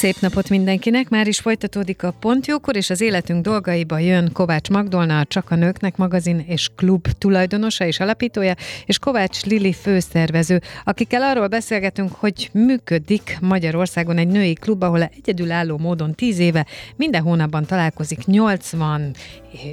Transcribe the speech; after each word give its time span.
Szép 0.00 0.20
napot 0.20 0.48
mindenkinek! 0.48 1.08
Már 1.08 1.26
is 1.26 1.38
folytatódik 1.38 2.02
a 2.02 2.14
Pontjókor, 2.20 2.76
és 2.76 2.90
az 2.90 3.00
életünk 3.00 3.44
dolgaiba 3.44 3.98
jön 3.98 4.32
Kovács 4.32 4.70
Magdolna, 4.70 5.18
a 5.18 5.24
Csak 5.24 5.50
a 5.50 5.54
Nőknek 5.54 5.96
magazin 5.96 6.44
és 6.46 6.68
klub 6.76 7.08
tulajdonosa 7.18 7.84
és 7.84 8.00
alapítója, 8.00 8.54
és 8.86 8.98
Kovács 8.98 9.44
Lili 9.44 9.72
főszervező, 9.72 10.60
akikkel 10.84 11.22
arról 11.22 11.46
beszélgetünk, 11.46 12.12
hogy 12.12 12.50
működik 12.52 13.38
Magyarországon 13.40 14.18
egy 14.18 14.28
női 14.28 14.52
klub, 14.52 14.82
ahol 14.82 15.02
egyedülálló 15.02 15.78
módon 15.78 16.14
10 16.14 16.38
éve 16.38 16.66
minden 16.96 17.22
hónapban 17.22 17.64
találkozik 17.64 18.24
80 18.24 19.14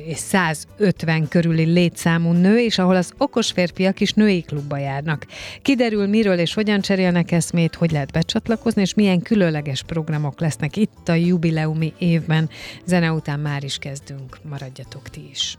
és 0.07 0.17
150 0.17 1.27
körüli 1.27 1.63
létszámú 1.63 2.31
nő, 2.31 2.59
és 2.59 2.77
ahol 2.77 2.95
az 2.95 3.11
okos 3.17 3.51
férfiak 3.51 3.99
is 3.99 4.11
női 4.13 4.41
klubba 4.41 4.77
járnak. 4.77 5.25
Kiderül, 5.61 6.07
miről 6.07 6.37
és 6.37 6.53
hogyan 6.53 6.81
cserélnek 6.81 7.31
eszmét, 7.31 7.75
hogy 7.75 7.91
lehet 7.91 8.11
becsatlakozni, 8.11 8.81
és 8.81 8.93
milyen 8.93 9.21
különleges 9.21 9.83
programok 10.17 10.39
lesznek 10.39 10.75
itt 10.75 11.09
a 11.09 11.13
jubileumi 11.13 11.93
évben. 11.97 12.49
Zene 12.85 13.11
után 13.11 13.39
már 13.39 13.63
is 13.63 13.77
kezdünk, 13.77 14.37
maradjatok 14.49 15.09
ti 15.09 15.29
is. 15.31 15.57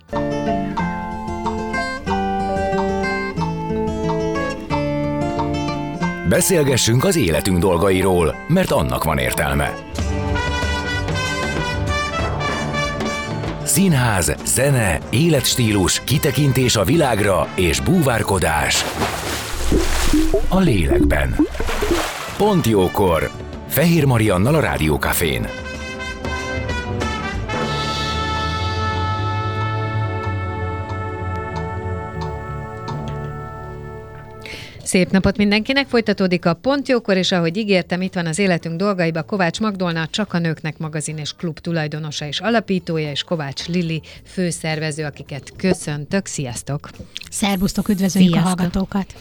Beszélgessünk 6.28 7.05
az 7.05 7.17
életünk 7.17 7.59
dolgairól, 7.59 8.34
mert 8.48 8.70
annak 8.70 9.05
van 9.05 9.19
értelme. 9.19 9.75
Színház, 13.65 14.34
zene, 14.45 14.98
életstílus, 15.11 16.00
kitekintés 16.05 16.77
a 16.77 16.84
világra 16.84 17.48
és 17.55 17.81
búvárkodás. 17.81 18.84
A 20.48 20.59
lélekben. 20.59 21.37
Pont 22.37 22.67
jókor. 22.67 23.47
Fehér 23.79 24.07
Mariannal 24.07 24.55
a 24.55 24.61
Rádiókafén. 24.61 25.67
Szép 34.89 35.11
napot 35.11 35.36
mindenkinek! 35.36 35.89
Folytatódik 35.89 36.47
a 36.47 36.55
Pontjókor, 36.55 37.17
és 37.17 37.33
ahogy 37.33 37.56
ígértem, 37.56 38.00
itt 38.00 38.14
van 38.14 38.27
az 38.27 38.39
életünk 38.39 38.77
dolgaiba 38.77 39.22
Kovács 39.22 39.61
Magdolna, 39.61 40.06
Csak 40.06 40.33
a 40.33 40.39
Nőknek 40.39 40.78
magazin 40.78 41.19
és 41.19 41.33
klub 41.33 41.58
tulajdonosa 41.58 42.27
és 42.27 42.41
alapítója, 42.41 43.11
és 43.11 43.22
Kovács 43.22 43.66
Lili 43.66 44.03
főszervező, 44.25 45.05
akiket 45.05 45.53
köszöntök. 45.56 46.27
Sziasztok! 46.27 46.89
Szerbusztok, 47.31 47.89
üdvözöljük 47.89 48.33
Sziasztok. 48.33 48.53
a 48.53 48.61
hallgatókat! 48.61 49.14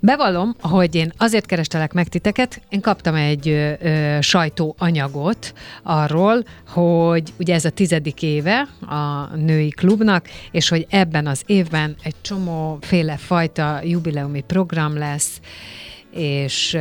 Bevallom, 0.00 0.56
hogy 0.60 0.94
én 0.94 1.12
azért 1.16 1.46
kerestelek 1.46 1.92
meg 1.92 2.08
titeket, 2.08 2.60
én 2.68 2.80
kaptam 2.80 3.14
egy 3.14 3.48
ö, 3.48 3.72
ö, 3.80 4.18
sajtóanyagot 4.20 5.52
arról, 5.82 6.44
hogy 6.68 7.32
ugye 7.38 7.54
ez 7.54 7.64
a 7.64 7.70
tizedik 7.70 8.22
éve 8.22 8.68
a 8.80 9.36
női 9.36 9.70
klubnak, 9.70 10.28
és 10.50 10.68
hogy 10.68 10.86
ebben 10.90 11.26
az 11.26 11.42
évben 11.46 11.96
egy 12.02 12.14
csomóféle 12.20 13.16
fajta 13.16 13.80
jubileumi 13.84 14.44
program 14.46 14.98
lesz, 14.98 15.10
lesz, 15.12 15.40
és 16.12 16.78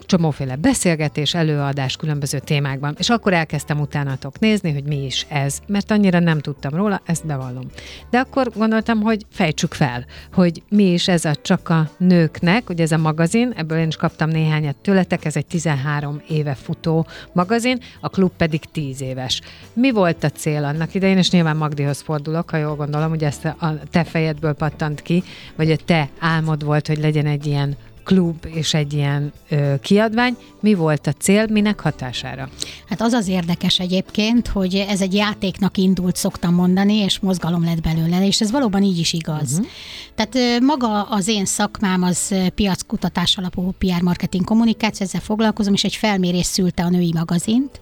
csomóféle 0.00 0.56
beszélgetés, 0.56 1.34
előadás 1.34 1.96
különböző 1.96 2.38
témákban. 2.38 2.94
És 2.98 3.10
akkor 3.10 3.32
elkezdtem 3.32 3.80
utánatok 3.80 4.38
nézni, 4.38 4.72
hogy 4.72 4.84
mi 4.84 5.04
is 5.04 5.26
ez, 5.28 5.58
mert 5.66 5.90
annyira 5.90 6.18
nem 6.18 6.38
tudtam 6.38 6.74
róla, 6.74 7.00
ezt 7.04 7.26
bevallom. 7.26 7.64
De 8.10 8.18
akkor 8.18 8.50
gondoltam, 8.56 9.00
hogy 9.00 9.26
fejtsük 9.30 9.74
fel, 9.74 10.06
hogy 10.32 10.62
mi 10.68 10.92
is 10.92 11.08
ez 11.08 11.24
a 11.24 11.34
csak 11.34 11.68
a 11.68 11.90
nőknek, 11.98 12.70
ugye 12.70 12.82
ez 12.82 12.92
a 12.92 12.98
magazin, 12.98 13.52
ebből 13.56 13.78
én 13.78 13.88
is 13.88 13.96
kaptam 13.96 14.28
néhányat 14.28 14.76
tőletek, 14.76 15.24
ez 15.24 15.36
egy 15.36 15.46
13 15.46 16.22
éve 16.28 16.54
futó 16.54 17.06
magazin, 17.32 17.78
a 18.00 18.08
klub 18.08 18.30
pedig 18.36 18.60
10 18.72 19.00
éves. 19.00 19.40
Mi 19.72 19.90
volt 19.90 20.24
a 20.24 20.30
cél 20.30 20.64
annak 20.64 20.94
idején, 20.94 21.18
és 21.18 21.30
nyilván 21.30 21.56
Magdihoz 21.56 22.00
fordulok, 22.00 22.50
ha 22.50 22.56
jól 22.56 22.76
gondolom, 22.76 23.08
hogy 23.08 23.24
ezt 23.24 23.44
a 23.44 23.74
te 23.90 24.04
fejedből 24.04 24.52
pattant 24.52 25.02
ki, 25.02 25.22
vagy 25.56 25.70
a 25.70 25.76
te 25.76 26.08
álmod 26.18 26.64
volt, 26.64 26.86
hogy 26.86 26.98
legyen 26.98 27.26
egy 27.26 27.46
ilyen 27.46 27.76
klub 28.04 28.46
és 28.54 28.74
egy 28.74 28.92
ilyen 28.92 29.32
ö, 29.48 29.74
kiadvány. 29.80 30.36
Mi 30.60 30.74
volt 30.74 31.06
a 31.06 31.12
cél, 31.12 31.46
minek 31.50 31.80
hatására? 31.80 32.48
Hát 32.88 33.00
az 33.00 33.12
az 33.12 33.28
érdekes 33.28 33.78
egyébként, 33.78 34.48
hogy 34.48 34.74
ez 34.74 35.00
egy 35.00 35.14
játéknak 35.14 35.76
indult, 35.76 36.16
szoktam 36.16 36.54
mondani, 36.54 36.94
és 36.94 37.18
mozgalom 37.18 37.64
lett 37.64 37.80
belőle, 37.80 38.26
és 38.26 38.40
ez 38.40 38.50
valóban 38.50 38.82
így 38.82 38.98
is 38.98 39.12
igaz. 39.12 39.52
Uh-huh. 39.52 39.66
Tehát 40.14 40.34
ö, 40.34 40.64
maga 40.64 41.02
az 41.02 41.28
én 41.28 41.44
szakmám 41.44 42.02
az 42.02 42.34
piackutatás 42.54 43.36
alapú 43.36 43.74
PR 43.78 44.02
marketing 44.02 44.44
kommunikáció, 44.44 45.06
ezzel 45.06 45.20
foglalkozom, 45.20 45.72
és 45.72 45.84
egy 45.84 45.94
felmérés 45.94 46.46
szülte 46.46 46.82
a 46.82 46.88
női 46.88 47.12
magazint, 47.14 47.80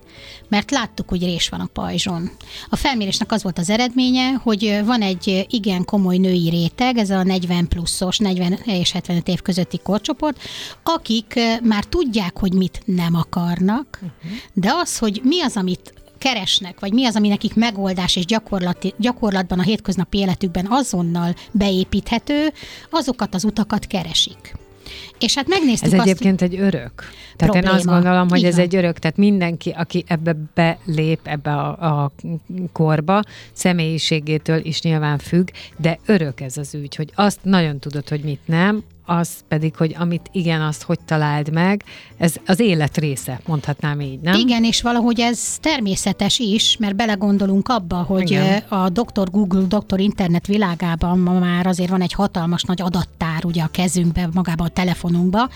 mert 0.49 0.71
láttuk, 0.71 1.09
hogy 1.09 1.22
rés 1.22 1.49
van 1.49 1.60
a 1.60 1.69
pajzson. 1.72 2.31
A 2.69 2.76
felmérésnek 2.76 3.32
az 3.32 3.43
volt 3.43 3.59
az 3.59 3.71
eredménye, 3.71 4.32
hogy 4.32 4.81
van 4.84 5.03
egy 5.03 5.47
igen 5.50 5.84
komoly 5.84 6.16
női 6.16 6.49
réteg, 6.49 6.97
ez 6.97 7.10
a 7.10 7.22
40 7.22 7.69
pluszos, 7.69 8.19
40 8.19 8.59
és 8.65 8.93
75 8.93 9.28
év 9.28 9.43
közötti 9.43 9.78
korcsoport, 9.82 10.16
akik 10.82 11.34
már 11.62 11.84
tudják, 11.84 12.38
hogy 12.38 12.53
mit 12.53 12.82
nem 12.84 13.15
akarnak, 13.15 13.99
uh-huh. 14.03 14.38
de 14.53 14.72
az, 14.72 14.99
hogy 14.99 15.21
mi 15.25 15.43
az, 15.43 15.56
amit 15.56 15.94
keresnek, 16.19 16.81
vagy 16.81 16.93
mi 16.93 17.06
az, 17.06 17.16
ami 17.16 17.28
nekik 17.28 17.54
megoldás 17.54 18.16
és 18.16 18.25
gyakorlati, 18.25 18.94
gyakorlatban 18.99 19.59
a 19.59 19.62
hétköznapi 19.62 20.19
életükben 20.19 20.66
azonnal 20.71 21.34
beépíthető, 21.50 22.53
azokat 22.91 23.34
az 23.34 23.44
utakat 23.44 23.87
keresik. 23.87 24.55
És 25.19 25.34
hát 25.34 25.49
megnéztük 25.49 25.93
Ez 25.93 25.99
azt, 25.99 26.09
egyébként 26.09 26.43
egy 26.43 26.55
örök. 26.55 26.93
Tehát 27.37 27.53
probléma. 27.53 27.69
én 27.69 27.75
azt 27.75 27.84
gondolom, 27.84 28.28
hogy 28.28 28.38
Igen. 28.38 28.50
ez 28.50 28.59
egy 28.59 28.76
örök, 28.76 28.99
tehát 28.99 29.16
mindenki, 29.16 29.71
aki 29.71 30.05
ebbe 30.06 30.37
belép, 30.55 31.21
ebbe 31.22 31.50
a, 31.53 32.03
a 32.03 32.12
korba, 32.72 33.22
személyiségétől 33.53 34.60
is 34.65 34.82
nyilván 34.82 35.19
függ, 35.19 35.49
de 35.76 35.99
örök 36.06 36.41
ez 36.41 36.56
az 36.56 36.75
ügy, 36.75 36.94
hogy 36.94 37.12
azt 37.15 37.38
nagyon 37.43 37.78
tudod, 37.78 38.09
hogy 38.09 38.21
mit 38.21 38.41
nem, 38.44 38.82
az 39.06 39.28
pedig, 39.49 39.77
hogy 39.77 39.97
amit 39.99 40.28
igen, 40.33 40.62
azt 40.62 40.83
hogy 40.83 40.99
találd 41.05 41.53
meg, 41.53 41.84
ez 42.17 42.34
az 42.47 42.61
élet 42.61 42.97
része, 42.97 43.41
mondhatnám 43.47 44.00
így, 44.00 44.21
nem? 44.21 44.34
Igen, 44.34 44.65
és 44.65 44.83
valahogy 44.83 45.21
ez 45.21 45.59
természetes 45.61 46.39
is, 46.39 46.77
mert 46.77 46.97
belegondolunk 46.97 47.69
abba, 47.69 47.97
hogy 47.97 48.31
igen. 48.31 48.62
a 48.69 48.89
doktor 48.89 49.31
Google, 49.31 49.62
doktor 49.62 50.00
internet 50.00 50.47
világában 50.47 51.19
ma 51.19 51.39
már 51.39 51.67
azért 51.67 51.91
van 51.91 52.03
egy 52.03 52.12
hatalmas 52.12 52.62
nagy 52.62 52.83
adattár 52.83 53.44
ugye 53.44 53.62
a 53.62 53.69
kezünkbe, 53.72 54.28
magába 54.33 54.65
a 54.65 54.69
telefonunkba, 54.69 55.49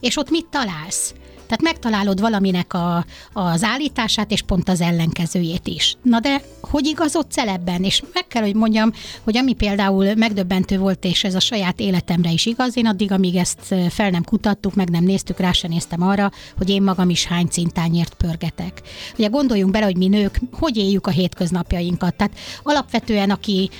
és 0.00 0.16
ott 0.16 0.30
mit 0.30 0.46
találsz? 0.46 1.14
Tehát 1.46 1.62
megtalálod 1.62 2.20
valaminek 2.20 2.74
a, 2.74 3.04
az 3.32 3.62
állítását, 3.62 4.30
és 4.30 4.42
pont 4.42 4.68
az 4.68 4.80
ellenkezőjét 4.80 5.66
is. 5.66 5.96
Na 6.02 6.20
de 6.20 6.42
hogy 6.60 6.86
igazodsz 6.86 7.38
el 7.38 7.48
ebben? 7.48 7.84
És 7.84 8.02
meg 8.12 8.26
kell, 8.26 8.42
hogy 8.42 8.54
mondjam, 8.54 8.92
hogy 9.22 9.36
ami 9.36 9.52
például 9.52 10.14
megdöbbentő 10.14 10.78
volt, 10.78 11.04
és 11.04 11.24
ez 11.24 11.34
a 11.34 11.40
saját 11.40 11.80
életemre 11.80 12.30
is 12.30 12.46
igaz, 12.46 12.76
én 12.76 12.86
addig, 12.86 13.12
amíg 13.12 13.36
ezt 13.36 13.74
fel 13.88 14.10
nem 14.10 14.24
kutattuk, 14.24 14.74
meg 14.74 14.88
nem 14.88 15.04
néztük, 15.04 15.38
rá 15.38 15.52
sem 15.52 15.70
néztem 15.70 16.02
arra, 16.02 16.30
hogy 16.56 16.70
én 16.70 16.82
magam 16.82 17.10
is 17.10 17.24
hány 17.24 17.46
cintányért 17.46 18.14
pörgetek. 18.14 18.82
Ugye 19.18 19.28
gondoljunk 19.28 19.72
bele, 19.72 19.84
hogy 19.84 19.96
mi 19.96 20.08
nők, 20.08 20.40
hogy 20.52 20.76
éljük 20.76 21.06
a 21.06 21.10
hétköznapjainkat. 21.10 22.16
Tehát 22.16 22.38
alapvetően, 22.62 23.30
aki 23.30 23.70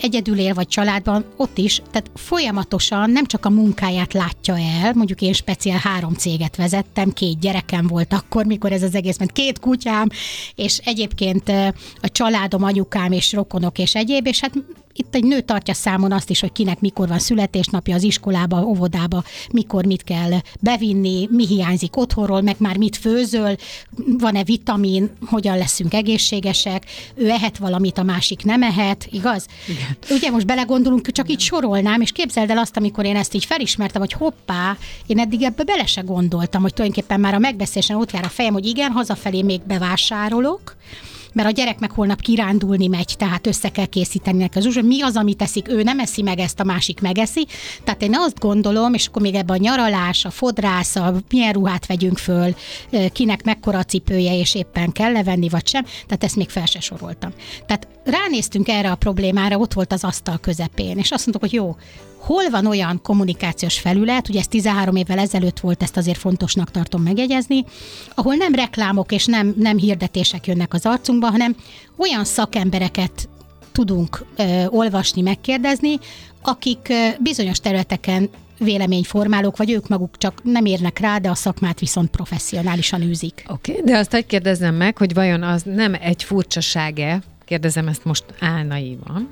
egyedül 0.00 0.38
él, 0.38 0.54
vagy 0.54 0.68
családban, 0.68 1.24
ott 1.36 1.58
is, 1.58 1.82
tehát 1.90 2.10
folyamatosan 2.14 3.10
nem 3.10 3.26
csak 3.26 3.46
a 3.46 3.50
munkáját 3.50 4.12
látja 4.12 4.58
el, 4.58 4.92
mondjuk 4.94 5.20
én 5.20 5.32
speciál 5.32 5.78
három 5.78 6.14
céget 6.14 6.56
vezet, 6.56 6.86
születtem, 6.98 7.12
két 7.12 7.40
gyerekem 7.40 7.86
volt 7.86 8.12
akkor, 8.12 8.44
mikor 8.44 8.72
ez 8.72 8.82
az 8.82 8.94
egész 8.94 9.18
ment, 9.18 9.32
két 9.32 9.58
kutyám, 9.58 10.08
és 10.54 10.78
egyébként 10.84 11.48
a 12.00 12.08
családom, 12.12 12.62
anyukám 12.62 13.12
és 13.12 13.32
rokonok 13.32 13.78
és 13.78 13.94
egyéb, 13.94 14.26
és 14.26 14.40
hát 14.40 14.52
itt 14.98 15.14
egy 15.14 15.24
nő 15.24 15.40
tartja 15.40 15.74
számon 15.74 16.12
azt 16.12 16.30
is, 16.30 16.40
hogy 16.40 16.52
kinek 16.52 16.80
mikor 16.80 17.08
van 17.08 17.18
születésnapja 17.18 17.94
az 17.94 18.02
iskolába, 18.02 18.62
óvodába, 18.62 19.24
mikor 19.52 19.84
mit 19.84 20.02
kell 20.04 20.30
bevinni, 20.60 21.28
mi 21.30 21.46
hiányzik 21.46 21.96
otthonról, 21.96 22.40
meg 22.40 22.56
már 22.58 22.76
mit 22.76 22.96
főzöl, 22.96 23.54
van-e 24.18 24.44
vitamin, 24.44 25.10
hogyan 25.26 25.58
leszünk 25.58 25.94
egészségesek, 25.94 26.84
ő 27.14 27.28
ehet 27.28 27.58
valamit, 27.58 27.98
a 27.98 28.02
másik 28.02 28.44
nem 28.44 28.62
ehet, 28.62 29.08
igaz? 29.10 29.46
Igen. 29.68 29.96
Ugye 30.10 30.30
most 30.30 30.46
belegondolunk, 30.46 31.10
csak 31.10 31.30
így 31.30 31.40
sorolnám, 31.40 32.00
és 32.00 32.12
képzeld 32.12 32.50
el 32.50 32.58
azt, 32.58 32.76
amikor 32.76 33.04
én 33.04 33.16
ezt 33.16 33.34
így 33.34 33.44
felismertem, 33.44 34.00
hogy 34.00 34.12
hoppá, 34.12 34.76
én 35.06 35.18
eddig 35.18 35.42
ebbe 35.42 35.64
bele 35.64 35.86
se 35.86 36.00
gondoltam, 36.00 36.62
hogy 36.62 36.72
tulajdonképpen 36.88 37.20
már 37.20 37.34
a 37.34 37.38
megbeszélésen 37.38 37.96
ott 37.96 38.12
jár 38.12 38.24
a 38.24 38.28
fejem, 38.28 38.52
hogy 38.52 38.66
igen, 38.66 38.90
hazafelé 38.90 39.42
még 39.42 39.60
bevásárolok, 39.66 40.76
mert 41.32 41.48
a 41.48 41.52
gyerek 41.52 41.78
meg 41.78 41.90
holnap 41.90 42.20
kirándulni 42.20 42.86
megy, 42.86 43.14
tehát 43.18 43.46
össze 43.46 43.68
kell 43.68 43.84
készíteni 43.84 44.38
neki 44.38 44.58
az 44.58 44.66
uzsor. 44.66 44.82
Mi 44.82 45.02
az, 45.02 45.16
amit 45.16 45.36
teszik? 45.36 45.68
Ő 45.68 45.82
nem 45.82 45.98
eszi 45.98 46.22
meg 46.22 46.38
ezt, 46.38 46.60
a 46.60 46.64
másik 46.64 47.00
megeszi. 47.00 47.46
Tehát 47.84 48.02
én 48.02 48.14
azt 48.16 48.38
gondolom, 48.38 48.94
és 48.94 49.06
akkor 49.06 49.22
még 49.22 49.34
ebben 49.34 49.56
a 49.56 49.60
nyaralás, 49.60 50.24
a 50.24 50.30
fodrász, 50.30 50.96
a 50.96 51.14
milyen 51.30 51.52
ruhát 51.52 51.86
vegyünk 51.86 52.18
föl, 52.18 52.54
kinek 53.12 53.44
mekkora 53.44 53.84
cipője, 53.84 54.38
és 54.38 54.54
éppen 54.54 54.92
kell 54.92 55.12
levenni, 55.12 55.48
vagy 55.48 55.66
sem. 55.66 55.84
Tehát 55.84 56.24
ezt 56.24 56.36
még 56.36 56.48
fel 56.48 56.66
se 56.66 56.80
soroltam. 56.80 57.30
Tehát 57.66 57.88
ránéztünk 58.04 58.68
erre 58.68 58.90
a 58.90 58.96
problémára, 58.96 59.58
ott 59.58 59.72
volt 59.72 59.92
az 59.92 60.04
asztal 60.04 60.38
közepén, 60.38 60.98
és 60.98 61.10
azt 61.10 61.26
mondtuk, 61.26 61.50
hogy 61.50 61.60
jó, 61.60 61.76
hol 62.28 62.50
van 62.50 62.66
olyan 62.66 63.00
kommunikációs 63.02 63.78
felület, 63.78 64.28
ugye 64.28 64.38
ez 64.38 64.46
13 64.46 64.96
évvel 64.96 65.18
ezelőtt 65.18 65.60
volt, 65.60 65.82
ezt 65.82 65.96
azért 65.96 66.18
fontosnak 66.18 66.70
tartom 66.70 67.02
megjegyezni, 67.02 67.64
ahol 68.14 68.34
nem 68.34 68.54
reklámok 68.54 69.12
és 69.12 69.26
nem, 69.26 69.54
nem 69.56 69.76
hirdetések 69.76 70.46
jönnek 70.46 70.74
az 70.74 70.86
arcunkba, 70.86 71.30
hanem 71.30 71.56
olyan 71.96 72.24
szakembereket 72.24 73.28
tudunk 73.72 74.24
ö, 74.36 74.64
olvasni, 74.66 75.22
megkérdezni, 75.22 75.98
akik 76.42 76.86
ö, 76.88 77.08
bizonyos 77.20 77.60
területeken 77.60 78.28
véleményformálók, 78.58 79.56
vagy 79.56 79.70
ők 79.70 79.88
maguk 79.88 80.18
csak 80.18 80.40
nem 80.44 80.64
érnek 80.64 80.98
rá, 80.98 81.18
de 81.18 81.30
a 81.30 81.34
szakmát 81.34 81.80
viszont 81.80 82.10
professzionálisan 82.10 83.02
űzik. 83.02 83.44
Oké, 83.48 83.72
okay, 83.72 83.84
de 83.84 83.98
azt 83.98 84.14
egy 84.14 84.26
kérdezem 84.26 84.74
meg, 84.74 84.98
hogy 84.98 85.14
vajon 85.14 85.42
az 85.42 85.62
nem 85.62 85.94
egy 86.00 86.22
furcsaságe, 86.22 87.22
kérdezem 87.44 87.88
ezt 87.88 88.04
most 88.04 88.24
álnaívan, 88.40 89.28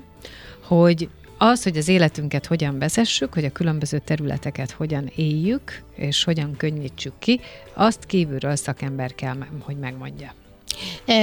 hogy 0.67 1.09
az, 1.37 1.63
hogy 1.63 1.77
az 1.77 1.87
életünket 1.87 2.45
hogyan 2.45 2.79
vezessük, 2.79 3.33
hogy 3.33 3.45
a 3.45 3.51
különböző 3.51 3.99
területeket 3.99 4.71
hogyan 4.71 5.11
éljük, 5.15 5.83
és 5.95 6.23
hogyan 6.23 6.57
könnyítsük 6.57 7.13
ki, 7.19 7.39
azt 7.73 8.05
kívülről 8.05 8.55
szakember 8.55 9.15
kell, 9.15 9.37
hogy 9.61 9.77
megmondja. 9.77 10.33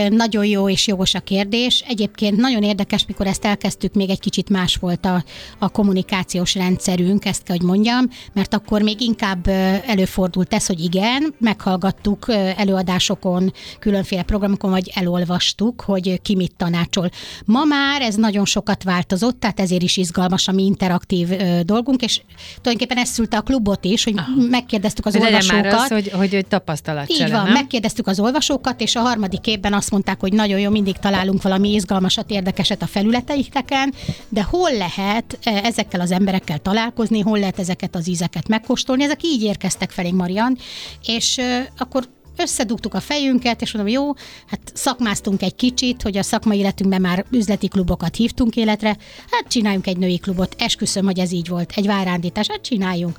Nagyon 0.08 0.44
jó 0.44 0.68
és 0.68 0.86
jogos 0.86 1.14
a 1.14 1.20
kérdés. 1.20 1.84
Egyébként 1.88 2.36
nagyon 2.36 2.62
érdekes, 2.62 3.06
mikor 3.06 3.26
ezt 3.26 3.44
elkezdtük, 3.44 3.94
még 3.94 4.10
egy 4.10 4.20
kicsit 4.20 4.50
más 4.50 4.76
volt 4.76 5.04
a, 5.04 5.24
a 5.58 5.68
kommunikációs 5.68 6.54
rendszerünk, 6.54 7.24
ezt 7.24 7.42
kell, 7.42 7.56
hogy 7.56 7.66
mondjam, 7.66 8.08
mert 8.32 8.54
akkor 8.54 8.82
még 8.82 9.00
inkább 9.00 9.48
előfordult 9.86 10.54
ez, 10.54 10.66
hogy 10.66 10.80
igen, 10.80 11.34
meghallgattuk 11.38 12.26
előadásokon, 12.56 13.52
különféle 13.78 14.22
programokon, 14.22 14.70
vagy 14.70 14.90
elolvastuk, 14.94 15.80
hogy 15.80 16.20
ki 16.22 16.34
mit 16.34 16.52
tanácsol. 16.56 17.10
Ma 17.44 17.64
már 17.64 18.02
ez 18.02 18.14
nagyon 18.14 18.44
sokat 18.44 18.82
változott, 18.82 19.40
tehát 19.40 19.60
ezért 19.60 19.82
is 19.82 19.96
izgalmas 19.96 20.48
a 20.48 20.52
mi 20.52 20.64
interaktív 20.64 21.28
dolgunk, 21.62 22.02
és 22.02 22.20
tulajdonképpen 22.60 23.02
ez 23.02 23.08
szülte 23.08 23.36
a 23.36 23.40
klubot 23.40 23.84
is, 23.84 24.04
hogy 24.04 24.14
megkérdeztük 24.50 25.06
az 25.06 25.12
hogy 25.14 25.22
olvasókat. 25.22 25.62
Már 25.62 25.74
az, 25.74 25.88
hogy, 25.88 26.10
hogy, 26.10 26.32
hogy 26.32 26.46
tapasztalat 26.46 27.10
Így 27.10 27.30
van, 27.30 27.44
nem? 27.44 27.52
megkérdeztük 27.52 28.06
az 28.06 28.20
olvasókat, 28.20 28.80
és 28.80 28.96
a 28.96 29.00
harmadik 29.00 29.33
évben 29.46 29.72
azt 29.72 29.90
mondták, 29.90 30.20
hogy 30.20 30.32
nagyon 30.32 30.58
jó, 30.58 30.70
mindig 30.70 30.96
találunk 30.96 31.42
valami 31.42 31.72
izgalmasat, 31.72 32.30
érdekeset 32.30 32.82
a 32.82 32.86
felületeiteken, 32.86 33.94
de 34.28 34.42
hol 34.42 34.72
lehet 34.72 35.38
e, 35.42 35.50
ezekkel 35.64 36.00
az 36.00 36.10
emberekkel 36.10 36.58
találkozni, 36.58 37.20
hol 37.20 37.38
lehet 37.38 37.58
ezeket 37.58 37.94
az 37.94 38.08
ízeket 38.08 38.48
megkóstolni, 38.48 39.02
ezek 39.02 39.22
így 39.22 39.42
érkeztek 39.42 39.90
felénk, 39.90 40.16
Marian, 40.16 40.58
és 41.06 41.40
akkor 41.78 42.08
összedugtuk 42.36 42.94
a 42.94 43.00
fejünket, 43.00 43.62
és 43.62 43.72
mondom, 43.72 43.92
jó, 43.92 44.12
hát 44.46 44.60
szakmáztunk 44.74 45.42
egy 45.42 45.54
kicsit, 45.54 46.02
hogy 46.02 46.16
a 46.16 46.22
szakmai 46.22 46.58
életünkben 46.58 47.00
már 47.00 47.24
üzleti 47.30 47.68
klubokat 47.68 48.16
hívtunk 48.16 48.56
életre, 48.56 48.96
hát 49.30 49.48
csináljunk 49.48 49.86
egy 49.86 49.96
női 49.96 50.18
klubot, 50.18 50.54
esküszöm, 50.58 51.04
hogy 51.04 51.18
ez 51.18 51.32
így 51.32 51.48
volt, 51.48 51.72
egy 51.76 51.86
várándítás, 51.86 52.46
hát 52.48 52.62
csináljunk 52.62 53.18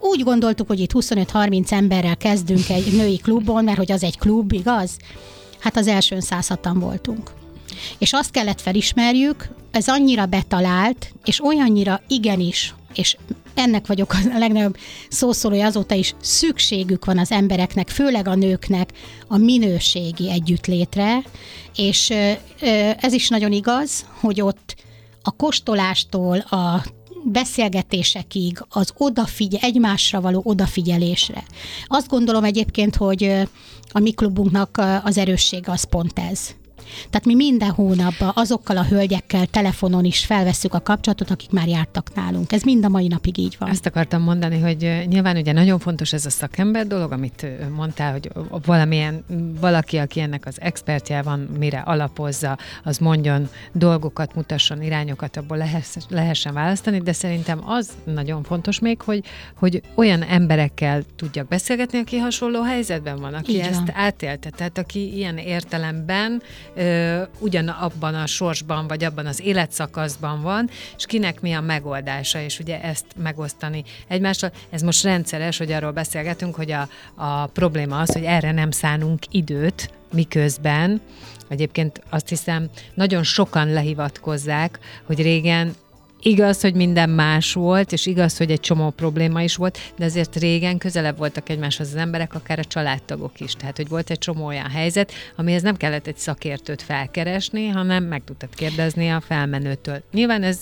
úgy 0.00 0.22
gondoltuk, 0.22 0.66
hogy 0.66 0.80
itt 0.80 0.92
25-30 0.94 1.72
emberrel 1.72 2.16
kezdünk 2.16 2.68
egy 2.68 2.92
női 2.92 3.16
klubon, 3.16 3.64
mert 3.64 3.78
hogy 3.78 3.92
az 3.92 4.02
egy 4.02 4.18
klub, 4.18 4.52
igaz? 4.52 4.90
Hát 5.58 5.76
az 5.76 5.86
elsőn 5.86 6.20
106 6.20 6.68
voltunk. 6.74 7.30
És 7.98 8.12
azt 8.12 8.30
kellett 8.30 8.60
felismerjük, 8.60 9.48
ez 9.70 9.88
annyira 9.88 10.26
betalált, 10.26 11.12
és 11.24 11.44
olyannyira 11.44 12.00
igenis, 12.08 12.74
és 12.94 13.16
ennek 13.54 13.86
vagyok 13.86 14.12
a 14.12 14.38
legnagyobb 14.38 14.76
szószólója 15.08 15.66
azóta 15.66 15.94
is, 15.94 16.14
szükségük 16.20 17.04
van 17.04 17.18
az 17.18 17.30
embereknek, 17.30 17.88
főleg 17.88 18.28
a 18.28 18.34
nőknek 18.34 18.92
a 19.28 19.36
minőségi 19.36 20.30
együttlétre, 20.30 21.22
és 21.76 22.10
ez 23.00 23.12
is 23.12 23.28
nagyon 23.28 23.52
igaz, 23.52 24.06
hogy 24.20 24.40
ott 24.40 24.76
a 25.22 25.30
kostolástól, 25.30 26.38
a 26.38 26.84
beszélgetésekig, 27.24 28.64
az 28.68 28.92
odafigy- 28.96 29.58
egymásra 29.62 30.20
való 30.20 30.40
odafigyelésre. 30.44 31.44
Azt 31.86 32.08
gondolom 32.08 32.44
egyébként, 32.44 32.96
hogy 32.96 33.48
a 33.88 33.98
mi 33.98 34.10
klubunknak 34.10 34.80
az 35.04 35.18
erőssége 35.18 35.72
az 35.72 35.84
pont 35.84 36.18
ez. 36.30 36.54
Tehát 37.10 37.26
mi 37.26 37.34
minden 37.34 37.70
hónapban 37.70 38.32
azokkal 38.34 38.76
a 38.76 38.84
hölgyekkel 38.84 39.46
telefonon 39.46 40.04
is 40.04 40.24
felvesszük 40.24 40.74
a 40.74 40.80
kapcsolatot, 40.80 41.30
akik 41.30 41.50
már 41.50 41.68
jártak 41.68 42.14
nálunk. 42.14 42.52
Ez 42.52 42.62
mind 42.62 42.84
a 42.84 42.88
mai 42.88 43.06
napig 43.08 43.38
így 43.38 43.56
van. 43.58 43.68
Ezt 43.68 43.86
akartam 43.86 44.22
mondani, 44.22 44.60
hogy 44.60 45.04
nyilván 45.06 45.36
ugye 45.36 45.52
nagyon 45.52 45.78
fontos 45.78 46.12
ez 46.12 46.26
a 46.26 46.30
szakember 46.30 46.86
dolog, 46.86 47.12
amit 47.12 47.46
mondtál, 47.74 48.12
hogy 48.12 48.30
valamilyen 48.64 49.24
valaki, 49.60 49.96
aki 49.96 50.20
ennek 50.20 50.46
az 50.46 50.60
expertje 50.60 51.22
van, 51.22 51.38
mire 51.58 51.78
alapozza, 51.78 52.58
az 52.84 52.98
mondjon 52.98 53.48
dolgokat, 53.72 54.34
mutasson 54.34 54.82
irányokat, 54.82 55.36
abból 55.36 55.56
lehessen 56.08 56.54
választani, 56.54 56.98
de 56.98 57.12
szerintem 57.12 57.68
az 57.68 57.90
nagyon 58.04 58.42
fontos 58.42 58.78
még, 58.78 59.00
hogy, 59.00 59.24
hogy 59.54 59.82
olyan 59.94 60.22
emberekkel 60.22 61.02
tudjak 61.16 61.48
beszélgetni, 61.48 61.98
aki 61.98 62.18
hasonló 62.18 62.62
helyzetben 62.62 63.16
van, 63.20 63.34
aki 63.34 63.52
Így 63.52 63.58
ezt 63.58 63.76
van. 63.76 63.94
átélte, 63.94 64.50
tehát 64.50 64.78
aki 64.78 65.16
ilyen 65.16 65.38
értelemben 65.38 66.42
ugyanabban 67.38 68.14
a 68.14 68.26
sorsban, 68.26 68.86
vagy 68.86 69.04
abban 69.04 69.26
az 69.26 69.40
életszakaszban 69.40 70.42
van, 70.42 70.70
és 70.96 71.06
kinek 71.06 71.40
mi 71.40 71.52
a 71.52 71.60
megoldása, 71.60 72.40
és 72.40 72.58
ugye 72.58 72.82
ezt 72.82 73.04
megosztani 73.16 73.84
egymással. 74.08 74.52
Ez 74.70 74.82
most 74.82 75.02
rendszeres, 75.02 75.58
hogy 75.58 75.72
arról 75.72 75.92
beszélgetünk, 75.92 76.54
hogy 76.54 76.70
a, 76.70 76.88
a 77.14 77.46
probléma 77.46 77.98
az, 77.98 78.12
hogy 78.12 78.24
erre 78.24 78.52
nem 78.52 78.70
szánunk 78.70 79.22
időt, 79.30 79.90
miközben 80.12 81.00
Egyébként 81.48 82.02
azt 82.08 82.28
hiszem, 82.28 82.68
nagyon 82.94 83.22
sokan 83.22 83.72
lehivatkozzák, 83.72 84.78
hogy 85.04 85.22
régen 85.22 85.74
Igaz, 86.22 86.60
hogy 86.60 86.74
minden 86.74 87.10
más 87.10 87.52
volt, 87.52 87.92
és 87.92 88.06
igaz, 88.06 88.36
hogy 88.36 88.50
egy 88.50 88.60
csomó 88.60 88.90
probléma 88.90 89.42
is 89.42 89.56
volt, 89.56 89.78
de 89.96 90.04
azért 90.04 90.36
régen 90.36 90.78
közelebb 90.78 91.18
voltak 91.18 91.48
egymáshoz 91.48 91.88
az 91.88 91.94
emberek, 91.94 92.34
akár 92.34 92.58
a 92.58 92.64
családtagok 92.64 93.40
is. 93.40 93.52
Tehát, 93.52 93.76
hogy 93.76 93.88
volt 93.88 94.10
egy 94.10 94.18
csomó 94.18 94.46
olyan 94.46 94.70
helyzet, 94.70 95.12
amihez 95.36 95.62
nem 95.62 95.76
kellett 95.76 96.06
egy 96.06 96.16
szakértőt 96.16 96.82
felkeresni, 96.82 97.68
hanem 97.68 98.04
meg 98.04 98.22
tudtad 98.24 98.54
kérdezni 98.54 99.08
a 99.08 99.20
felmenőtől. 99.20 100.02
Nyilván 100.12 100.42
ez 100.42 100.58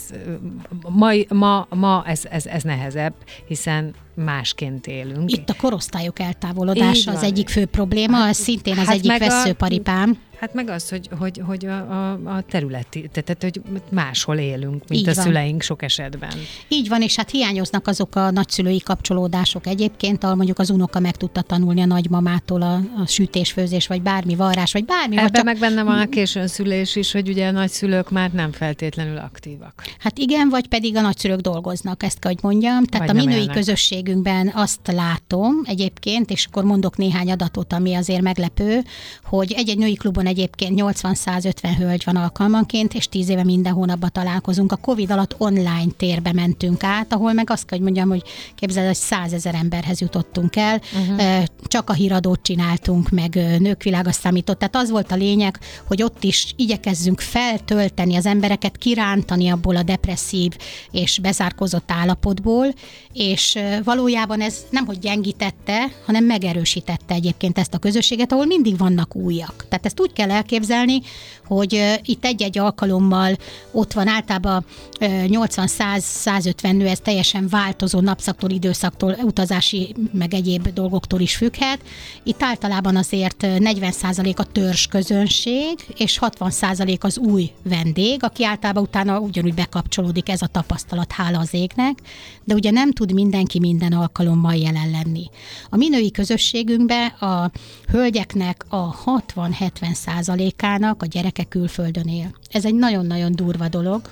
ma, 0.88 1.10
ma, 1.28 1.66
ma 1.70 2.04
ez, 2.06 2.24
ez, 2.30 2.46
ez 2.46 2.62
nehezebb, 2.62 3.14
hiszen 3.46 3.94
másként 4.14 4.86
élünk. 4.86 5.32
Itt 5.32 5.48
a 5.48 5.54
korosztályok 5.58 6.18
eltávolodása 6.18 7.12
az 7.12 7.22
egyik 7.22 7.48
fő 7.48 7.66
probléma, 7.66 8.16
hát, 8.16 8.34
szintén 8.34 8.78
az 8.78 8.86
hát 8.86 8.94
egyik 8.94 9.18
veszőparipám. 9.18 10.18
Hát 10.40 10.54
meg 10.54 10.68
az, 10.68 10.88
hogy, 10.88 11.08
hogy, 11.18 11.42
hogy 11.46 11.66
a, 11.66 11.76
a, 11.76 12.12
a 12.12 12.42
területi, 12.42 13.08
tehát 13.12 13.42
hogy 13.42 13.60
máshol 13.90 14.36
élünk, 14.36 14.88
mint 14.88 15.00
Így 15.00 15.08
a 15.08 15.14
van. 15.14 15.24
szüleink 15.24 15.62
sok 15.62 15.82
esetben. 15.82 16.32
Így 16.68 16.88
van, 16.88 17.02
és 17.02 17.16
hát 17.16 17.30
hiányoznak 17.30 17.86
azok 17.86 18.16
a 18.16 18.30
nagyszülői 18.30 18.80
kapcsolódások 18.80 19.66
egyébként, 19.66 20.24
ahol 20.24 20.36
mondjuk 20.36 20.58
az 20.58 20.70
unoka 20.70 21.00
meg 21.00 21.16
tudta 21.16 21.40
tanulni 21.42 21.80
a 21.80 21.86
nagymamától 21.86 22.62
a, 22.62 22.74
a 22.74 23.06
sütésfőzés, 23.06 23.86
vagy 23.86 24.02
bármi 24.02 24.34
varrás, 24.34 24.72
vagy 24.72 24.84
bármi. 24.84 25.16
Ebben 25.16 25.32
csak... 25.32 25.44
meg 25.44 25.58
benne 25.58 25.82
van 25.82 25.98
a 25.98 26.08
későn 26.08 26.46
szülés 26.46 26.96
is, 26.96 27.12
hogy 27.12 27.28
ugye 27.28 27.46
a 27.48 27.50
nagyszülők 27.50 28.10
már 28.10 28.32
nem 28.32 28.52
feltétlenül 28.52 29.16
aktívak. 29.16 29.82
Hát 29.98 30.18
igen, 30.18 30.48
vagy 30.48 30.66
pedig 30.66 30.96
a 30.96 31.00
nagyszülők 31.00 31.40
dolgoznak, 31.40 32.02
ezt 32.02 32.18
kell, 32.18 32.32
hogy 32.32 32.42
mondjam. 32.42 32.84
Tehát 32.84 33.06
vagy 33.06 33.16
a 33.16 33.24
minői 33.24 33.46
közösségünkben 33.46 34.52
azt 34.54 34.80
látom 34.92 35.54
egyébként, 35.64 36.30
és 36.30 36.46
akkor 36.46 36.64
mondok 36.64 36.96
néhány 36.96 37.30
adatot, 37.30 37.72
ami 37.72 37.94
azért 37.94 38.20
meglepő, 38.20 38.82
hogy 39.24 39.52
egy-egy 39.52 39.78
női 39.78 39.94
klubon 39.94 40.25
klubban 40.26 40.44
egyébként 40.44 40.80
80-150 40.82 41.74
hölgy 41.78 42.02
van 42.04 42.16
alkalmanként, 42.16 42.94
és 42.94 43.08
10 43.08 43.28
éve 43.28 43.44
minden 43.44 43.72
hónapban 43.72 44.10
találkozunk. 44.12 44.72
A 44.72 44.76
Covid 44.76 45.10
alatt 45.10 45.34
online 45.38 45.90
térbe 45.96 46.32
mentünk 46.32 46.84
át, 46.84 47.12
ahol 47.12 47.32
meg 47.32 47.50
azt 47.50 47.66
kell, 47.66 47.78
hogy 47.78 47.86
mondjam, 47.86 48.08
hogy 48.08 48.22
képzeld, 48.54 48.86
hogy 48.86 48.96
100 48.96 49.32
ezer 49.32 49.54
emberhez 49.54 50.00
jutottunk 50.00 50.56
el, 50.56 50.80
uh-huh. 50.92 51.42
csak 51.64 51.90
a 51.90 51.92
híradót 51.92 52.42
csináltunk, 52.42 53.10
meg 53.10 53.34
nők 53.58 53.82
világa 53.82 54.12
számított. 54.12 54.58
Tehát 54.58 54.76
az 54.76 54.90
volt 54.90 55.12
a 55.12 55.16
lényeg, 55.16 55.58
hogy 55.86 56.02
ott 56.02 56.24
is 56.24 56.52
igyekezzünk 56.56 57.20
feltölteni 57.20 58.16
az 58.16 58.26
embereket, 58.26 58.76
kirántani 58.76 59.48
abból 59.48 59.76
a 59.76 59.82
depresszív 59.82 60.52
és 60.90 61.18
bezárkozott 61.18 61.90
állapotból, 61.90 62.66
és 63.12 63.58
valójában 63.84 64.40
ez 64.40 64.56
nem 64.70 64.86
hogy 64.86 64.98
gyengítette, 64.98 65.86
hanem 66.06 66.24
megerősítette 66.24 67.14
egyébként 67.14 67.58
ezt 67.58 67.74
a 67.74 67.78
közösséget, 67.78 68.32
ahol 68.32 68.46
mindig 68.46 68.78
vannak 68.78 69.16
újak. 69.16 69.64
Tehát 69.68 69.86
ezt 69.86 70.00
úgy 70.00 70.12
kell 70.16 70.30
elképzelni, 70.30 71.00
hogy 71.46 72.00
itt 72.02 72.24
egy-egy 72.24 72.58
alkalommal 72.58 73.36
ott 73.70 73.92
van 73.92 74.08
általában 74.08 74.64
80-100-150 75.00 76.76
nő, 76.76 76.86
ez 76.86 77.00
teljesen 77.00 77.48
változó 77.48 78.00
napszaktól, 78.00 78.50
időszaktól, 78.50 79.16
utazási, 79.22 79.94
meg 80.12 80.34
egyéb 80.34 80.72
dolgoktól 80.72 81.20
is 81.20 81.36
függhet. 81.36 81.80
Itt 82.22 82.42
általában 82.42 82.96
azért 82.96 83.36
40% 83.40 84.36
a 84.36 84.44
törzs 84.44 84.86
közönség, 84.86 85.74
és 85.96 86.18
60% 86.20 87.00
az 87.00 87.18
új 87.18 87.50
vendég, 87.62 88.22
aki 88.22 88.44
általában 88.44 88.82
utána 88.82 89.18
ugyanúgy 89.18 89.54
bekapcsolódik 89.54 90.28
ez 90.28 90.42
a 90.42 90.46
tapasztalat, 90.46 91.12
hála 91.12 91.38
az 91.38 91.54
égnek, 91.54 91.98
de 92.44 92.54
ugye 92.54 92.70
nem 92.70 92.92
tud 92.92 93.12
mindenki 93.12 93.58
minden 93.58 93.92
alkalommal 93.92 94.54
jelen 94.54 94.90
lenni. 94.90 95.30
A 95.70 95.76
minői 95.76 96.10
közösségünkben 96.10 97.06
a 97.06 97.50
hölgyeknek 97.90 98.64
a 98.68 99.02
60-70 99.04 99.92
százalékának 100.06 101.02
a 101.02 101.06
gyereke 101.06 101.44
külföldön 101.44 102.08
él. 102.08 102.34
Ez 102.50 102.64
egy 102.64 102.74
nagyon-nagyon 102.74 103.32
durva 103.32 103.68
dolog, 103.68 104.10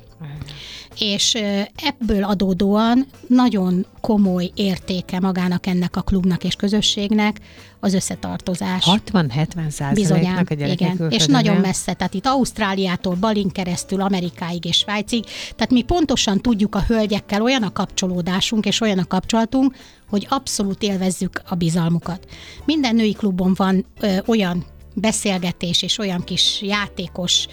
és 0.99 1.35
ebből 1.77 2.25
adódóan 2.25 3.07
nagyon 3.27 3.87
komoly 4.01 4.51
értéke 4.55 5.21
magának 5.21 5.67
ennek 5.67 5.97
a 5.97 6.01
klubnak 6.01 6.45
és 6.45 6.55
közösségnek 6.55 7.41
az 7.81 7.95
összetartozás. 7.95 8.85
60-70 8.87 9.69
százaléknak 9.69 10.51
a 10.51 10.55
gyerekek 10.55 10.93
igen, 10.95 11.11
és 11.11 11.27
nagyon 11.27 11.57
messze, 11.57 11.93
tehát 11.93 12.15
itt 12.15 12.27
Ausztráliától, 12.27 13.15
Balin 13.15 13.51
keresztül, 13.51 14.01
Amerikáig 14.01 14.65
és 14.65 14.77
Svájcig, 14.77 15.25
tehát 15.57 15.73
mi 15.73 15.83
pontosan 15.83 16.41
tudjuk 16.41 16.75
a 16.75 16.85
hölgyekkel 16.87 17.43
olyan 17.43 17.63
a 17.63 17.73
kapcsolódásunk 17.73 18.67
és 18.67 18.81
olyan 18.81 18.99
a 18.99 19.05
kapcsolatunk, 19.05 19.75
hogy 20.09 20.27
abszolút 20.31 20.83
élvezzük 20.83 21.43
a 21.49 21.55
bizalmukat. 21.55 22.27
Minden 22.65 22.95
női 22.95 23.13
klubon 23.13 23.53
van 23.57 23.85
ö, 24.01 24.17
olyan 24.27 24.65
beszélgetés 24.95 25.83
és 25.83 25.99
olyan 25.99 26.25
kis 26.25 26.63
játékos 26.63 27.47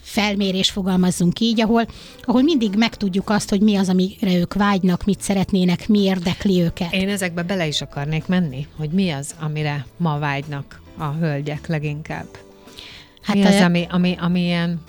felmérés 0.00 0.70
fogalmazzunk 0.70 1.40
így, 1.40 1.60
ahol, 1.60 1.86
ahol 2.22 2.42
mindig 2.42 2.74
megtudjuk 2.76 3.30
azt, 3.30 3.50
hogy 3.50 3.60
mi 3.60 3.76
az, 3.76 3.88
amire 3.88 4.34
ők 4.34 4.54
vágynak, 4.54 5.04
mit 5.04 5.20
szeretnének, 5.20 5.88
mi 5.88 6.02
érdekli 6.02 6.60
őket. 6.60 6.92
Én 6.92 7.08
ezekbe 7.08 7.42
bele 7.42 7.66
is 7.66 7.80
akarnék 7.80 8.26
menni, 8.26 8.66
hogy 8.76 8.90
mi 8.90 9.10
az, 9.10 9.34
amire 9.40 9.86
ma 9.96 10.18
vágynak 10.18 10.80
a 10.96 11.12
hölgyek 11.12 11.66
leginkább. 11.66 12.26
Hát 13.22 13.36
mi 13.36 13.44
az, 13.44 13.60
ami, 13.60 13.86
ami, 13.90 14.16
ami 14.20 14.40
ilyen 14.40 14.80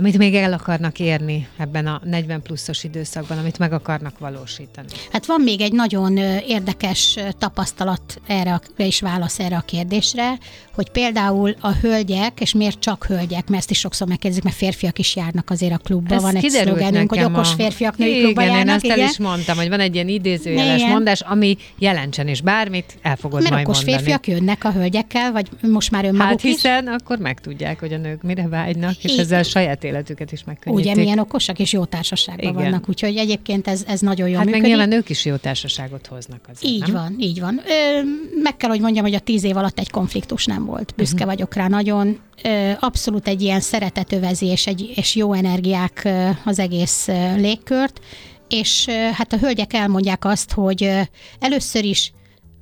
amit 0.00 0.18
még 0.18 0.34
el 0.34 0.52
akarnak 0.52 0.98
érni 0.98 1.48
ebben 1.56 1.86
a 1.86 2.00
40 2.04 2.42
pluszos 2.42 2.84
időszakban, 2.84 3.38
amit 3.38 3.58
meg 3.58 3.72
akarnak 3.72 4.18
valósítani? 4.18 4.86
Hát 5.12 5.26
van 5.26 5.40
még 5.40 5.60
egy 5.60 5.72
nagyon 5.72 6.16
érdekes 6.46 7.18
tapasztalat 7.38 8.20
erre, 8.26 8.60
és 8.76 9.00
válasz 9.00 9.38
erre 9.38 9.56
a 9.56 9.60
kérdésre, 9.60 10.38
hogy 10.74 10.90
például 10.90 11.54
a 11.60 11.72
hölgyek, 11.72 12.40
és 12.40 12.54
miért 12.54 12.78
csak 12.80 13.04
hölgyek, 13.04 13.48
mert 13.48 13.60
ezt 13.60 13.70
is 13.70 13.78
sokszor 13.78 14.08
megkérdezik, 14.08 14.44
mert 14.44 14.56
férfiak 14.56 14.98
is 14.98 15.16
járnak 15.16 15.50
azért 15.50 15.72
a 15.72 15.78
klubba. 15.78 16.14
Ez 16.14 16.22
van 16.22 16.36
egy 16.36 16.50
szlogenünk, 16.50 17.14
hogy 17.14 17.22
okos 17.24 17.52
férfiak 17.52 17.96
női 17.96 18.08
igen, 18.10 18.22
klubba 18.22 18.42
járnak. 18.42 18.60
én 18.60 18.68
ezt 18.68 18.84
igen. 18.84 19.00
el 19.00 19.08
is 19.08 19.18
mondtam, 19.18 19.56
hogy 19.56 19.68
van 19.68 19.80
egy 19.80 19.94
ilyen 19.94 20.08
idézőjeles 20.08 20.78
igen. 20.80 20.90
mondás, 20.92 21.20
ami 21.20 21.56
jelentsen 21.78 22.28
is 22.28 22.40
bármit, 22.40 22.98
el 23.02 23.16
fogod 23.16 23.40
mert 23.40 23.52
majd 23.54 23.66
okos 23.66 23.76
mondani. 23.76 23.96
férfiak 23.96 24.26
jönnek 24.26 24.64
a 24.64 24.72
hölgyekkel, 24.72 25.32
vagy 25.32 25.48
most 25.60 25.90
már 25.90 26.04
önmaguk 26.04 26.26
Hát 26.28 26.40
hiszen 26.40 26.84
is. 26.84 26.90
akkor 26.98 27.18
megtudják, 27.18 27.80
hogy 27.80 27.92
a 27.92 27.96
nők 27.96 28.22
mire 28.22 28.48
vágynak, 28.48 29.04
és 29.04 29.16
ezzel 29.16 29.42
saját 29.42 29.84
életüket 29.90 30.32
is 30.32 30.44
megkönnyítik. 30.44 30.84
Ugye 30.84 30.94
milyen 31.02 31.18
okosak 31.18 31.58
és 31.58 31.72
jó 31.72 31.84
társaságban 31.84 32.52
Igen. 32.52 32.62
vannak, 32.62 32.88
úgyhogy 32.88 33.16
egyébként 33.16 33.68
ez, 33.68 33.84
ez 33.86 34.00
nagyon 34.00 34.28
jó 34.28 34.36
hát 34.36 34.44
működik. 34.44 34.68
meg 34.68 34.76
nyilván 34.78 34.98
ők 34.98 35.08
is 35.08 35.24
jó 35.24 35.36
társaságot 35.36 36.06
hoznak 36.06 36.40
azért, 36.42 36.72
Így 36.72 36.80
nem? 36.80 36.92
van, 36.92 37.16
így 37.18 37.40
van. 37.40 37.60
Ö, 37.66 38.02
meg 38.42 38.56
kell, 38.56 38.70
hogy 38.70 38.80
mondjam, 38.80 39.04
hogy 39.04 39.14
a 39.14 39.18
tíz 39.18 39.44
év 39.44 39.56
alatt 39.56 39.78
egy 39.78 39.90
konfliktus 39.90 40.44
nem 40.44 40.64
volt. 40.64 40.92
Büszke 40.96 41.14
uh-huh. 41.14 41.30
vagyok 41.30 41.54
rá 41.54 41.68
nagyon. 41.68 42.18
Ö, 42.42 42.70
abszolút 42.80 43.28
egy 43.28 43.42
ilyen 43.42 43.60
szeretet 43.60 44.12
övezi, 44.12 44.46
és, 44.46 44.66
egy, 44.66 44.92
és 44.94 45.14
jó 45.14 45.32
energiák 45.32 46.08
az 46.44 46.58
egész 46.58 47.08
légkört. 47.36 48.00
És 48.48 48.86
hát 48.88 49.32
a 49.32 49.38
hölgyek 49.38 49.72
elmondják 49.72 50.24
azt, 50.24 50.52
hogy 50.52 50.90
először 51.38 51.84
is 51.84 52.12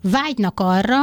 vágynak 0.02 0.60
arra, 0.60 0.98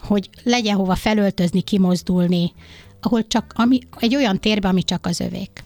hogy 0.00 0.28
legyen 0.42 0.76
hova 0.76 0.94
felöltözni, 0.94 1.60
kimozdulni, 1.60 2.52
ahol 3.00 3.26
csak 3.26 3.52
ami, 3.56 3.78
egy 3.98 4.16
olyan 4.16 4.40
térbe, 4.40 4.68
ami 4.68 4.82
csak 4.82 5.06
az 5.06 5.20
övék. 5.20 5.62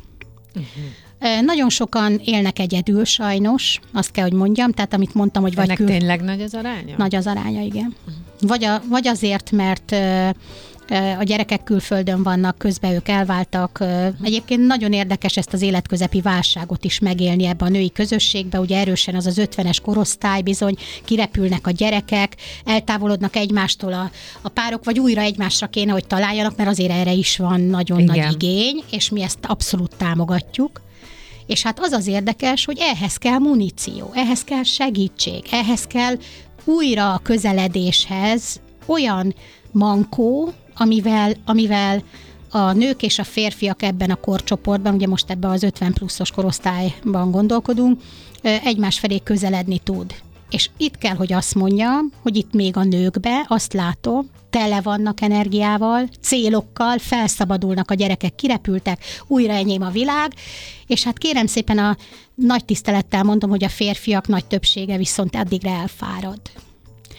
Uh-huh. 0.49 1.45
Nagyon 1.45 1.69
sokan 1.69 2.21
élnek 2.25 2.59
egyedül 2.59 3.05
sajnos, 3.05 3.81
azt 3.93 4.11
kell, 4.11 4.25
hogy 4.25 4.33
mondjam, 4.33 4.73
tehát 4.73 4.95
amit 4.95 5.15
mondtam, 5.15 5.43
hogy 5.43 5.55
vagy 5.55 5.67
vagy 5.67 5.77
kül... 5.77 5.87
tényleg 5.87 6.21
nagy 6.21 6.41
az 6.41 6.55
aránya? 6.55 6.95
Nagy 6.99 7.15
az 7.15 7.27
aránya, 7.27 7.61
igen. 7.61 7.95
Uh-huh. 8.07 8.15
Vagy, 8.41 8.65
a, 8.65 8.83
vagy 8.89 9.07
azért, 9.07 9.51
mert 9.51 9.97
a 11.19 11.23
gyerekek 11.23 11.65
külföldön 11.65 12.23
vannak, 12.23 12.59
közben 12.59 12.93
ők 12.93 13.09
elváltak. 13.09 13.85
Egyébként 14.23 14.67
nagyon 14.67 14.93
érdekes 14.93 15.37
ezt 15.37 15.53
az 15.53 15.62
életközepi 15.62 16.21
válságot 16.21 16.85
is 16.85 16.99
megélni 16.99 17.47
ebbe 17.47 17.65
a 17.65 17.69
női 17.69 17.93
közösségbe, 17.93 18.61
ugye 18.61 18.79
erősen 18.79 19.15
az 19.15 19.27
az 19.27 19.41
50-es 19.41 19.77
korosztály 19.83 20.43
bizony, 20.43 20.77
kirepülnek 21.05 21.67
a 21.67 21.71
gyerekek, 21.71 22.37
eltávolodnak 22.65 23.37
egymástól 23.37 23.93
a, 23.93 24.11
a 24.43 24.49
párok, 24.49 24.85
vagy 24.85 24.99
újra 24.99 25.21
egymásra 25.21 25.67
kéne, 25.67 25.93
hogy 25.93 26.07
találjanak, 26.07 26.57
mert 26.57 26.69
azért 26.69 26.93
erre 26.93 27.12
is 27.12 27.37
van 27.37 27.61
nagyon 27.61 28.01
Igen. 28.01 28.17
nagy 28.17 28.33
igény, 28.33 28.83
és 28.91 29.11
mi 29.11 29.23
ezt 29.23 29.39
abszolút 29.43 29.97
támogatjuk. 29.97 30.81
És 31.47 31.62
hát 31.62 31.81
az 31.81 31.93
az 31.93 32.07
érdekes, 32.07 32.65
hogy 32.65 32.79
ehhez 32.81 33.17
kell 33.17 33.39
muníció, 33.39 34.11
ehhez 34.15 34.45
kell 34.45 34.62
segítség, 34.62 35.45
ehhez 35.51 35.85
kell 35.85 36.15
újra 36.65 37.12
a 37.12 37.19
közeledéshez 37.19 38.61
olyan 38.87 39.35
mankó, 39.73 40.53
amivel, 40.83 41.33
amivel 41.45 42.03
a 42.51 42.73
nők 42.73 43.03
és 43.03 43.19
a 43.19 43.25
férfiak 43.25 43.83
ebben 43.83 44.11
a 44.11 44.15
korcsoportban, 44.15 44.95
ugye 44.95 45.07
most 45.07 45.31
ebben 45.31 45.51
az 45.51 45.62
50 45.62 45.93
pluszos 45.93 46.31
korosztályban 46.31 47.31
gondolkodunk, 47.31 48.01
egymás 48.43 48.99
felé 48.99 49.21
közeledni 49.25 49.79
tud. 49.79 50.15
És 50.51 50.71
itt 50.77 50.99
kell, 50.99 51.15
hogy 51.15 51.33
azt 51.33 51.55
mondjam, 51.55 52.12
hogy 52.23 52.37
itt 52.37 52.53
még 52.53 52.77
a 52.77 52.85
nőkbe 52.85 53.45
azt 53.49 53.73
látom, 53.73 54.31
tele 54.51 54.81
vannak 54.81 55.21
energiával, 55.21 56.09
célokkal, 56.21 56.99
felszabadulnak 56.99 57.91
a 57.91 57.95
gyerekek, 57.95 58.35
kirepültek, 58.35 59.05
újra 59.27 59.53
enyém 59.53 59.83
a 59.83 59.91
világ, 59.91 60.35
és 60.87 61.05
hát 61.05 61.19
kérem 61.19 61.47
szépen 61.47 61.79
a 61.79 61.97
nagy 62.35 62.65
tisztelettel 62.65 63.23
mondom, 63.23 63.51
hogy 63.51 63.65
a 63.65 63.69
férfiak 63.69 64.29
nagy 64.29 64.45
többsége 64.45 64.97
viszont 64.97 65.37
addigra 65.37 65.71
elfárad. 65.71 66.41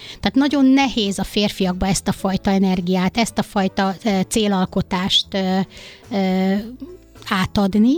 Tehát 0.05 0.35
nagyon 0.35 0.65
nehéz 0.65 1.19
a 1.19 1.23
férfiakba 1.23 1.87
ezt 1.87 2.07
a 2.07 2.11
fajta 2.11 2.51
energiát, 2.51 3.17
ezt 3.17 3.37
a 3.37 3.43
fajta 3.43 3.95
célalkotást 4.27 5.27
átadni, 7.29 7.95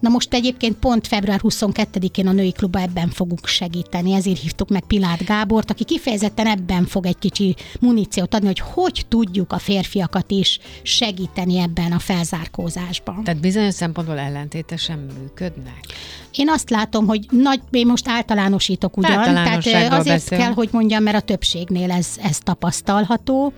Na 0.00 0.08
most 0.08 0.34
egyébként 0.34 0.76
pont 0.76 1.06
február 1.06 1.40
22-én 1.42 2.26
a 2.26 2.32
női 2.32 2.52
klubba 2.52 2.80
ebben 2.80 3.08
fogunk 3.08 3.46
segíteni, 3.46 4.12
ezért 4.12 4.40
hívtuk 4.40 4.68
meg 4.68 4.82
Pilát 4.82 5.24
Gábort, 5.24 5.70
aki 5.70 5.84
kifejezetten 5.84 6.46
ebben 6.46 6.86
fog 6.86 7.06
egy 7.06 7.18
kicsi 7.18 7.56
muníciót 7.80 8.34
adni, 8.34 8.46
hogy 8.46 8.60
hogy 8.60 9.04
tudjuk 9.08 9.52
a 9.52 9.58
férfiakat 9.58 10.30
is 10.30 10.58
segíteni 10.82 11.58
ebben 11.58 11.92
a 11.92 11.98
felzárkózásban. 11.98 13.24
Tehát 13.24 13.40
bizonyos 13.40 13.74
szempontból 13.74 14.18
ellentétesen 14.18 14.98
működnek? 15.18 15.84
Én 16.32 16.48
azt 16.48 16.70
látom, 16.70 17.06
hogy 17.06 17.26
nagy, 17.30 17.60
én 17.70 17.86
most 17.86 18.08
általánosítok 18.08 18.96
ugyan, 18.96 19.22
tehát 19.22 19.66
azért 19.90 20.04
beszél. 20.04 20.38
kell, 20.38 20.52
hogy 20.52 20.68
mondjam, 20.72 21.02
mert 21.02 21.16
a 21.16 21.20
többségnél 21.20 21.90
ez, 21.90 22.08
ez 22.22 22.38
tapasztalható 22.38 23.52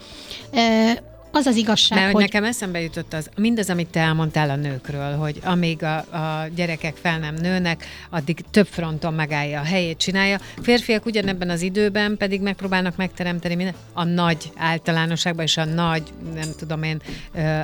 az 1.33 1.47
az 1.47 1.57
igazság, 1.57 1.99
Mert 1.99 2.12
hogy... 2.12 2.23
nekem 2.23 2.45
eszembe 2.45 2.81
jutott 2.81 3.12
az, 3.12 3.31
mindaz, 3.37 3.71
amit 3.71 3.89
te 3.89 4.01
elmondtál 4.01 4.51
a 4.51 4.57
nőkről, 4.57 5.17
hogy 5.17 5.41
amíg 5.45 5.83
a, 5.83 5.97
a 5.97 6.49
gyerekek 6.55 6.97
fel 6.97 7.19
nem 7.19 7.35
nőnek, 7.35 7.85
addig 8.11 8.45
több 8.51 8.67
fronton 8.67 9.15
megállja 9.15 9.61
a 9.61 9.65
helyét, 9.65 9.99
csinálja. 9.99 10.39
Férfiak 10.62 11.07
ugyanebben 11.07 11.51
az 11.51 11.62
időben 11.62 12.17
pedig 12.17 12.41
megpróbálnak 12.41 12.97
megteremteni 12.97 13.55
minden, 13.55 13.75
a 13.93 14.05
nagy 14.05 14.53
általánosságban 14.57 15.45
és 15.45 15.57
a 15.57 15.65
nagy, 15.65 16.03
nem 16.35 16.49
tudom 16.59 16.83
én, 16.83 17.03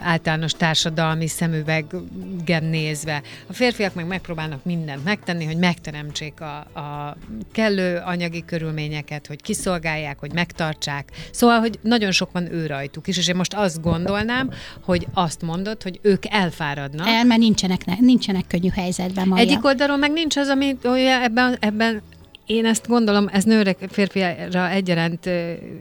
általános 0.03 0.53
társadalmi 0.53 1.27
szemüvegen 1.27 2.65
nézve. 2.65 3.23
A 3.47 3.53
férfiak 3.53 3.95
meg 3.95 4.07
megpróbálnak 4.07 4.65
mindent 4.65 5.05
megtenni, 5.05 5.45
hogy 5.45 5.57
megteremtsék 5.57 6.41
a, 6.41 6.57
a 6.57 7.17
kellő 7.53 7.97
anyagi 8.05 8.45
körülményeket, 8.45 9.27
hogy 9.27 9.43
kiszolgálják, 9.43 10.19
hogy 10.19 10.33
megtartsák. 10.33 11.11
Szóval, 11.31 11.59
hogy 11.59 11.79
nagyon 11.83 12.11
sok 12.11 12.33
van 12.33 12.53
ő 12.53 12.67
rajtuk 12.67 13.07
is, 13.07 13.17
és 13.19 13.29
én 13.29 13.37
most 13.37 13.55
azt 13.59 13.83
gondolnám, 13.83 14.51
hogy 14.85 15.07
azt 15.15 15.43
mondod, 15.43 15.83
hogy 15.83 15.99
ők 16.03 16.23
elfáradnak. 16.29 17.07
El, 17.07 17.25
mert 17.25 17.41
nincsenek, 17.41 17.99
nincsenek 18.01 18.45
könnyű 18.47 18.69
helyzetben. 18.69 19.29
Maja. 19.29 19.43
Egyik 19.43 19.65
oldalról 19.65 19.97
meg 19.97 20.13
nincs 20.13 20.37
az, 20.37 20.49
ami 20.49 20.77
olyan 20.85 21.23
ebben, 21.23 21.57
ebben 21.61 22.03
én 22.47 22.67
ezt 22.67 22.87
gondolom, 22.89 23.29
ez 23.33 23.45
nőre, 23.45 23.77
férfiára 23.89 24.69
egyaránt 24.69 25.27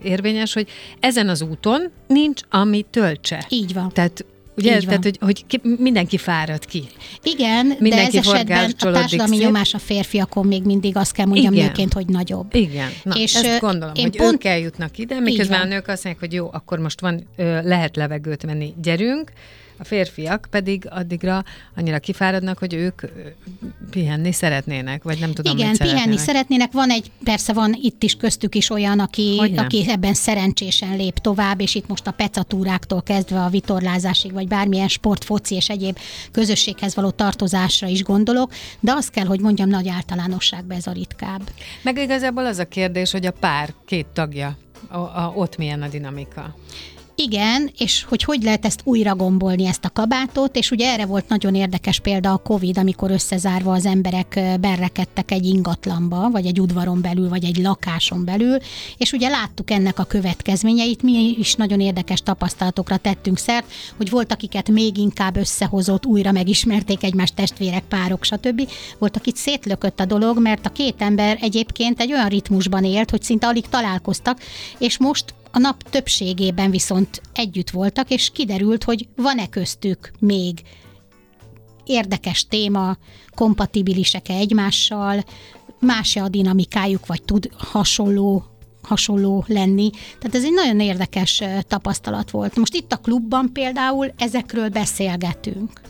érvényes, 0.02 0.52
hogy 0.52 0.68
ezen 1.00 1.28
az 1.28 1.42
úton 1.42 1.90
nincs, 2.06 2.40
ami 2.50 2.84
töltse. 2.90 3.46
Így 3.48 3.74
van. 3.74 3.92
Tehát 3.92 4.24
Ugye? 4.58 4.76
Így 4.76 4.84
Tehát, 4.84 5.02
hogy, 5.02 5.18
hogy 5.20 5.46
ki, 5.46 5.60
mindenki 5.78 6.16
fárad 6.18 6.64
ki. 6.64 6.84
Igen, 7.22 7.66
mindenki 7.66 8.10
de 8.10 8.18
ez 8.18 8.26
esetben 8.26 8.74
a 8.78 8.90
társadalmi 8.90 9.36
szép. 9.36 9.44
nyomás 9.44 9.74
a 9.74 9.78
férfiakon 9.78 10.46
még 10.46 10.62
mindig 10.62 10.96
azt 10.96 11.12
kell 11.12 11.26
mondjam 11.26 11.52
Igen. 11.52 11.66
nőként, 11.66 11.92
hogy 11.92 12.06
nagyobb. 12.06 12.54
Igen, 12.54 12.90
Na, 13.02 13.14
és 13.14 13.34
ezt 13.34 13.60
gondolom, 13.60 13.94
én 13.94 14.02
hogy 14.02 14.16
pont... 14.16 14.32
ők 14.32 14.44
eljutnak 14.44 14.98
ide, 14.98 15.20
miközben 15.20 15.60
a 15.60 15.64
nők 15.64 15.88
azt 15.88 16.04
mondják, 16.04 16.18
hogy 16.18 16.32
jó, 16.32 16.48
akkor 16.52 16.78
most 16.78 17.00
van, 17.00 17.26
lehet 17.62 17.96
levegőt 17.96 18.42
venni, 18.42 18.74
gyerünk, 18.82 19.32
a 19.78 19.84
férfiak 19.84 20.46
pedig 20.50 20.86
addigra 20.90 21.44
annyira 21.76 21.98
kifáradnak, 21.98 22.58
hogy 22.58 22.74
ők 22.74 23.02
pihenni 23.90 24.32
szeretnének, 24.32 25.02
vagy 25.02 25.18
nem 25.18 25.32
tudom, 25.32 25.56
Igen, 25.56 25.68
mit 25.68 25.78
pihenni 25.78 25.98
szeretnének. 26.00 26.24
szeretnének. 26.24 26.72
Van 26.72 26.90
egy, 26.90 27.10
persze 27.24 27.52
van 27.52 27.78
itt 27.82 28.02
is 28.02 28.14
köztük 28.14 28.54
is 28.54 28.70
olyan, 28.70 28.98
aki, 28.98 29.52
aki 29.56 29.84
ebben 29.88 30.14
szerencsésen 30.14 30.96
lép 30.96 31.18
tovább, 31.18 31.60
és 31.60 31.74
itt 31.74 31.86
most 31.88 32.06
a 32.06 32.10
pecatúráktól 32.10 33.02
kezdve 33.02 33.40
a 33.40 33.48
vitorlázásig, 33.48 34.32
vagy 34.32 34.48
bármilyen 34.48 34.88
sport, 34.88 35.24
foci 35.24 35.54
és 35.54 35.68
egyéb 35.68 35.98
közösséghez 36.32 36.94
való 36.94 37.10
tartozásra 37.10 37.86
is 37.86 38.02
gondolok, 38.02 38.52
de 38.80 38.92
azt 38.92 39.10
kell, 39.10 39.26
hogy 39.26 39.40
mondjam, 39.40 39.68
nagy 39.68 39.88
általánosságban 39.88 40.76
ez 40.76 40.86
a 40.86 40.92
ritkább. 40.92 41.42
Meg 41.82 41.98
igazából 41.98 42.46
az 42.46 42.58
a 42.58 42.64
kérdés, 42.64 43.10
hogy 43.10 43.26
a 43.26 43.32
pár 43.32 43.74
két 43.86 44.06
tagja, 44.06 44.56
a, 44.88 44.96
a, 44.96 45.32
ott 45.36 45.56
milyen 45.56 45.82
a 45.82 45.88
dinamika. 45.88 46.54
Igen, 47.20 47.70
és 47.78 48.04
hogy 48.04 48.22
hogy 48.22 48.42
lehet 48.42 48.64
ezt 48.64 48.80
újra 48.84 49.14
gombolni, 49.14 49.66
ezt 49.66 49.84
a 49.84 49.90
kabátot, 49.90 50.56
és 50.56 50.70
ugye 50.70 50.92
erre 50.92 51.06
volt 51.06 51.28
nagyon 51.28 51.54
érdekes 51.54 52.00
példa 52.00 52.32
a 52.32 52.36
Covid, 52.36 52.78
amikor 52.78 53.10
összezárva 53.10 53.72
az 53.72 53.86
emberek 53.86 54.40
berrekedtek 54.60 55.30
egy 55.30 55.44
ingatlanba, 55.44 56.30
vagy 56.30 56.46
egy 56.46 56.60
udvaron 56.60 57.00
belül, 57.00 57.28
vagy 57.28 57.44
egy 57.44 57.56
lakáson 57.56 58.24
belül, 58.24 58.56
és 58.96 59.12
ugye 59.12 59.28
láttuk 59.28 59.70
ennek 59.70 59.98
a 59.98 60.04
következményeit, 60.04 61.02
mi 61.02 61.34
is 61.38 61.54
nagyon 61.54 61.80
érdekes 61.80 62.20
tapasztalatokra 62.20 62.96
tettünk 62.96 63.38
szert, 63.38 63.72
hogy 63.96 64.10
volt, 64.10 64.32
akiket 64.32 64.68
még 64.68 64.96
inkább 64.98 65.36
összehozott, 65.36 66.06
újra 66.06 66.32
megismerték 66.32 67.02
egymás 67.02 67.30
testvérek, 67.34 67.84
párok, 67.88 68.24
stb. 68.24 68.68
Volt, 68.98 69.16
akit 69.16 69.36
szétlökött 69.36 70.00
a 70.00 70.04
dolog, 70.04 70.40
mert 70.40 70.66
a 70.66 70.70
két 70.70 70.96
ember 70.98 71.38
egyébként 71.40 72.00
egy 72.00 72.12
olyan 72.12 72.28
ritmusban 72.28 72.84
élt, 72.84 73.10
hogy 73.10 73.22
szinte 73.22 73.46
alig 73.46 73.68
találkoztak, 73.68 74.40
és 74.78 74.98
most 74.98 75.34
a 75.58 75.60
nap 75.60 75.82
többségében 75.82 76.70
viszont 76.70 77.22
együtt 77.34 77.70
voltak, 77.70 78.10
és 78.10 78.30
kiderült, 78.30 78.84
hogy 78.84 79.08
van-e 79.16 79.48
köztük 79.48 80.10
még 80.18 80.62
érdekes 81.84 82.46
téma, 82.46 82.96
kompatibilisek-e 83.34 84.34
egymással, 84.34 85.24
más-e 85.80 86.22
a 86.22 86.28
dinamikájuk, 86.28 87.06
vagy 87.06 87.22
tud 87.22 87.50
hasonló 87.56 88.44
hasonló 88.82 89.44
lenni. 89.46 89.90
Tehát 89.90 90.34
ez 90.34 90.44
egy 90.44 90.52
nagyon 90.52 90.80
érdekes 90.80 91.42
tapasztalat 91.62 92.30
volt. 92.30 92.56
Most 92.56 92.74
itt 92.74 92.92
a 92.92 92.96
klubban 92.96 93.52
például 93.52 94.12
ezekről 94.16 94.68
beszélgetünk. 94.68 95.80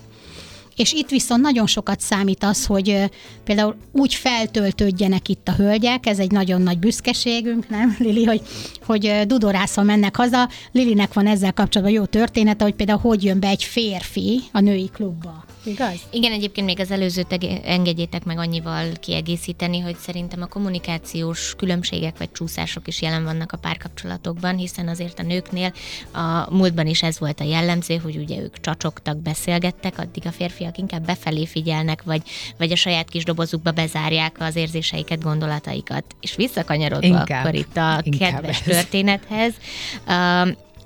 És 0.79 0.93
itt 0.93 1.09
viszont 1.09 1.43
nagyon 1.43 1.67
sokat 1.67 2.01
számít 2.01 2.45
az, 2.45 2.67
hogy 2.67 3.11
például 3.45 3.77
úgy 3.93 4.15
feltöltődjenek 4.15 5.29
itt 5.29 5.49
a 5.49 5.53
hölgyek, 5.53 6.07
ez 6.07 6.19
egy 6.19 6.31
nagyon 6.31 6.63
nagy 6.63 6.79
büszkeségünk, 6.79 7.69
nem, 7.69 7.97
Lili, 7.99 8.25
hogy, 8.25 8.43
hogy 8.87 9.23
dudorászva 9.27 9.83
mennek 9.83 10.17
haza. 10.17 10.49
Lilinek 10.73 11.13
van 11.13 11.27
ezzel 11.27 11.53
kapcsolatban 11.53 11.97
jó 11.97 12.05
története, 12.05 12.65
hogy 12.65 12.75
például 12.75 12.99
hogy 12.99 13.25
jön 13.25 13.41
be 13.41 13.49
egy 13.49 13.65
férfi 13.65 14.41
a 14.53 14.61
női 14.61 14.91
klubba. 14.93 15.48
Igaz? 15.69 16.01
Igen, 16.11 16.33
egyébként 16.33 16.67
még 16.67 16.81
az 16.81 16.91
előzőt 16.91 17.39
engedjétek 17.65 18.25
meg 18.25 18.39
annyival 18.39 18.87
kiegészíteni, 19.01 19.79
hogy 19.79 19.97
szerintem 19.97 20.43
a 20.43 20.47
kommunikációs 20.47 21.55
különbségek 21.57 22.19
vagy 22.19 22.33
csúszások 22.33 22.89
is 22.89 23.03
jelen 23.03 23.25
vannak 23.25 23.53
a 23.53 23.57
párkapcsolatokban, 23.57 24.57
hiszen 24.57 24.89
azért 24.89 25.19
a 25.19 25.23
nőknél 25.23 25.73
a 26.13 26.55
múltban 26.55 26.87
is 26.87 27.03
ez 27.03 27.19
volt 27.19 27.41
a 27.41 27.45
jellemző, 27.45 27.97
hogy 27.97 28.17
ugye 28.17 28.41
ők 28.41 28.61
csacsogtak, 28.61 29.23
beszélgettek, 29.23 29.99
addig 29.99 30.27
a 30.27 30.33
férfiak 30.33 30.79
inkább 30.79 31.05
befelé 31.05 31.47
figyelnek, 31.47 32.03
vagy, 32.03 32.23
vagy 32.59 32.73
a 32.73 32.77
saját 32.77 33.09
kis 33.09 33.25
dobozukba 33.25 33.71
bezárják 33.71 34.37
az 34.39 34.57
érzéseiket, 34.57 35.23
gondolataikat. 35.23 36.05
És 36.21 36.35
visszakanyarodva 36.35 37.07
inkább, 37.07 37.45
akkor 37.45 37.55
itt 37.55 37.77
a 37.77 38.03
kedves 38.19 38.61
ez. 38.61 38.65
történethez, 38.65 39.55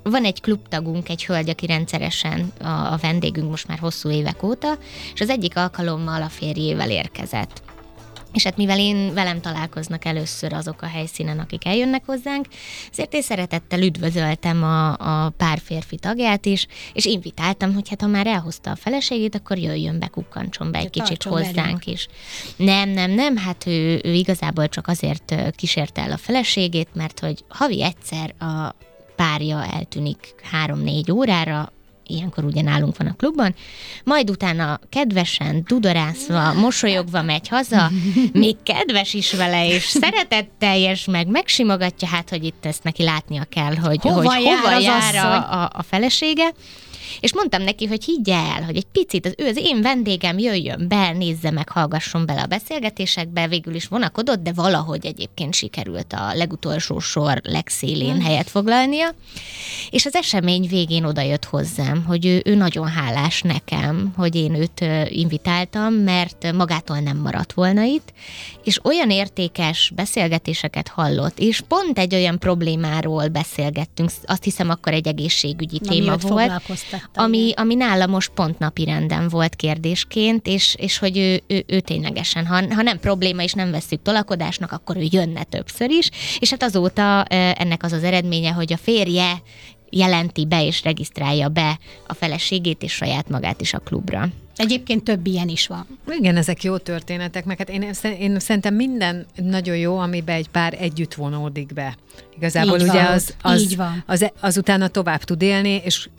van 0.03 0.25
egy 0.25 0.41
klubtagunk, 0.41 1.09
egy 1.09 1.25
hölgy, 1.25 1.49
aki 1.49 1.65
rendszeresen 1.65 2.51
a, 2.61 2.67
a 2.67 2.99
vendégünk 3.01 3.49
most 3.49 3.67
már 3.67 3.79
hosszú 3.79 4.09
évek 4.09 4.43
óta, 4.43 4.77
és 5.13 5.21
az 5.21 5.29
egyik 5.29 5.57
alkalommal 5.57 6.21
a 6.21 6.29
férjével 6.29 6.89
érkezett. 6.89 7.61
És 8.33 8.43
hát 8.43 8.57
mivel 8.57 8.79
én 8.79 9.13
velem 9.13 9.41
találkoznak 9.41 10.05
először 10.05 10.53
azok 10.53 10.81
a 10.81 10.85
helyszínen, 10.85 11.39
akik 11.39 11.65
eljönnek 11.65 12.05
hozzánk, 12.05 12.45
ezért 12.91 13.13
én 13.13 13.21
szeretettel 13.21 13.81
üdvözöltem 13.81 14.63
a, 14.63 14.91
a 14.91 15.29
pár 15.29 15.59
férfi 15.63 15.95
tagját 15.95 16.45
is, 16.45 16.67
és 16.93 17.05
invitáltam, 17.05 17.73
hogy 17.73 17.89
hát 17.89 18.01
ha 18.01 18.07
már 18.07 18.27
elhozta 18.27 18.71
a 18.71 18.75
feleségét, 18.75 19.35
akkor 19.35 19.57
jöjjön 19.57 19.99
be, 19.99 20.07
kukkancson 20.07 20.71
be 20.71 20.77
egy 20.77 20.89
De 20.89 21.03
kicsit 21.03 21.23
hozzánk 21.23 21.55
velünk. 21.55 21.85
is. 21.85 22.07
Nem, 22.55 22.89
nem, 22.89 23.11
nem, 23.11 23.37
hát 23.37 23.67
ő, 23.67 24.01
ő 24.03 24.13
igazából 24.13 24.69
csak 24.69 24.87
azért 24.87 25.35
kísérte 25.55 26.01
el 26.01 26.11
a 26.11 26.17
feleségét, 26.17 26.89
mert 26.93 27.19
hogy 27.19 27.43
havi 27.47 27.83
egyszer 27.83 28.33
a 28.39 28.75
párja 29.23 29.65
eltűnik 29.65 30.35
három-négy 30.51 31.11
órára, 31.11 31.71
ilyenkor 32.07 32.43
ugye 32.43 32.61
nálunk 32.61 32.97
van 32.97 33.07
a 33.07 33.15
klubban, 33.17 33.55
majd 34.03 34.29
utána 34.29 34.79
kedvesen, 34.89 35.63
dudorászva, 35.67 36.53
mosolyogva 36.53 37.21
megy 37.21 37.47
haza, 37.47 37.91
még 38.33 38.55
kedves 38.63 39.13
is 39.13 39.33
vele, 39.33 39.67
és 39.67 39.83
szeretetteljes, 39.83 41.05
meg 41.05 41.27
megsimogatja, 41.27 42.07
hát, 42.07 42.29
hogy 42.29 42.43
itt 42.43 42.65
ezt 42.65 42.83
neki 42.83 43.03
látnia 43.03 43.43
kell, 43.43 43.75
hogy 43.75 44.01
hova 44.01 44.33
hogy 44.33 44.43
jár, 44.43 44.57
hova 44.57 44.79
jár 44.79 45.15
a, 45.15 45.61
a, 45.61 45.69
a 45.73 45.83
felesége. 45.83 46.51
És 47.19 47.33
mondtam 47.33 47.61
neki, 47.61 47.85
hogy 47.85 48.03
higgye 48.03 48.35
el, 48.35 48.63
hogy 48.63 48.75
egy 48.75 48.87
picit 48.91 49.25
az 49.25 49.33
ő 49.37 49.47
az 49.47 49.57
én 49.57 49.81
vendégem 49.81 50.37
jöjjön 50.37 50.87
be, 50.87 51.11
nézze 51.11 51.51
meg, 51.51 51.69
hallgasson 51.69 52.25
bele 52.25 52.41
a 52.41 52.45
beszélgetésekbe, 52.45 53.47
végül 53.47 53.75
is 53.75 53.87
vonakodott, 53.87 54.43
de 54.43 54.51
valahogy 54.53 55.05
egyébként 55.05 55.53
sikerült 55.53 56.13
a 56.13 56.33
legutolsó 56.33 56.99
sor 56.99 57.41
legszélén 57.43 58.13
hmm. 58.13 58.23
helyet 58.23 58.49
foglalnia. 58.49 59.13
És 59.89 60.05
az 60.05 60.15
esemény 60.15 60.67
végén 60.67 61.03
odajött 61.03 61.45
hozzám, 61.45 62.03
hogy 62.03 62.25
ő, 62.25 62.41
ő 62.45 62.55
nagyon 62.55 62.87
hálás 62.87 63.41
nekem, 63.41 64.13
hogy 64.15 64.35
én 64.35 64.55
őt 64.55 64.85
invitáltam, 65.09 65.93
mert 65.93 66.51
magától 66.53 66.99
nem 66.99 67.17
maradt 67.17 67.53
volna 67.53 67.81
itt, 67.81 68.13
és 68.63 68.79
olyan 68.83 69.09
értékes 69.09 69.91
beszélgetéseket 69.95 70.87
hallott, 70.87 71.39
és 71.39 71.61
pont 71.67 71.99
egy 71.99 72.15
olyan 72.15 72.39
problémáról 72.39 73.27
beszélgettünk, 73.27 74.09
azt 74.25 74.43
hiszem 74.43 74.69
akkor 74.69 74.93
egy 74.93 75.07
egészségügyi 75.07 75.79
Na, 75.81 75.89
téma 75.91 76.17
volt, 76.17 76.61
ami, 77.13 77.51
ami 77.55 77.75
nála 77.75 78.07
most 78.07 78.31
pont 78.35 78.59
napi 78.59 78.85
renden 78.85 79.27
volt 79.27 79.55
kérdésként, 79.55 80.47
és, 80.47 80.75
és 80.79 80.97
hogy 80.97 81.17
ő, 81.17 81.41
ő, 81.47 81.63
ő 81.67 81.79
ténylegesen, 81.79 82.45
ha, 82.45 82.73
ha 82.73 82.81
nem 82.81 82.99
probléma 82.99 83.43
és 83.43 83.53
nem 83.53 83.71
veszük 83.71 84.01
tolakodásnak, 84.01 84.71
akkor 84.71 84.97
ő 84.97 85.05
jönne 85.11 85.43
többször 85.43 85.89
is, 85.89 86.09
és 86.39 86.49
hát 86.49 86.63
azóta 86.63 87.23
ennek 87.23 87.83
az 87.83 87.91
az 87.91 88.03
eredménye, 88.03 88.51
hogy 88.51 88.73
a 88.73 88.77
férje 88.77 89.41
jelenti 89.89 90.45
be 90.45 90.65
és 90.65 90.83
regisztrálja 90.83 91.49
be 91.49 91.79
a 92.07 92.13
feleségét 92.13 92.83
és 92.83 92.91
saját 92.91 93.29
magát 93.29 93.61
is 93.61 93.73
a 93.73 93.79
klubra. 93.79 94.29
Egyébként 94.55 95.03
több 95.03 95.25
ilyen 95.27 95.47
is 95.47 95.67
van. 95.67 95.87
Igen, 96.09 96.37
ezek 96.37 96.63
jó 96.63 96.77
történetek, 96.77 97.45
meg 97.45 97.57
hát 97.57 97.69
én, 97.69 97.93
én 98.19 98.39
szerintem 98.39 98.75
minden 98.75 99.25
nagyon 99.35 99.77
jó, 99.77 99.97
amiben 99.97 100.35
egy 100.35 100.47
pár 100.47 100.77
együtt 100.79 101.13
vonódik 101.13 101.73
be. 101.73 101.97
Igazából 102.37 102.79
így 102.79 102.83
ugye 102.83 103.03
van, 103.03 103.11
az, 103.11 103.35
az, 103.41 103.61
így 103.61 103.75
van. 103.75 104.03
Az, 104.05 104.21
az, 104.21 104.31
az 104.39 104.57
utána 104.57 104.87
tovább 104.87 105.23
tud 105.23 105.41
élni, 105.41 105.81
és 105.85 106.09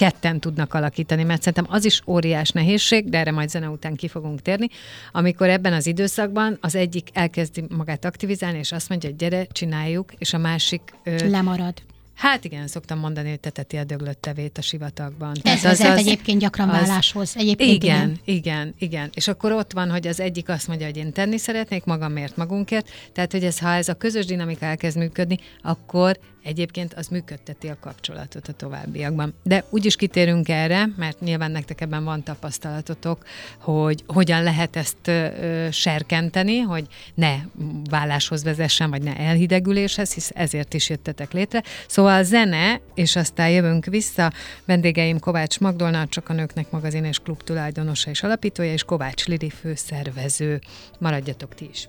ketten 0.00 0.40
tudnak 0.40 0.74
alakítani, 0.74 1.22
mert 1.22 1.42
szerintem 1.42 1.74
az 1.74 1.84
is 1.84 2.02
óriás 2.06 2.50
nehézség, 2.50 3.08
de 3.08 3.18
erre 3.18 3.30
majd 3.30 3.48
zene 3.48 3.68
után 3.68 3.94
ki 3.94 4.08
fogunk 4.08 4.42
térni, 4.42 4.68
amikor 5.12 5.48
ebben 5.48 5.72
az 5.72 5.86
időszakban 5.86 6.58
az 6.60 6.74
egyik 6.74 7.08
elkezdi 7.12 7.64
magát 7.76 8.04
aktivizálni, 8.04 8.58
és 8.58 8.72
azt 8.72 8.88
mondja, 8.88 9.08
hogy 9.08 9.18
gyere, 9.18 9.44
csináljuk, 9.44 10.12
és 10.18 10.32
a 10.32 10.38
másik... 10.38 10.80
Ö, 11.04 11.28
Lemarad. 11.28 11.74
Hát 12.14 12.44
igen, 12.44 12.66
szoktam 12.66 12.98
mondani, 12.98 13.28
hogy 13.28 13.40
teteti 13.40 13.76
a 13.76 13.84
döglött 13.84 14.20
tevét 14.20 14.58
a 14.58 14.62
sivatagban. 14.62 15.36
Ez 15.42 15.64
az, 15.64 15.80
az, 15.80 15.98
egyébként 15.98 16.40
gyakran 16.40 16.68
az, 16.68 16.76
válláshoz. 16.76 17.34
Egyébként 17.36 17.82
igen, 17.82 17.98
igen, 17.98 18.20
igen, 18.24 18.74
igen. 18.78 19.10
És 19.14 19.28
akkor 19.28 19.52
ott 19.52 19.72
van, 19.72 19.90
hogy 19.90 20.06
az 20.06 20.20
egyik 20.20 20.48
azt 20.48 20.68
mondja, 20.68 20.86
hogy 20.86 20.96
én 20.96 21.12
tenni 21.12 21.38
szeretnék 21.38 21.84
magamért, 21.84 22.36
magunkért. 22.36 22.90
Tehát, 23.12 23.32
hogy 23.32 23.44
ez, 23.44 23.58
ha 23.58 23.72
ez 23.72 23.88
a 23.88 23.94
közös 23.94 24.26
dinamika 24.26 24.66
elkezd 24.66 24.98
működni, 24.98 25.38
akkor 25.62 26.18
egyébként 26.42 26.94
az 26.94 27.06
működteti 27.06 27.68
a 27.68 27.76
kapcsolatot 27.80 28.48
a 28.48 28.52
továbbiakban. 28.52 29.34
De 29.42 29.64
úgyis 29.70 29.96
kitérünk 29.96 30.48
erre, 30.48 30.88
mert 30.96 31.20
nyilván 31.20 31.50
nektek 31.50 31.80
ebben 31.80 32.04
van 32.04 32.22
tapasztalatotok, 32.22 33.24
hogy 33.58 34.04
hogyan 34.06 34.42
lehet 34.42 34.76
ezt 34.76 35.08
ö, 35.08 35.68
serkenteni, 35.70 36.58
hogy 36.58 36.86
ne 37.14 37.34
válláshoz 37.90 38.44
vezessen, 38.44 38.90
vagy 38.90 39.02
ne 39.02 39.16
elhidegüléshez, 39.16 40.14
hisz 40.14 40.30
ezért 40.34 40.74
is 40.74 40.88
jöttetek 40.88 41.32
létre. 41.32 41.62
Szóval 41.86 42.08
Szóval 42.10 42.24
zene, 42.24 42.80
és 42.94 43.16
aztán 43.16 43.50
jövünk 43.50 43.84
vissza. 43.84 44.32
Vendégeim 44.64 45.18
Kovács 45.18 45.60
Magdolna, 45.60 46.06
csak 46.06 46.28
a 46.28 46.32
Nőknek 46.32 46.70
magazin 46.70 47.04
és 47.04 47.18
klub 47.18 47.42
tulajdonosa 47.42 48.10
és 48.10 48.22
alapítója, 48.22 48.72
és 48.72 48.82
Kovács 48.82 49.26
Lili 49.26 49.50
főszervező. 49.50 50.60
Maradjatok 50.98 51.54
ti 51.54 51.68
is. 51.72 51.88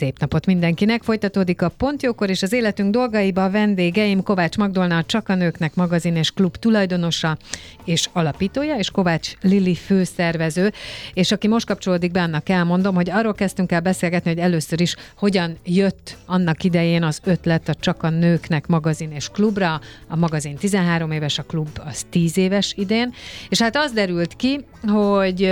Szép 0.00 0.18
napot 0.18 0.46
mindenkinek! 0.46 1.02
Folytatódik 1.02 1.62
a 1.62 1.68
Pontjókor 1.68 2.30
és 2.30 2.42
az 2.42 2.52
életünk 2.52 2.92
dolgaiba 2.92 3.44
a 3.44 3.50
vendégeim 3.50 4.22
Kovács 4.22 4.56
Magdolna, 4.56 4.96
a 4.96 5.04
Csak 5.04 5.28
a 5.28 5.34
Nőknek 5.34 5.74
magazin 5.74 6.16
és 6.16 6.30
klub 6.30 6.56
tulajdonosa 6.56 7.36
és 7.84 8.08
alapítója, 8.12 8.76
és 8.76 8.90
Kovács 8.90 9.32
Lili 9.40 9.74
főszervező, 9.74 10.72
és 11.14 11.32
aki 11.32 11.48
most 11.48 11.66
kapcsolódik 11.66 12.10
be, 12.10 12.22
annak 12.22 12.48
elmondom, 12.48 12.94
hogy 12.94 13.10
arról 13.10 13.34
kezdtünk 13.34 13.72
el 13.72 13.80
beszélgetni, 13.80 14.30
hogy 14.30 14.40
először 14.40 14.80
is 14.80 14.96
hogyan 15.16 15.56
jött 15.64 16.16
annak 16.26 16.64
idején 16.64 17.02
az 17.02 17.20
ötlet 17.24 17.68
a 17.68 17.74
Csak 17.74 18.02
a 18.02 18.10
Nőknek 18.10 18.66
magazin 18.66 19.10
és 19.10 19.28
klubra. 19.28 19.80
A 20.08 20.16
magazin 20.16 20.56
13 20.56 21.10
éves, 21.10 21.38
a 21.38 21.42
klub 21.42 21.80
az 21.86 22.06
10 22.10 22.36
éves 22.36 22.74
idén, 22.76 23.12
és 23.48 23.62
hát 23.62 23.76
az 23.76 23.92
derült 23.92 24.36
ki, 24.36 24.64
hogy 24.86 25.44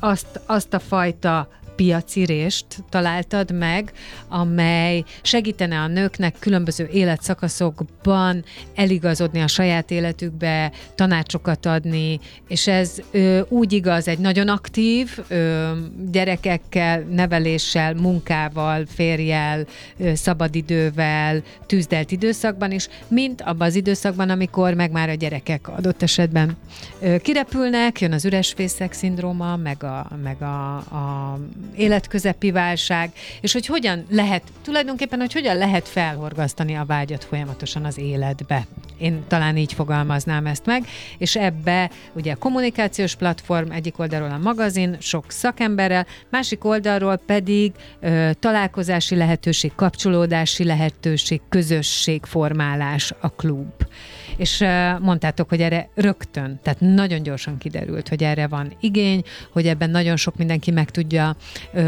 azt, 0.00 0.40
azt 0.46 0.74
a 0.74 0.78
fajta 0.78 1.48
piacirést 1.76 2.66
találtad 2.88 3.52
meg, 3.52 3.92
amely 4.28 5.04
segítene 5.22 5.78
a 5.78 5.86
nőknek 5.86 6.36
különböző 6.38 6.88
életszakaszokban 6.92 8.44
eligazodni 8.74 9.40
a 9.40 9.46
saját 9.46 9.90
életükbe, 9.90 10.72
tanácsokat 10.94 11.66
adni, 11.66 12.20
és 12.48 12.66
ez 12.66 12.98
ö, 13.10 13.40
úgy 13.48 13.72
igaz 13.72 14.08
egy 14.08 14.18
nagyon 14.18 14.48
aktív 14.48 15.18
ö, 15.28 15.70
gyerekekkel, 16.10 17.00
neveléssel, 17.00 17.94
munkával, 17.94 18.86
férjel, 18.86 19.66
ö, 19.98 20.14
szabadidővel, 20.14 21.42
tűzdelt 21.66 22.10
időszakban 22.10 22.72
is, 22.72 22.88
mint 23.08 23.42
abban 23.42 23.66
az 23.66 23.74
időszakban, 23.74 24.30
amikor 24.30 24.74
meg 24.74 24.90
már 24.90 25.08
a 25.08 25.14
gyerekek 25.14 25.68
adott 25.68 26.02
esetben 26.02 26.56
ö, 27.00 27.16
kirepülnek, 27.18 28.00
jön 28.00 28.12
az 28.12 28.24
üresfészek 28.24 28.92
szindróma, 28.92 29.56
meg 29.56 29.84
a, 29.84 30.10
meg 30.22 30.42
a, 30.42 30.76
a 30.76 31.38
életközepi 31.76 32.50
válság, 32.50 33.10
és 33.40 33.52
hogy 33.52 33.66
hogyan 33.66 34.06
lehet, 34.10 34.42
tulajdonképpen, 34.62 35.20
hogy 35.20 35.32
hogyan 35.32 35.56
lehet 35.56 35.88
felhorgasztani 35.88 36.74
a 36.74 36.84
vágyat 36.84 37.24
folyamatosan 37.24 37.84
az 37.84 37.98
életbe. 37.98 38.66
Én 38.98 39.24
talán 39.28 39.56
így 39.56 39.72
fogalmaznám 39.72 40.46
ezt 40.46 40.66
meg, 40.66 40.86
és 41.18 41.36
ebbe 41.36 41.90
ugye 42.12 42.32
a 42.32 42.36
kommunikációs 42.36 43.14
platform, 43.14 43.70
egyik 43.70 43.98
oldalról 43.98 44.30
a 44.30 44.38
magazin, 44.38 44.96
sok 45.00 45.24
szakemberrel, 45.28 46.06
másik 46.30 46.64
oldalról 46.64 47.16
pedig 47.16 47.72
ö, 48.00 48.30
találkozási 48.40 49.16
lehetőség, 49.16 49.74
kapcsolódási 49.74 50.64
lehetőség, 50.64 51.40
közösségformálás 51.48 53.12
a 53.20 53.28
klub 53.28 53.86
és 54.36 54.64
mondtátok, 55.00 55.48
hogy 55.48 55.60
erre 55.60 55.88
rögtön, 55.94 56.60
tehát 56.62 56.80
nagyon 56.80 57.22
gyorsan 57.22 57.58
kiderült, 57.58 58.08
hogy 58.08 58.22
erre 58.22 58.46
van 58.46 58.76
igény, 58.80 59.22
hogy 59.52 59.66
ebben 59.66 59.90
nagyon 59.90 60.16
sok 60.16 60.36
mindenki 60.36 60.70
meg 60.70 60.90
tudja 60.90 61.36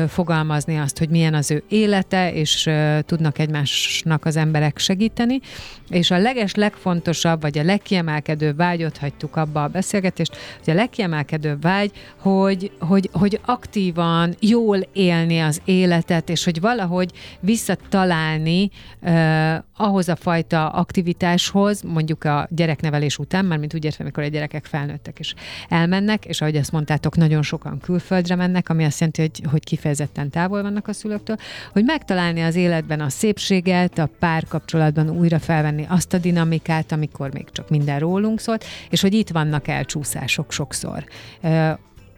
fogalmazni 0.09 0.79
azt, 0.79 0.99
hogy 0.99 1.09
milyen 1.09 1.35
az 1.35 1.51
ő 1.51 1.63
élete, 1.69 2.33
és 2.33 2.71
tudnak 3.01 3.39
egymásnak 3.39 4.25
az 4.25 4.37
emberek 4.37 4.79
segíteni, 4.79 5.41
és 5.89 6.11
a 6.11 6.19
leges, 6.19 6.55
legfontosabb, 6.55 7.41
vagy 7.41 7.59
a 7.59 7.63
legkiemelkedő 7.63 8.55
vágyot 8.55 8.97
hagytuk 8.97 9.37
abba 9.37 9.63
a 9.63 9.69
beszélgetést, 9.69 10.37
hogy 10.65 10.73
a 10.73 10.77
legkiemelkedő 10.77 11.57
vágy, 11.61 11.91
hogy, 12.17 12.71
hogy, 12.79 13.11
hogy 13.13 13.41
aktívan, 13.45 14.35
jól 14.41 14.79
élni 14.93 15.41
az 15.41 15.61
életet, 15.65 16.29
és 16.29 16.45
hogy 16.45 16.61
valahogy 16.61 17.11
visszatalálni 17.41 18.71
uh, 19.03 19.55
ahhoz 19.77 20.09
a 20.09 20.17
fajta 20.17 20.69
aktivitáshoz, 20.69 21.83
mondjuk 21.83 22.25
a 22.25 22.49
gyereknevelés 22.51 23.19
után, 23.19 23.45
már 23.45 23.59
mint 23.59 23.75
úgy 23.75 23.85
értem, 23.85 24.01
amikor 24.01 24.23
a 24.23 24.27
gyerekek 24.27 24.65
felnőttek 24.65 25.19
és 25.19 25.35
elmennek, 25.69 26.25
és 26.25 26.41
ahogy 26.41 26.57
azt 26.57 26.73
mondtátok, 26.73 27.17
nagyon 27.17 27.43
sokan 27.43 27.79
külföldre 27.79 28.35
mennek, 28.35 28.69
ami 28.69 28.85
azt 28.85 29.01
jelenti, 29.01 29.21
hogy, 29.21 29.58
hogy 29.59 29.67
kifejezetten 29.67 30.31
távol 30.31 30.63
vannak 30.63 30.89
a 30.89 30.93
szülőktől, 30.93 31.37
hogy 31.73 31.85
megtalálni 31.85 32.43
az 32.43 32.55
életben 32.55 33.01
a 33.01 33.09
szépséget, 33.09 33.99
a 33.99 34.11
párkapcsolatban 34.19 35.11
újra 35.11 35.39
felvenni 35.39 35.87
azt 35.89 36.13
a 36.13 36.19
dinamikát, 36.19 36.93
amikor 36.93 37.33
még 37.33 37.47
csak 37.53 37.69
minden 37.69 37.99
rólunk 37.99 38.41
szólt, 38.41 38.65
és 38.91 39.01
hogy 39.01 39.15
itt 39.15 39.29
vannak 39.31 39.69
elcsúszások 39.69 40.53
sokszor. 40.53 41.05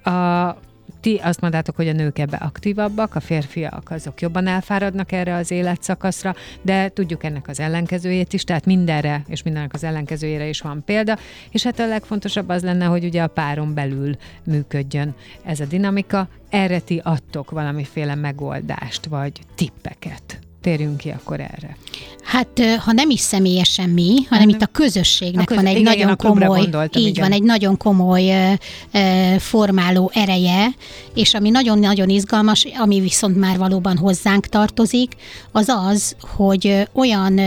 A, 0.02 0.56
ti 1.00 1.20
azt 1.22 1.40
mondtátok, 1.40 1.76
hogy 1.76 1.88
a 1.88 1.92
nők 1.92 2.18
ebbe 2.18 2.36
aktívabbak, 2.36 3.14
a 3.14 3.20
férfiak 3.20 3.90
azok 3.90 4.20
jobban 4.20 4.46
elfáradnak 4.46 5.12
erre 5.12 5.34
az 5.34 5.50
életszakaszra, 5.50 6.34
de 6.62 6.88
tudjuk 6.88 7.24
ennek 7.24 7.48
az 7.48 7.60
ellenkezőjét 7.60 8.32
is, 8.32 8.44
tehát 8.44 8.66
mindenre 8.66 9.22
és 9.28 9.42
mindennek 9.42 9.74
az 9.74 9.84
ellenkezőjére 9.84 10.48
is 10.48 10.60
van 10.60 10.84
példa, 10.84 11.16
és 11.50 11.62
hát 11.62 11.78
a 11.78 11.86
legfontosabb 11.86 12.48
az 12.48 12.62
lenne, 12.62 12.84
hogy 12.84 13.04
ugye 13.04 13.22
a 13.22 13.26
páron 13.26 13.74
belül 13.74 14.16
működjön 14.44 15.14
ez 15.44 15.60
a 15.60 15.64
dinamika, 15.64 16.28
erre 16.50 16.78
ti 16.78 17.00
adtok 17.04 17.50
valamiféle 17.50 18.14
megoldást, 18.14 19.06
vagy 19.06 19.32
tippeket. 19.54 20.49
Térjünk 20.60 20.96
ki 20.96 21.08
akkor 21.08 21.40
erre. 21.40 21.76
Hát, 22.22 22.60
ha 22.78 22.92
nem 22.92 23.10
is 23.10 23.20
személyesen 23.20 23.88
mi, 23.88 24.14
hanem 24.28 24.48
itt 24.48 24.62
a 24.62 24.66
közösségnek 24.66 25.42
a 25.42 25.44
közö... 25.44 25.60
van 25.60 25.70
egy 25.70 25.80
igen, 25.80 25.96
nagyon 25.96 26.16
komoly, 26.16 26.60
így 26.96 27.06
igen. 27.06 27.28
van, 27.28 27.32
egy 27.32 27.42
nagyon 27.42 27.76
komoly 27.76 28.54
uh, 28.92 29.36
formáló 29.36 30.10
ereje, 30.14 30.66
és 31.14 31.34
ami 31.34 31.50
nagyon-nagyon 31.50 32.08
izgalmas, 32.08 32.66
ami 32.78 33.00
viszont 33.00 33.36
már 33.36 33.58
valóban 33.58 33.96
hozzánk 33.96 34.46
tartozik, 34.46 35.16
az 35.52 35.68
az, 35.68 36.16
hogy 36.20 36.88
olyan 36.92 37.40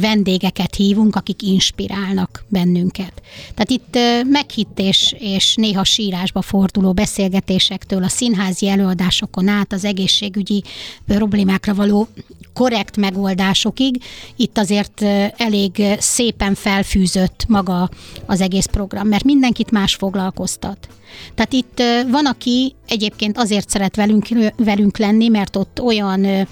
vendégeket 0.00 0.74
hívunk, 0.74 1.16
akik 1.16 1.42
inspirálnak 1.42 2.44
bennünket. 2.48 3.22
Tehát 3.54 3.70
itt 3.70 3.98
meghitt 4.30 4.78
és, 4.78 5.14
és 5.18 5.54
néha 5.54 5.84
sírásba 5.84 6.42
forduló 6.42 6.92
beszélgetésektől 6.92 8.02
a 8.02 8.08
színházi 8.08 8.68
előadásokon 8.68 9.48
át 9.48 9.72
az 9.72 9.84
egészségügyi 9.84 10.62
problémákra 11.06 11.74
való 11.74 12.08
korrekt 12.56 12.96
megoldásokig, 12.96 14.02
itt 14.36 14.58
azért 14.58 15.02
elég 15.36 15.82
szépen 15.98 16.54
felfűzött 16.54 17.44
maga 17.48 17.88
az 18.26 18.40
egész 18.40 18.66
program, 18.66 19.08
mert 19.08 19.24
mindenkit 19.24 19.70
más 19.70 19.94
foglalkoztat. 19.94 20.88
Tehát 21.34 21.52
itt 21.52 21.82
van, 22.10 22.26
aki 22.26 22.74
egyébként 22.86 23.38
azért 23.38 23.68
szeret 23.68 23.96
velünk, 23.96 24.26
velünk 24.56 24.98
lenni, 24.98 25.28
mert 25.28 25.56
ott 25.56 25.80
olyan 25.80 26.48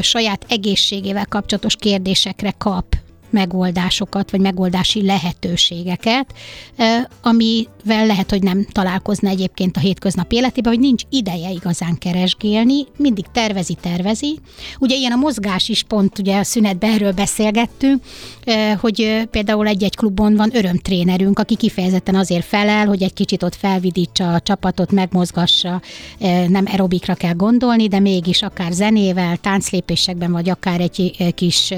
saját 0.00 0.44
egészségével 0.48 1.26
kapcsolatos 1.26 1.76
kérdésekre 1.76 2.54
kap 2.58 2.96
megoldásokat, 3.34 4.30
vagy 4.30 4.40
megoldási 4.40 5.04
lehetőségeket, 5.04 6.34
amivel 7.22 8.06
lehet, 8.06 8.30
hogy 8.30 8.42
nem 8.42 8.66
találkozna 8.72 9.28
egyébként 9.28 9.76
a 9.76 9.80
hétköznapi 9.80 10.36
életében, 10.36 10.72
hogy 10.72 10.82
nincs 10.82 11.02
ideje 11.10 11.50
igazán 11.50 11.98
keresgélni, 11.98 12.86
mindig 12.96 13.24
tervezi, 13.32 13.76
tervezi. 13.80 14.38
Ugye 14.78 14.96
ilyen 14.96 15.12
a 15.12 15.16
mozgás 15.16 15.68
is 15.68 15.82
pont, 15.82 16.18
ugye 16.18 16.38
a 16.38 16.44
szünetben 16.44 16.90
erről 16.90 17.12
beszélgettünk, 17.12 18.02
hogy 18.80 19.26
például 19.30 19.66
egy-egy 19.66 19.96
klubon 19.96 20.36
van 20.36 20.56
örömtrénerünk, 20.56 21.38
aki 21.38 21.56
kifejezetten 21.56 22.14
azért 22.14 22.44
felel, 22.44 22.86
hogy 22.86 23.02
egy 23.02 23.12
kicsit 23.12 23.42
ott 23.42 23.54
felvidítsa 23.54 24.32
a 24.32 24.40
csapatot, 24.40 24.92
megmozgassa, 24.92 25.82
nem 26.48 26.64
aerobikra 26.66 27.14
kell 27.14 27.32
gondolni, 27.32 27.88
de 27.88 27.98
mégis 27.98 28.42
akár 28.42 28.72
zenével, 28.72 29.36
tánclépésekben, 29.36 30.32
vagy 30.32 30.50
akár 30.50 30.80
egy 30.80 31.32
kis 31.34 31.72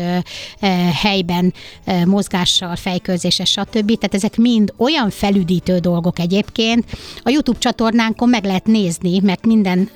helyben 1.03 1.46
ilyen 1.87 2.09
mozgással, 2.09 2.77
fejkőzéssel, 2.77 3.45
stb. 3.45 3.87
Tehát 3.87 4.15
ezek 4.15 4.37
mind 4.37 4.73
olyan 4.77 5.11
felüdítő 5.11 5.79
dolgok 5.79 6.19
egyébként. 6.19 6.85
A 7.23 7.31
YouTube 7.31 7.59
csatornánkon 7.59 8.29
meg 8.29 8.45
lehet 8.45 8.67
nézni, 8.67 9.21
mert 9.23 9.47
minden 9.47 9.91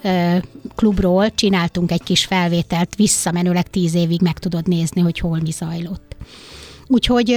klubról 0.75 1.35
csináltunk 1.35 1.91
egy 1.91 2.03
kis 2.03 2.25
felvételt, 2.25 2.95
visszamenőleg 2.97 3.71
tíz 3.71 3.95
évig 3.95 4.21
meg 4.21 4.39
tudod 4.39 4.69
nézni, 4.69 5.01
hogy 5.01 5.19
hol 5.19 5.39
mi 5.43 5.51
zajlott. 5.51 6.17
Úgyhogy, 6.93 7.37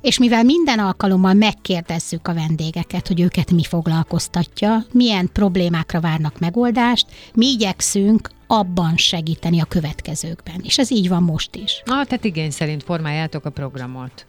és 0.00 0.18
mivel 0.18 0.42
minden 0.42 0.78
alkalommal 0.78 1.32
megkérdezzük 1.32 2.28
a 2.28 2.34
vendégeket, 2.34 3.08
hogy 3.08 3.20
őket 3.20 3.50
mi 3.50 3.64
foglalkoztatja, 3.64 4.84
milyen 4.92 5.30
problémákra 5.32 6.00
várnak 6.00 6.38
megoldást, 6.38 7.06
mi 7.34 7.46
igyekszünk 7.46 8.30
abban 8.46 8.96
segíteni 8.96 9.60
a 9.60 9.64
következőkben. 9.64 10.60
És 10.62 10.78
ez 10.78 10.90
így 10.90 11.08
van 11.08 11.22
most 11.22 11.56
is. 11.56 11.82
Ah, 11.84 12.04
tehát 12.06 12.24
igény 12.24 12.50
szerint 12.50 12.82
formáljátok 12.82 13.44
a 13.44 13.50
programot. 13.50 14.26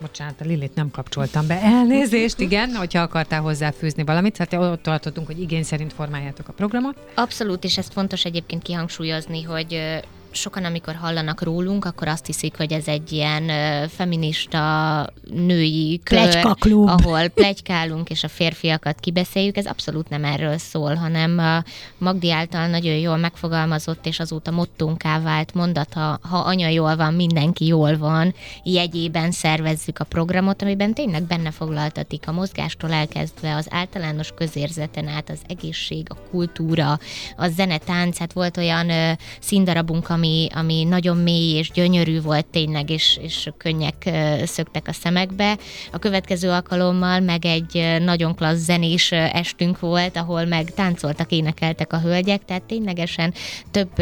Bocsánat, 0.00 0.40
a 0.40 0.44
Lilit 0.44 0.74
nem 0.74 0.90
kapcsoltam 0.90 1.46
be. 1.46 1.62
Elnézést, 1.62 2.40
igen, 2.40 2.74
hogyha 2.74 3.02
akartál 3.02 3.40
hozzáfűzni 3.40 4.04
valamit. 4.04 4.36
Hát 4.36 4.52
ott 4.52 4.82
tartottunk, 4.82 5.26
hogy 5.26 5.40
igény 5.40 5.62
szerint 5.62 5.92
formáljátok 5.92 6.48
a 6.48 6.52
programot. 6.52 6.96
Abszolút, 7.14 7.64
és 7.64 7.78
ezt 7.78 7.92
fontos 7.92 8.24
egyébként 8.24 8.62
kihangsúlyozni, 8.62 9.42
hogy 9.42 10.00
sokan, 10.30 10.64
amikor 10.64 10.94
hallanak 10.94 11.42
rólunk, 11.42 11.84
akkor 11.84 12.08
azt 12.08 12.26
hiszik, 12.26 12.56
hogy 12.56 12.72
ez 12.72 12.86
egy 12.86 13.12
ilyen 13.12 13.50
feminista 13.88 15.06
női 15.30 16.00
kör, 16.04 16.38
ahol 16.70 17.28
plegykálunk 17.28 18.10
és 18.10 18.24
a 18.24 18.28
férfiakat 18.28 19.00
kibeszéljük. 19.00 19.56
Ez 19.56 19.66
abszolút 19.66 20.08
nem 20.08 20.24
erről 20.24 20.58
szól, 20.58 20.94
hanem 20.94 21.38
a 21.38 21.64
Magdi 21.98 22.32
által 22.32 22.66
nagyon 22.66 22.94
jól 22.94 23.16
megfogalmazott, 23.16 24.06
és 24.06 24.20
azóta 24.20 24.50
mottónká 24.50 25.20
vált 25.20 25.54
mondat, 25.54 25.92
ha, 25.92 26.18
ha 26.22 26.38
anya 26.38 26.68
jól 26.68 26.96
van, 26.96 27.14
mindenki 27.14 27.66
jól 27.66 27.96
van, 27.96 28.34
jegyében 28.62 29.30
szervezzük 29.30 29.98
a 29.98 30.04
programot, 30.04 30.62
amiben 30.62 30.94
tényleg 30.94 31.22
benne 31.22 31.50
foglaltatik 31.50 32.28
a 32.28 32.32
mozgástól 32.32 32.92
elkezdve 32.92 33.54
az 33.54 33.66
általános 33.70 34.32
közérzeten 34.36 35.08
át 35.08 35.30
az 35.30 35.38
egészség, 35.48 36.06
a 36.10 36.16
kultúra, 36.30 36.98
a 37.36 37.48
zene, 37.48 37.78
tánc, 37.78 38.18
hát 38.18 38.32
volt 38.32 38.56
olyan 38.56 39.16
színdarabunk, 39.40 40.08
ami, 40.18 40.48
ami 40.54 40.84
nagyon 40.84 41.16
mély 41.16 41.56
és 41.56 41.70
gyönyörű 41.70 42.20
volt 42.20 42.46
tényleg, 42.46 42.90
és, 42.90 43.18
és 43.22 43.48
könnyek 43.56 44.10
szöktek 44.44 44.88
a 44.88 44.92
szemekbe. 44.92 45.58
A 45.92 45.98
következő 45.98 46.50
alkalommal 46.50 47.20
meg 47.20 47.44
egy 47.44 47.96
nagyon 48.00 48.34
klassz 48.34 48.64
zenés 48.64 49.12
estünk 49.12 49.80
volt, 49.80 50.16
ahol 50.16 50.44
meg 50.44 50.70
táncoltak, 50.74 51.30
énekeltek 51.30 51.92
a 51.92 52.00
hölgyek, 52.00 52.44
tehát 52.44 52.62
ténylegesen 52.62 53.34
több 53.70 53.92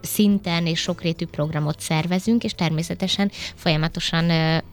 szinten 0.00 0.66
és 0.66 0.80
sokrétű 0.80 1.26
programot 1.26 1.80
szervezünk, 1.80 2.44
és 2.44 2.52
természetesen 2.52 3.30
folyamatosan 3.54 4.30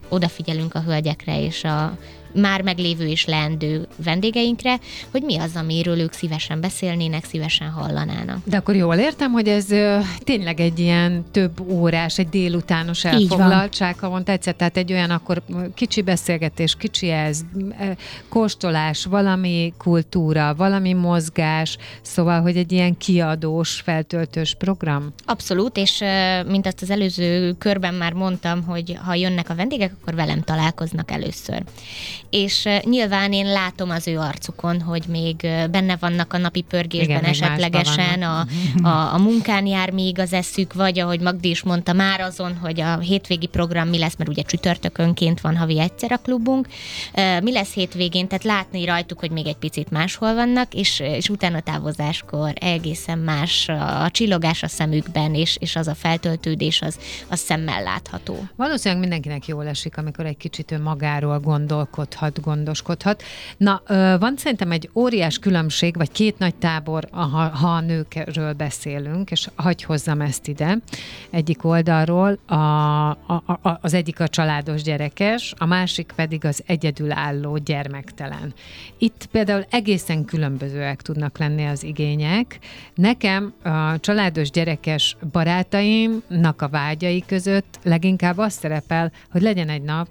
odafigyelünk 0.10 0.76
a 0.76 0.82
hölgyekre 0.82 1.42
és 1.42 1.64
a 1.64 1.98
már 2.34 2.62
meglévő 2.62 3.08
és 3.08 3.26
leendő 3.26 3.88
vendégeinkre, 4.04 4.80
hogy 5.12 5.22
mi 5.22 5.38
az, 5.38 5.56
amiről 5.56 6.00
ők 6.00 6.14
szívesen 6.14 6.62
beszélnének, 6.62 7.26
szívesen 7.26 7.70
hallanának. 7.70 8.38
De 8.44 8.58
akkor 8.58 8.76
jól 8.76 8.96
értem, 8.96 9.32
hogy 9.32 9.48
ez 9.48 9.72
ö, 9.72 10.00
tényleg 10.20 10.60
egy 10.60 10.80
ilyen 10.80 11.26
több 11.32 11.60
órás, 11.70 12.18
egy 12.18 12.30
délutános 12.30 13.06
elfoglaltság, 13.06 14.00
ha 14.00 14.10
van 14.10 14.24
tetszett, 14.24 14.58
tehát 14.58 14.78
egy 14.78 14.92
olyan 14.92 15.10
akkor 15.10 15.42
kicsi 15.74 16.02
beszélgetés, 16.02 16.76
kicsi 16.76 17.10
ez, 17.10 17.42
kóstolás, 18.30 19.06
valami 19.06 19.74
kultúra, 19.78 20.56
valami 20.56 20.94
mozgás, 20.94 21.78
szóval, 22.02 22.42
hogy 22.42 22.58
egy 22.58 22.72
ilyen 22.72 22.98
kiadós, 22.98 23.82
feltöltős 23.84 24.56
program? 24.56 25.14
Abszolút, 25.26 25.78
és 25.78 26.04
mint 26.48 26.66
azt 26.66 26.82
az 26.82 26.90
előző 26.90 27.56
körben 27.58 27.94
már 27.94 28.14
mondtam, 28.14 28.64
hogy 28.64 28.98
ha 29.06 29.14
jönnek 29.14 29.50
a 29.50 29.56
vendégek, 29.56 29.92
akkor 30.02 30.16
velem 30.16 30.42
találkoznak 30.42 31.12
először 31.12 31.64
és 32.34 32.70
nyilván 32.84 33.34
én 33.34 33.46
látom 33.46 33.90
az 33.90 34.08
ő 34.08 34.20
arcukon, 34.20 34.82
hogy 34.82 35.04
még 35.08 35.36
benne 35.72 35.98
vannak 36.00 36.34
a 36.34 36.38
napi 36.38 36.62
pörgésben 36.62 37.18
Igen, 37.18 37.30
esetlegesen, 37.30 38.22
a, 38.22 38.46
a, 38.84 39.14
a 39.14 39.18
munkán 39.18 39.66
jár 39.66 39.92
még 39.92 40.20
az 40.20 40.34
eszük, 40.34 40.74
vagy 40.74 41.00
ahogy 41.00 41.20
Magdi 41.20 41.50
is 41.50 41.64
mondta, 41.64 41.94
már 41.94 42.20
azon, 42.22 42.58
hogy 42.58 42.82
a 42.82 42.98
hétvégi 42.98 43.46
program 43.46 43.88
mi 43.88 43.98
lesz, 43.98 44.16
mert 44.18 44.30
ugye 44.30 44.42
csütörtökönként 44.42 45.42
van 45.42 45.58
havi 45.58 45.80
egyszer 45.80 46.12
a 46.12 46.18
klubunk, 46.18 46.68
mi 47.42 47.52
lesz 47.52 47.74
hétvégén, 47.74 48.28
tehát 48.28 48.44
látni 48.44 48.86
rajtuk, 48.86 49.20
hogy 49.20 49.32
még 49.32 49.48
egy 49.48 49.58
picit 49.58 49.92
máshol 49.92 50.34
vannak, 50.34 50.74
és, 50.74 51.00
és 51.00 51.30
utána 51.30 51.60
távozáskor 51.60 52.54
egészen 52.56 53.18
más 53.18 53.70
a 53.70 54.10
csillogás 54.12 54.64
a 54.64 54.68
szemükben, 54.68 55.36
és, 55.36 55.58
és 55.60 55.76
az 55.76 55.88
a 55.88 55.96
feltöltődés 55.96 56.82
az, 56.82 56.98
az 57.28 57.40
szemmel 57.40 57.84
látható. 57.84 58.48
Valószínűleg 58.56 59.02
mindenkinek 59.02 59.48
jól 59.48 59.68
esik, 59.68 59.98
amikor 59.98 60.26
egy 60.26 60.38
kicsit 60.38 60.72
ő 60.72 60.82
magáról 60.82 61.40
gondolkodhat, 61.40 62.22
gondoskodhat, 62.32 62.74
gondoskodhat. 62.74 63.24
Na, 63.58 63.82
van 64.20 64.34
szerintem 64.38 64.72
egy 64.72 64.90
óriás 64.94 65.40
különbség, 65.40 65.96
vagy 65.96 66.12
két 66.12 66.38
nagy 66.38 66.56
tábor, 66.56 67.08
ha, 67.12 67.28
ha 67.28 67.68
a 67.68 67.80
nőkről 67.80 68.54
beszélünk, 68.54 69.32
és 69.32 69.48
hagyj 69.56 69.84
hozzam 69.84 70.22
ezt 70.22 70.48
ide. 70.48 70.78
Egyik 71.30 71.66
oldalról 71.66 72.38
a, 72.46 72.54
a, 72.56 73.44
a, 73.62 73.80
az 73.82 73.94
egyik 73.94 74.20
a 74.20 74.28
családos 74.28 74.82
gyerekes, 74.82 75.54
a 75.58 75.66
másik 75.66 76.12
pedig 76.16 76.46
az 76.46 76.64
egyedülálló 76.66 77.58
gyermektelen. 77.58 78.54
Itt 78.98 79.28
például 79.32 79.66
egészen 79.70 80.26
különbözőek 80.26 81.02
tudnak 81.02 81.38
lenni 81.38 81.66
az 81.66 81.84
igények. 81.84 82.60
Nekem 82.96 83.54
a 83.64 84.00
családos 84.00 84.50
gyerekes 84.50 85.18
barátaimnak 85.32 86.62
a 86.62 86.70
vágyai 86.70 87.24
között 87.28 87.80
leginkább 87.84 88.38
azt 88.38 88.60
szerepel, 88.60 89.12
hogy 89.32 89.42
legyen 89.42 89.70
egy 89.70 89.82
nap, 89.82 90.08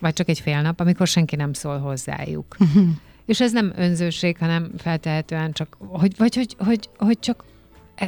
vagy 0.00 0.12
csak 0.12 0.28
egy 0.28 0.40
fél 0.40 0.62
nap, 0.62 0.80
amikor 0.80 1.06
senki 1.06 1.36
nem 1.36 1.52
szól 1.52 1.78
hozzájuk. 1.78 2.56
Uh-huh. 2.58 2.88
És 3.26 3.40
ez 3.40 3.52
nem 3.52 3.72
önzőség, 3.76 4.38
hanem 4.38 4.70
feltehetően 4.76 5.52
csak, 5.52 5.76
hogy, 5.78 6.16
vagy 6.16 6.34
hogy, 6.34 6.56
hogy, 6.58 6.88
hogy 6.96 7.18
csak 7.18 7.44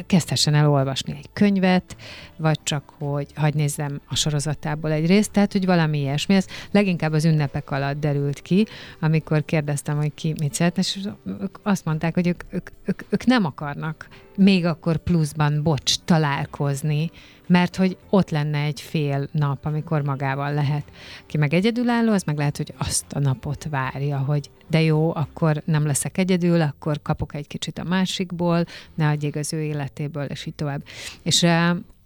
kezdhessen 0.05 0.53
el 0.53 0.69
olvasni 0.69 1.11
egy 1.11 1.29
könyvet, 1.33 1.95
vagy 2.37 2.59
csak, 2.63 2.93
hogy 2.97 3.27
hagy 3.35 3.53
nézzem 3.53 4.01
a 4.07 4.15
sorozatából 4.15 4.91
egy 4.91 5.05
részt, 5.05 5.31
tehát, 5.31 5.51
hogy 5.51 5.65
valami 5.65 5.99
ilyesmi. 5.99 6.35
Ez 6.35 6.45
leginkább 6.71 7.11
az 7.11 7.25
ünnepek 7.25 7.71
alatt 7.71 7.99
derült 7.99 8.41
ki, 8.41 8.65
amikor 8.99 9.45
kérdeztem, 9.45 9.97
hogy 9.97 10.13
ki 10.13 10.33
mit 10.39 10.53
szeretne, 10.53 10.81
és 10.81 10.99
ők 11.41 11.57
azt 11.63 11.85
mondták, 11.85 12.13
hogy 12.13 12.27
ők, 12.27 12.41
ők, 12.49 12.69
ők, 12.85 13.01
ők 13.09 13.25
nem 13.25 13.45
akarnak 13.45 14.07
még 14.35 14.65
akkor 14.65 14.97
pluszban, 14.97 15.63
bocs, 15.63 15.95
találkozni, 16.05 17.11
mert 17.47 17.75
hogy 17.75 17.97
ott 18.09 18.29
lenne 18.29 18.59
egy 18.59 18.81
fél 18.81 19.27
nap, 19.31 19.65
amikor 19.65 20.01
magával 20.01 20.53
lehet. 20.53 20.83
Ki 21.25 21.37
meg 21.37 21.53
egyedülálló, 21.53 22.11
az 22.11 22.23
meg 22.23 22.37
lehet, 22.37 22.57
hogy 22.57 22.73
azt 22.77 23.13
a 23.13 23.19
napot 23.19 23.67
várja, 23.69 24.17
hogy 24.17 24.49
de 24.69 24.81
jó, 24.81 25.15
akkor 25.15 25.61
nem 25.65 25.85
leszek 25.85 26.17
egyedül, 26.17 26.61
akkor 26.61 27.01
kapok 27.01 27.35
egy 27.35 27.47
kicsit 27.47 27.77
a 27.77 27.83
másikból, 27.83 28.65
ne 28.95 29.07
adjék 29.07 29.35
az 29.35 29.53
ő 29.53 29.61
életéből, 29.61 30.23
és 30.23 30.45
így 30.45 30.55
tovább. 30.55 30.83
És 31.23 31.45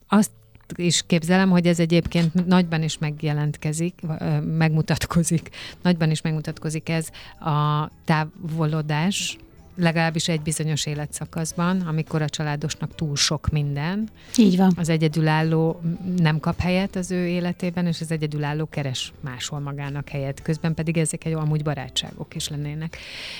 azt 0.07 0.31
is 0.75 1.03
képzelem, 1.07 1.49
hogy 1.49 1.67
ez 1.67 1.79
egyébként 1.79 2.45
nagyban 2.45 2.83
is 2.83 2.97
megjelentkezik, 2.97 4.01
megmutatkozik, 4.43 5.49
nagyban 5.81 6.11
is 6.11 6.21
megmutatkozik 6.21 6.89
ez 6.89 7.09
a 7.39 7.89
távolodás, 8.05 9.37
legalábbis 9.75 10.27
egy 10.27 10.41
bizonyos 10.41 10.85
életszakaszban, 10.85 11.81
amikor 11.81 12.21
a 12.21 12.29
családosnak 12.29 12.95
túl 12.95 13.15
sok 13.15 13.49
minden. 13.49 14.09
Így 14.37 14.57
van. 14.57 14.73
Az 14.77 14.89
egyedülálló 14.89 15.81
nem 16.17 16.39
kap 16.39 16.59
helyet 16.59 16.95
az 16.95 17.11
ő 17.11 17.27
életében, 17.27 17.87
és 17.87 18.01
az 18.01 18.11
egyedülálló 18.11 18.65
keres 18.65 19.13
máshol 19.19 19.59
magának 19.59 20.09
helyet. 20.09 20.41
Közben 20.41 20.73
pedig 20.73 20.97
ezek 20.97 21.25
egy 21.25 21.33
amúgy 21.33 21.63
barátságok 21.63 22.35
is 22.35 22.47
lennének. 22.47 22.97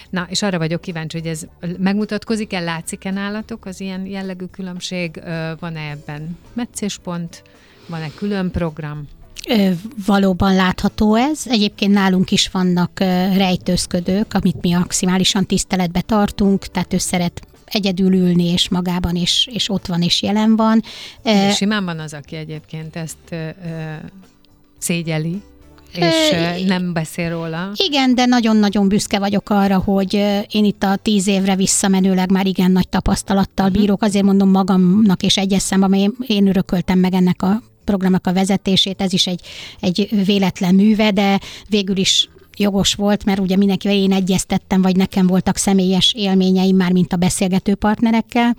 Na, 0.09 0.27
és 0.29 0.41
arra 0.41 0.57
vagyok 0.57 0.81
kíváncsi, 0.81 1.17
hogy 1.17 1.27
ez 1.27 1.45
megmutatkozik-e, 1.77 2.59
látszik-e 2.59 3.11
nálatok 3.11 3.65
az 3.65 3.79
ilyen 3.79 4.05
jellegű 4.05 4.45
különbség? 4.45 5.21
Van-e 5.59 5.89
ebben 5.89 6.37
meccéspont? 6.53 7.43
Van-e 7.87 8.09
külön 8.15 8.51
program? 8.51 9.07
Valóban 10.05 10.55
látható 10.55 11.15
ez. 11.15 11.41
Egyébként 11.45 11.93
nálunk 11.93 12.31
is 12.31 12.49
vannak 12.51 12.99
rejtőzködők, 13.35 14.33
amit 14.33 14.61
mi 14.61 14.73
maximálisan 14.73 15.45
tiszteletbe 15.45 16.01
tartunk, 16.01 16.65
tehát 16.65 16.93
ő 16.93 16.97
szeret 16.97 17.41
egyedül 17.65 18.13
ülni, 18.13 18.51
és 18.51 18.69
magában 18.69 19.15
is, 19.15 19.47
és 19.51 19.69
ott 19.69 19.85
van, 19.85 20.01
és 20.01 20.21
jelen 20.21 20.55
van. 20.55 20.83
Simán 21.53 21.85
van 21.85 21.99
az, 21.99 22.13
aki 22.13 22.35
egyébként 22.35 22.95
ezt 22.95 23.17
ö, 23.29 23.49
szégyeli, 24.77 25.41
és 25.93 26.31
ö, 26.31 26.65
nem 26.65 26.93
beszél 26.93 27.29
róla. 27.29 27.71
Igen, 27.75 28.15
de 28.15 28.25
nagyon-nagyon 28.25 28.87
büszke 28.87 29.19
vagyok 29.19 29.49
arra, 29.49 29.77
hogy 29.77 30.13
én 30.51 30.65
itt 30.65 30.83
a 30.83 30.95
tíz 30.95 31.27
évre 31.27 31.55
visszamenőleg 31.55 32.31
már 32.31 32.45
igen 32.45 32.71
nagy 32.71 32.89
tapasztalattal 32.89 33.65
uh-huh. 33.65 33.81
bírok. 33.81 34.01
Azért 34.01 34.25
mondom 34.25 34.49
magamnak 34.49 35.23
és 35.23 35.37
egyeszem, 35.37 35.81
amely 35.81 36.09
én 36.27 36.47
örököltem 36.47 36.99
meg 36.99 37.13
ennek 37.13 37.41
a 37.41 37.61
programnak 37.91 38.27
a 38.27 38.33
vezetését, 38.33 39.01
ez 39.01 39.13
is 39.13 39.27
egy, 39.27 39.41
egy 39.79 40.25
véletlen 40.25 40.75
műve, 40.75 41.11
de 41.11 41.39
végül 41.69 41.97
is 41.97 42.29
jogos 42.61 42.93
volt, 42.93 43.25
mert 43.25 43.39
ugye 43.39 43.55
mindenkivel 43.55 43.97
én 43.97 44.11
egyeztettem, 44.11 44.81
vagy 44.81 44.95
nekem 44.95 45.27
voltak 45.27 45.57
személyes 45.57 46.13
élményeim 46.17 46.75
már, 46.75 46.91
mint 46.91 47.13
a 47.13 47.17
beszélgető 47.17 47.75
partnerekkel, 47.75 48.55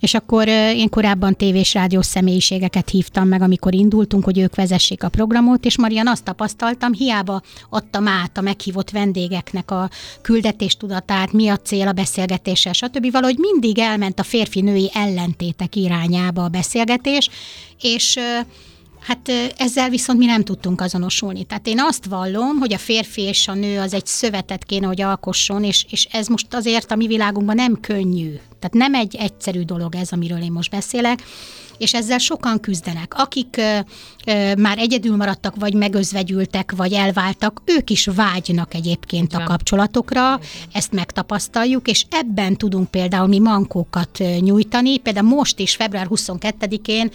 és 0.00 0.14
akkor 0.14 0.48
én 0.48 0.88
korábban 0.88 1.36
tévés 1.36 1.74
rádiós 1.74 2.06
személyiségeket 2.06 2.90
hívtam 2.90 3.28
meg, 3.28 3.42
amikor 3.42 3.74
indultunk, 3.74 4.24
hogy 4.24 4.38
ők 4.38 4.54
vezessék 4.54 5.02
a 5.02 5.08
programot, 5.08 5.64
és 5.64 5.78
Marian 5.78 6.08
azt 6.08 6.24
tapasztaltam, 6.24 6.92
hiába 6.92 7.42
adtam 7.70 8.08
át 8.08 8.38
a 8.38 8.40
meghívott 8.40 8.90
vendégeknek 8.90 9.70
a 9.70 9.90
küldetéstudatát, 10.22 11.32
mi 11.32 11.48
a 11.48 11.56
cél 11.56 11.88
a 11.88 11.92
beszélgetéssel, 11.92 12.72
stb. 12.72 13.10
Valahogy 13.10 13.38
mindig 13.38 13.78
elment 13.78 14.18
a 14.18 14.22
férfi-női 14.22 14.90
ellentétek 14.94 15.76
irányába 15.76 16.44
a 16.44 16.48
beszélgetés, 16.48 17.30
és 17.80 18.18
Hát 19.06 19.28
ezzel 19.56 19.88
viszont 19.88 20.18
mi 20.18 20.24
nem 20.24 20.44
tudtunk 20.44 20.80
azonosulni. 20.80 21.44
Tehát 21.44 21.66
én 21.66 21.80
azt 21.80 22.04
vallom, 22.04 22.58
hogy 22.58 22.72
a 22.72 22.78
férfi 22.78 23.22
és 23.22 23.48
a 23.48 23.54
nő 23.54 23.80
az 23.80 23.94
egy 23.94 24.06
szövetet 24.06 24.64
kéne, 24.64 24.86
hogy 24.86 25.00
alkosson, 25.00 25.64
és, 25.64 25.86
és 25.90 26.08
ez 26.10 26.26
most 26.26 26.54
azért 26.54 26.90
a 26.90 26.96
mi 26.96 27.06
világunkban 27.06 27.54
nem 27.54 27.80
könnyű. 27.80 28.30
Tehát 28.58 28.72
nem 28.72 28.94
egy 28.94 29.16
egyszerű 29.16 29.62
dolog 29.62 29.94
ez, 29.94 30.12
amiről 30.12 30.42
én 30.42 30.52
most 30.52 30.70
beszélek 30.70 31.22
és 31.78 31.94
ezzel 31.94 32.18
sokan 32.18 32.60
küzdenek. 32.60 33.14
Akik 33.16 33.60
már 34.58 34.78
egyedül 34.78 35.16
maradtak, 35.16 35.56
vagy 35.56 35.74
megözvegyültek, 35.74 36.72
vagy 36.76 36.92
elváltak, 36.92 37.62
ők 37.64 37.90
is 37.90 38.08
vágynak 38.14 38.74
egyébként 38.74 39.34
a 39.34 39.44
kapcsolatokra, 39.44 40.40
ezt 40.72 40.92
megtapasztaljuk, 40.92 41.88
és 41.88 42.04
ebben 42.10 42.56
tudunk 42.56 42.90
például 42.90 43.26
mi 43.26 43.38
mankókat 43.38 44.22
nyújtani. 44.40 44.98
Például 44.98 45.28
most 45.28 45.58
is, 45.58 45.76
február 45.76 46.06
22-én 46.10 47.10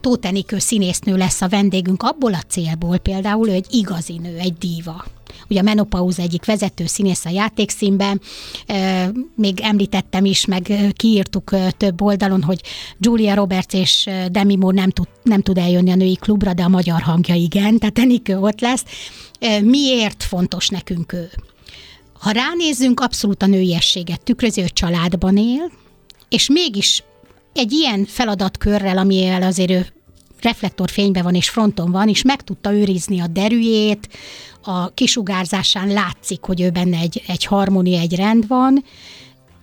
Tóth 0.00 0.28
Enikő 0.28 0.58
színésznő 0.58 1.16
lesz 1.16 1.40
a 1.40 1.48
vendégünk 1.48 2.02
abból 2.02 2.34
a 2.34 2.42
célból. 2.48 2.98
Például, 2.98 3.48
ő 3.48 3.52
egy 3.52 3.66
igazi 3.70 4.18
nő, 4.18 4.36
egy 4.36 4.54
díva 4.54 5.04
ugye 5.48 5.60
a 5.60 5.62
Menopauza 5.62 6.22
egyik 6.22 6.44
vezető 6.44 6.86
színész 6.86 7.24
a 7.24 7.30
játékszínben, 7.30 8.20
még 9.34 9.60
említettem 9.60 10.24
is, 10.24 10.44
meg 10.44 10.72
kiírtuk 10.92 11.54
több 11.76 12.02
oldalon, 12.02 12.42
hogy 12.42 12.60
Julia 12.98 13.34
Roberts 13.34 13.74
és 13.74 14.08
Demi 14.30 14.56
Moore 14.56 14.80
nem 14.80 14.90
tud, 14.90 15.08
nem 15.22 15.42
tud 15.42 15.58
eljönni 15.58 15.90
a 15.90 15.94
női 15.94 16.16
klubra, 16.16 16.52
de 16.52 16.62
a 16.62 16.68
magyar 16.68 17.00
hangja 17.00 17.34
igen, 17.34 17.78
tehát 17.78 17.98
Enikő 17.98 18.38
ott 18.38 18.60
lesz. 18.60 18.84
Miért 19.62 20.22
fontos 20.22 20.68
nekünk 20.68 21.12
ő? 21.12 21.30
Ha 22.20 22.30
ránézzünk, 22.30 23.00
abszolút 23.00 23.42
a 23.42 23.46
nőiességet 23.46 24.22
tükröző 24.22 24.64
családban 24.68 25.36
él, 25.36 25.70
és 26.28 26.48
mégis 26.48 27.02
egy 27.52 27.72
ilyen 27.72 28.04
feladatkörrel, 28.04 28.98
amivel 28.98 29.42
azért 29.42 29.70
ő 29.70 29.86
reflektorfényben 30.42 31.22
van 31.22 31.34
és 31.34 31.48
fronton 31.48 31.90
van, 31.90 32.08
és 32.08 32.22
meg 32.22 32.42
tudta 32.42 32.72
őrizni 32.72 33.20
a 33.20 33.26
derűjét, 33.26 34.08
a 34.62 34.94
kisugárzásán 34.94 35.88
látszik, 35.88 36.44
hogy 36.44 36.60
ő 36.60 36.70
benne 36.70 36.98
egy, 36.98 37.22
egy 37.26 37.44
harmónia, 37.44 38.00
egy 38.00 38.14
rend 38.14 38.46
van, 38.46 38.84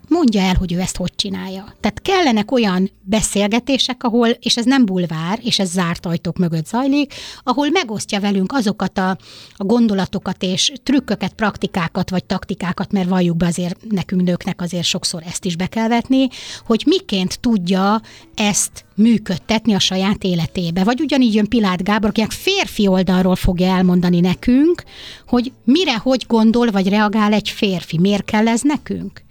mondja 0.10 0.42
el, 0.42 0.56
hogy 0.56 0.74
ő 0.74 0.80
ezt 0.80 0.98
hogy 0.98 1.16
csinálja. 1.16 1.76
Tehát 1.80 2.02
kellenek 2.02 2.52
olyan 2.52 2.92
beszélgetések, 3.02 4.04
ahol, 4.04 4.28
és 4.28 4.58
ez 4.58 4.66
nem 4.66 4.86
bulvár, 4.86 5.40
és 5.44 5.60
ez 5.60 5.70
zárt 5.70 6.06
ajtók 6.06 6.38
mögött 6.38 6.68
zajlik, 6.68 7.14
ahol 7.44 7.70
megosztja 7.70 8.20
velünk 8.20 8.52
azokat 8.52 8.98
a, 8.98 9.18
a 9.56 9.64
gondolatokat 9.64 10.44
és 10.44 10.72
trükköket, 10.84 11.34
praktikákat 11.34 12.10
vagy 12.10 12.24
taktikákat, 12.24 12.92
mert 12.92 13.10
valljuk 13.10 13.38
be 13.38 13.46
azért 13.46 13.78
nekünk 13.90 14.22
nőknek 14.22 14.62
azért 14.62 14.84
sokszor 14.84 15.24
ezt 15.26 15.46
is 15.46 15.56
be 15.56 15.68
kell 15.68 15.88
vetni, 15.88 16.28
hogy 16.66 16.84
miként 16.86 17.40
tudja 17.40 18.02
ezt 18.36 18.86
működtetni 18.96 19.74
a 19.74 19.80
saját 19.80 20.24
életébe. 20.24 20.84
Vagy 20.84 21.02
ugyanígy 21.02 21.34
jön 21.34 21.48
Pilát 21.48 21.84
Gábor, 21.84 22.10
akinek 22.10 22.32
férfi 22.32 22.88
oldalról 22.88 23.36
fogja 23.36 23.68
elmondani 23.68 24.20
nekünk, 24.20 24.84
hogy 25.28 25.52
mire, 25.64 25.98
hogy 25.98 26.26
gondol, 26.28 26.72
vagy 26.72 26.90
reagál 26.90 27.34
egy 27.34 27.50
férfi. 27.50 27.98
Miért 28.00 28.26
kell 28.26 28.48
ez 28.48 28.62
nekünk? 28.62 29.25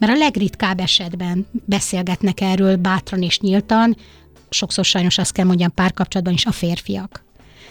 Mert 0.00 0.12
a 0.12 0.16
legritkább 0.16 0.80
esetben 0.80 1.46
beszélgetnek 1.64 2.40
erről 2.40 2.76
bátran 2.76 3.22
és 3.22 3.40
nyíltan, 3.40 3.96
sokszor 4.50 4.84
sajnos 4.84 5.18
azt 5.18 5.32
kell 5.32 5.44
mondjam 5.44 5.74
párkapcsolatban 5.74 6.34
is 6.34 6.46
a 6.46 6.52
férfiak. 6.52 7.24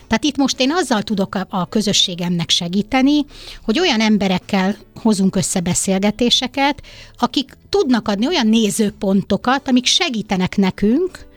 Tehát 0.07 0.23
itt 0.23 0.37
most 0.37 0.59
én 0.59 0.71
azzal 0.71 1.01
tudok 1.01 1.35
a, 1.35 1.47
a 1.49 1.69
közösségemnek 1.69 2.49
segíteni, 2.49 3.25
hogy 3.61 3.79
olyan 3.79 3.99
emberekkel 3.99 4.75
hozunk 4.95 5.35
össze 5.35 5.59
beszélgetéseket, 5.59 6.81
akik 7.17 7.57
tudnak 7.69 8.07
adni 8.07 8.27
olyan 8.27 8.47
nézőpontokat, 8.47 9.67
amik 9.67 9.85
segítenek 9.85 10.57
nekünk, 10.57 11.27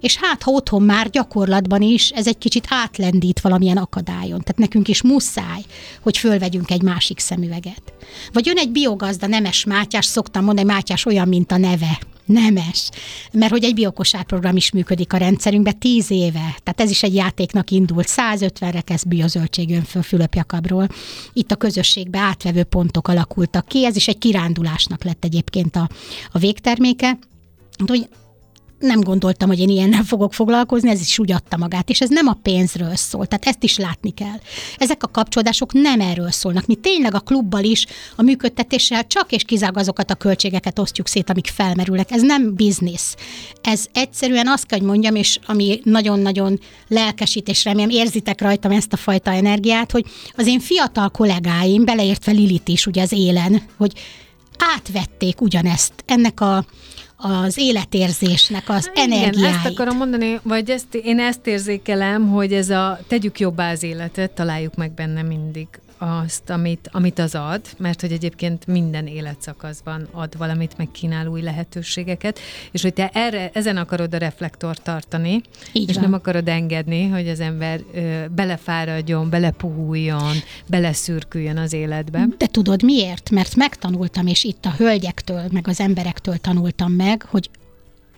és 0.00 0.16
hát 0.16 0.42
ha 0.42 0.50
otthon 0.50 0.82
már 0.82 1.10
gyakorlatban 1.10 1.82
is 1.82 2.10
ez 2.10 2.26
egy 2.26 2.38
kicsit 2.38 2.66
átlendít 2.68 3.40
valamilyen 3.40 3.76
akadályon. 3.76 4.40
Tehát 4.40 4.58
nekünk 4.58 4.88
is 4.88 5.02
muszáj, 5.02 5.62
hogy 6.00 6.18
fölvegyünk 6.18 6.70
egy 6.70 6.82
másik 6.82 7.18
szemüveget. 7.18 7.94
Vagy 8.32 8.46
jön 8.46 8.58
egy 8.58 8.70
biogazda, 8.70 9.26
Nemes 9.26 9.64
Mátyás, 9.64 10.06
szoktam 10.06 10.44
mondani, 10.44 10.66
Mátyás 10.66 11.06
olyan, 11.06 11.28
mint 11.28 11.52
a 11.52 11.56
neve. 11.56 11.98
Nemes. 12.26 12.88
Mert 13.32 13.52
hogy 13.52 13.64
egy 13.64 13.74
biokosárprogram 13.74 14.56
is 14.56 14.70
működik 14.70 15.12
a 15.12 15.16
rendszerünkben 15.16 15.78
tíz 15.78 16.10
éve. 16.10 16.56
Tehát 16.62 16.80
ez 16.80 16.90
is 16.90 17.02
egy 17.02 17.14
játéknak 17.14 17.70
indult. 17.70 18.06
150 18.06 18.70
rekesz 18.70 19.04
biozöldség 19.04 19.70
jön 19.70 19.82
föl 19.82 20.02
Fülöp 20.02 20.44
Itt 21.32 21.50
a 21.50 21.56
közösségbe 21.56 22.18
átvevő 22.18 22.62
pontok 22.62 23.08
alakultak 23.08 23.66
ki. 23.66 23.84
Ez 23.84 23.96
is 23.96 24.08
egy 24.08 24.18
kirándulásnak 24.18 25.04
lett 25.04 25.24
egyébként 25.24 25.76
a, 25.76 25.88
a 26.32 26.38
végterméke. 26.38 27.18
Hogy 27.86 28.08
nem 28.78 29.00
gondoltam, 29.00 29.48
hogy 29.48 29.58
én 29.58 29.68
ilyennel 29.68 30.02
fogok 30.02 30.34
foglalkozni, 30.34 30.90
ez 30.90 31.00
is 31.00 31.18
úgy 31.18 31.32
adta 31.32 31.56
magát, 31.56 31.90
és 31.90 32.00
ez 32.00 32.08
nem 32.08 32.26
a 32.26 32.38
pénzről 32.42 32.94
szól, 32.94 33.26
tehát 33.26 33.46
ezt 33.46 33.62
is 33.62 33.76
látni 33.76 34.10
kell. 34.10 34.38
Ezek 34.76 35.02
a 35.02 35.08
kapcsolódások 35.08 35.72
nem 35.72 36.00
erről 36.00 36.30
szólnak. 36.30 36.66
Mi 36.66 36.74
tényleg 36.74 37.14
a 37.14 37.20
klubbal 37.20 37.64
is 37.64 37.86
a 38.16 38.22
működtetéssel 38.22 39.06
csak 39.06 39.32
és 39.32 39.44
kizárólag 39.44 39.80
azokat 39.80 40.10
a 40.10 40.14
költségeket 40.14 40.78
osztjuk 40.78 41.06
szét, 41.06 41.30
amik 41.30 41.46
felmerülnek. 41.46 42.10
Ez 42.10 42.22
nem 42.22 42.54
biznisz. 42.54 43.14
Ez 43.62 43.86
egyszerűen 43.92 44.48
azt 44.48 44.66
kell, 44.66 44.78
hogy 44.78 44.88
mondjam, 44.88 45.14
és 45.14 45.38
ami 45.46 45.80
nagyon-nagyon 45.84 46.60
lelkesít, 46.88 47.48
és 47.48 47.64
remélem 47.64 47.90
érzitek 47.90 48.40
rajtam 48.40 48.70
ezt 48.70 48.92
a 48.92 48.96
fajta 48.96 49.30
energiát, 49.30 49.90
hogy 49.90 50.04
az 50.34 50.46
én 50.46 50.60
fiatal 50.60 51.08
kollégáim, 51.08 51.84
beleértve 51.84 52.32
Lilit 52.32 52.68
is 52.68 52.86
ugye 52.86 53.02
az 53.02 53.12
élen, 53.12 53.62
hogy 53.76 53.92
átvették 54.58 55.40
ugyanezt, 55.40 55.92
ennek 56.06 56.40
a 56.40 56.64
az 57.16 57.58
életérzésnek 57.58 58.68
az 58.68 58.90
Igen, 58.94 59.12
energiáit. 59.12 59.54
ezt 59.54 59.66
akarom 59.66 59.96
mondani, 59.96 60.40
vagy 60.42 60.70
ezt, 60.70 60.94
én 60.94 61.18
ezt 61.18 61.46
érzékelem, 61.46 62.28
hogy 62.30 62.52
ez 62.52 62.70
a 62.70 62.98
tegyük 63.08 63.40
jobbá 63.40 63.70
az 63.70 63.82
életet, 63.82 64.30
találjuk 64.30 64.74
meg 64.74 64.92
benne 64.92 65.22
mindig 65.22 65.68
azt, 65.98 66.50
amit, 66.50 66.88
amit 66.92 67.18
az 67.18 67.34
ad, 67.34 67.60
mert 67.78 68.00
hogy 68.00 68.12
egyébként 68.12 68.66
minden 68.66 69.06
életszakaszban 69.06 70.08
ad 70.12 70.36
valamit, 70.36 70.76
meg 70.76 70.90
kínál 70.90 71.26
új 71.26 71.42
lehetőségeket, 71.42 72.38
és 72.70 72.82
hogy 72.82 72.92
te 72.92 73.10
erre, 73.12 73.50
ezen 73.52 73.76
akarod 73.76 74.14
a 74.14 74.18
reflektort 74.18 74.82
tartani, 74.82 75.40
Így 75.72 75.88
és 75.88 75.94
van. 75.94 76.04
nem 76.04 76.12
akarod 76.12 76.48
engedni, 76.48 77.08
hogy 77.08 77.28
az 77.28 77.40
ember 77.40 77.80
ö, 77.94 78.24
belefáradjon, 78.34 79.30
belepuhuljon, 79.30 80.34
beleszürküljön 80.66 81.56
az 81.58 81.72
életbe. 81.72 82.26
De 82.38 82.46
tudod 82.46 82.82
miért? 82.82 83.30
Mert 83.30 83.54
megtanultam, 83.54 84.26
és 84.26 84.44
itt 84.44 84.64
a 84.64 84.74
hölgyektől, 84.76 85.42
meg 85.50 85.68
az 85.68 85.80
emberektől 85.80 86.36
tanultam 86.36 86.92
meg, 86.92 87.22
hogy 87.22 87.50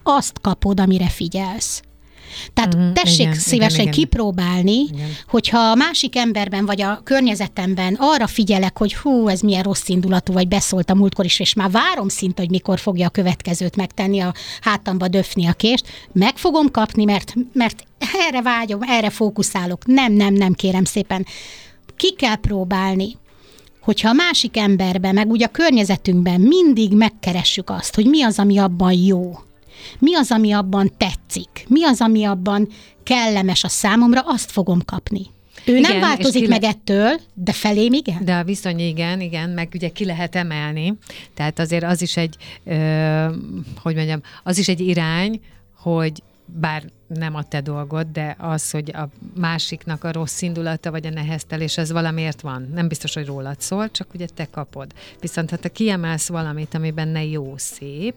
azt 0.03 0.41
kapod, 0.41 0.81
amire 0.81 1.09
figyelsz. 1.09 1.83
Tehát 2.55 2.75
uh-huh, 2.75 2.93
tessék 2.93 3.21
igen, 3.21 3.35
szívesen 3.35 3.81
igen, 3.81 3.93
kipróbálni, 3.93 4.89
igen. 4.93 5.09
hogyha 5.29 5.59
a 5.59 5.75
másik 5.75 6.17
emberben 6.17 6.67
vagy 6.67 6.83
a 6.83 7.01
környezetemben 7.05 7.97
arra 7.99 8.27
figyelek, 8.27 8.79
hogy 8.79 8.95
hú, 8.95 9.29
ez 9.29 9.41
milyen 9.41 9.63
rossz 9.63 9.89
indulatú, 9.89 10.33
vagy 10.33 10.49
beszólt 10.49 10.91
a 10.91 10.95
múltkor 10.95 11.25
is, 11.25 11.41
és 11.41 11.55
már 11.55 11.71
várom 11.71 12.09
szinte, 12.09 12.43
hogy 12.43 12.51
mikor 12.51 12.79
fogja 12.79 13.07
a 13.07 13.11
következőt 13.11 13.77
megtenni, 13.77 14.21
a 14.21 14.35
hátamba 14.61 15.09
döfni 15.09 15.47
a 15.47 15.53
kést, 15.53 15.87
meg 16.13 16.37
fogom 16.37 16.71
kapni, 16.71 17.05
mert, 17.05 17.35
mert 17.53 17.85
erre 18.29 18.43
vágyom, 18.43 18.83
erre 18.83 19.11
fókuszálok. 19.11 19.87
Nem, 19.87 20.13
nem, 20.13 20.35
nem, 20.35 20.53
kérem 20.53 20.85
szépen. 20.85 21.27
Ki 21.97 22.15
kell 22.15 22.37
próbálni 22.37 23.17
hogyha 23.89 24.09
a 24.09 24.13
másik 24.13 24.57
emberben, 24.57 25.15
meg 25.15 25.29
úgy 25.29 25.43
a 25.43 25.49
környezetünkben 25.49 26.41
mindig 26.41 26.93
megkeressük 26.93 27.71
azt, 27.71 27.95
hogy 27.95 28.07
mi 28.07 28.23
az, 28.23 28.39
ami 28.39 28.59
abban 28.59 28.93
jó, 28.93 29.39
mi 29.99 30.15
az, 30.15 30.31
ami 30.31 30.53
abban 30.53 30.93
tetszik? 30.97 31.65
Mi 31.69 31.85
az, 31.85 32.01
ami 32.01 32.25
abban 32.25 32.69
kellemes 33.03 33.65
a 33.65 33.69
számomra? 33.69 34.21
Azt 34.21 34.51
fogom 34.51 34.85
kapni. 34.85 35.27
Ő 35.65 35.77
igen, 35.77 35.91
nem 35.91 36.01
változik 36.01 36.43
le... 36.43 36.49
meg 36.49 36.63
ettől, 36.63 37.21
de 37.35 37.53
felém 37.53 37.93
igen. 37.93 38.25
De 38.25 38.37
a 38.37 38.45
viszony 38.45 38.79
igen, 38.79 39.21
igen, 39.21 39.51
meg 39.51 39.69
ugye 39.75 39.89
ki 39.89 40.05
lehet 40.05 40.37
emelni. 40.37 40.95
Tehát 41.35 41.59
azért 41.59 41.85
az 41.85 42.03
is 42.03 42.17
egy, 42.17 42.37
ö, 42.65 43.27
hogy 43.83 43.95
mondjam, 43.95 44.21
az 44.43 44.59
is 44.59 44.69
egy 44.69 44.81
irány, 44.81 45.41
hogy 45.77 46.23
bár 46.45 46.85
nem 47.07 47.35
a 47.35 47.43
te 47.43 47.61
dolgod, 47.61 48.07
de 48.07 48.37
az, 48.39 48.71
hogy 48.71 48.91
a 48.95 49.09
másiknak 49.35 50.05
a 50.05 50.13
rossz 50.13 50.43
indulata 50.43 50.91
vagy 50.91 51.07
a 51.07 51.11
neheztelés, 51.11 51.79
ez 51.79 51.93
valamiért 51.93 52.41
van. 52.41 52.69
Nem 52.75 52.89
biztos, 52.89 53.15
hogy 53.15 53.27
rólad 53.27 53.61
szól, 53.61 53.91
csak 53.91 54.15
ugye 54.15 54.27
te 54.35 54.49
kapod. 54.51 54.93
Viszont 55.21 55.51
ha 55.51 55.57
te 55.57 55.69
kiemelsz 55.69 56.29
valamit, 56.29 56.75
ami 56.75 56.91
benne 56.91 57.25
jó, 57.25 57.55
szép, 57.57 58.15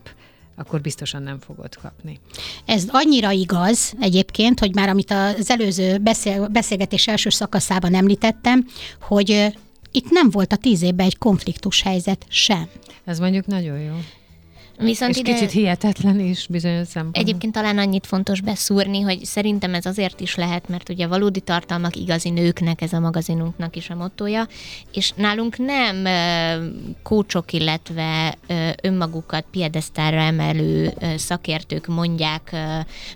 akkor 0.62 0.82
biztosan 0.82 1.24
nem 1.24 1.40
fogod 1.40 1.76
kapni. 1.76 2.20
Ez 2.66 2.86
annyira 2.88 3.32
igaz 3.32 3.94
egyébként, 4.00 4.60
hogy 4.60 4.76
már 4.76 4.90
amit 4.90 5.12
az 5.12 5.50
előző 5.50 5.98
beszél, 5.98 6.48
beszélgetés 6.48 7.08
első 7.08 7.30
szakaszában 7.30 7.94
említettem, 7.94 8.68
hogy 9.02 9.54
itt 9.92 10.10
nem 10.10 10.30
volt 10.30 10.52
a 10.52 10.56
tíz 10.56 10.82
évben 10.82 11.06
egy 11.06 11.18
konfliktus 11.18 11.82
helyzet 11.82 12.26
sem. 12.30 12.68
Ez 13.06 13.20
mondjuk 13.20 13.46
nagyon 13.46 13.80
jó. 13.80 13.94
Viszont 14.82 15.12
és 15.12 15.18
ide... 15.18 15.34
kicsit 15.34 15.52
hihetetlen 15.52 16.20
is 16.20 16.48
bizonyos 16.50 16.88
szempontból. 16.88 17.24
Egyébként 17.24 17.54
talán 17.54 17.78
annyit 17.78 18.08
fontos 18.08 18.42
beszúrni, 18.42 19.02
hogy 19.02 19.26
szerintem 19.26 19.74
ez 19.74 19.86
azért 19.86 20.20
is 20.20 20.36
lehet, 20.36 20.70
mert 20.70 20.90
ugye 20.90 21.08
valódi 21.08 21.40
tartalmak 21.40 21.96
igazi 21.96 22.30
nőknek, 22.30 22.82
ez 22.82 22.94
a 22.94 23.00
magazinunknak 23.00 23.76
is 23.76 23.90
a 23.90 23.96
mottoja, 23.96 24.48
és 24.94 25.12
nálunk 25.16 25.58
nem 25.58 26.06
kócsok, 27.04 27.54
illetve 27.54 28.36
önmagukat 28.82 29.46
piedesztára 29.52 30.20
emelő 30.20 30.94
szakértők 31.16 31.88
mondják 31.88 32.56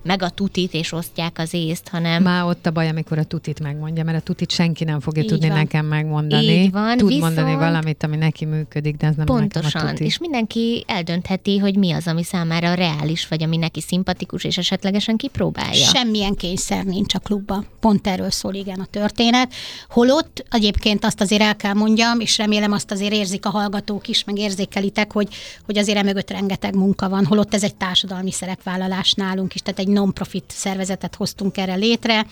meg 0.02 0.22
a 0.22 0.30
tutit 0.30 0.74
és 0.74 0.92
osztják 0.92 1.40
az 1.40 1.54
észt, 1.54 1.88
hanem... 1.88 2.24
Már 2.24 2.44
ott 2.44 2.66
a 2.66 2.72
baj, 2.72 2.88
amikor 2.90 3.18
a 3.18 3.24
tutit 3.24 3.60
megmondja, 3.60 4.04
mert 4.04 4.18
a 4.18 4.22
tutit 4.22 4.52
senki 4.52 4.84
nem 4.84 5.00
fogja 5.00 5.22
Így 5.22 5.30
tudni 5.30 5.48
van. 5.48 5.58
nekem 5.58 5.86
megmondani. 5.86 6.46
Így 6.46 6.72
van, 6.72 6.98
Tud 6.98 7.08
viszont... 7.08 7.36
mondani 7.36 7.56
valamit, 7.56 8.04
ami 8.04 8.16
neki 8.16 8.46
működik, 8.46 8.96
de 8.96 9.08
ez 9.08 9.16
nem 9.16 9.26
Pontosan, 9.26 9.72
nekem 9.74 9.88
a 9.88 9.92
tuti. 9.92 10.04
és 10.04 10.18
mindenki 10.18 10.84
eldöntheti, 10.88 11.55
hogy 11.58 11.76
mi 11.76 11.92
az, 11.92 12.08
ami 12.08 12.24
számára 12.24 12.74
reális, 12.74 13.28
vagy 13.28 13.44
ami 13.44 13.58
neki 13.58 13.82
szimpatikus, 13.82 14.44
és 14.44 14.58
esetlegesen 14.58 15.18
kipróbálja. 15.18 15.86
Semmilyen 15.86 16.36
kényszer 16.36 16.84
nincs 16.84 17.16
a 17.16 17.20
klubban. 17.20 17.68
Pont 17.80 18.08
erről 18.08 18.30
szól 18.30 18.54
igen 18.54 18.80
a 18.80 18.86
történet. 18.86 19.54
Holott 19.90 20.46
egyébként 20.50 21.06
azt 21.06 21.22
azért 21.22 21.42
el 21.42 21.56
kell 21.56 21.74
mondjam, 21.74 22.20
és 22.20 22.38
remélem 22.38 22.72
azt 22.72 22.92
azért 22.92 23.14
érzik 23.14 23.46
a 23.46 23.50
hallgatók 23.50 24.08
is, 24.08 24.24
meg 24.24 24.38
érzékelitek, 24.38 25.12
hogy, 25.12 25.28
hogy 25.66 25.78
azért 25.78 25.98
emögött 25.98 26.30
rengeteg 26.30 26.76
munka 26.76 27.10
van. 27.10 27.26
Holott 27.26 27.54
ez 27.54 27.64
egy 27.64 27.76
társadalmi 27.76 28.32
szerepvállalás 28.32 29.14
nálunk 29.14 29.56
is, 29.56 29.62
tehát 29.62 29.80
egy 29.80 29.88
non-profit 29.88 30.46
szervezetet 30.48 31.16
hoztunk 31.16 31.58
erre 31.58 31.76
létre. 31.76 32.26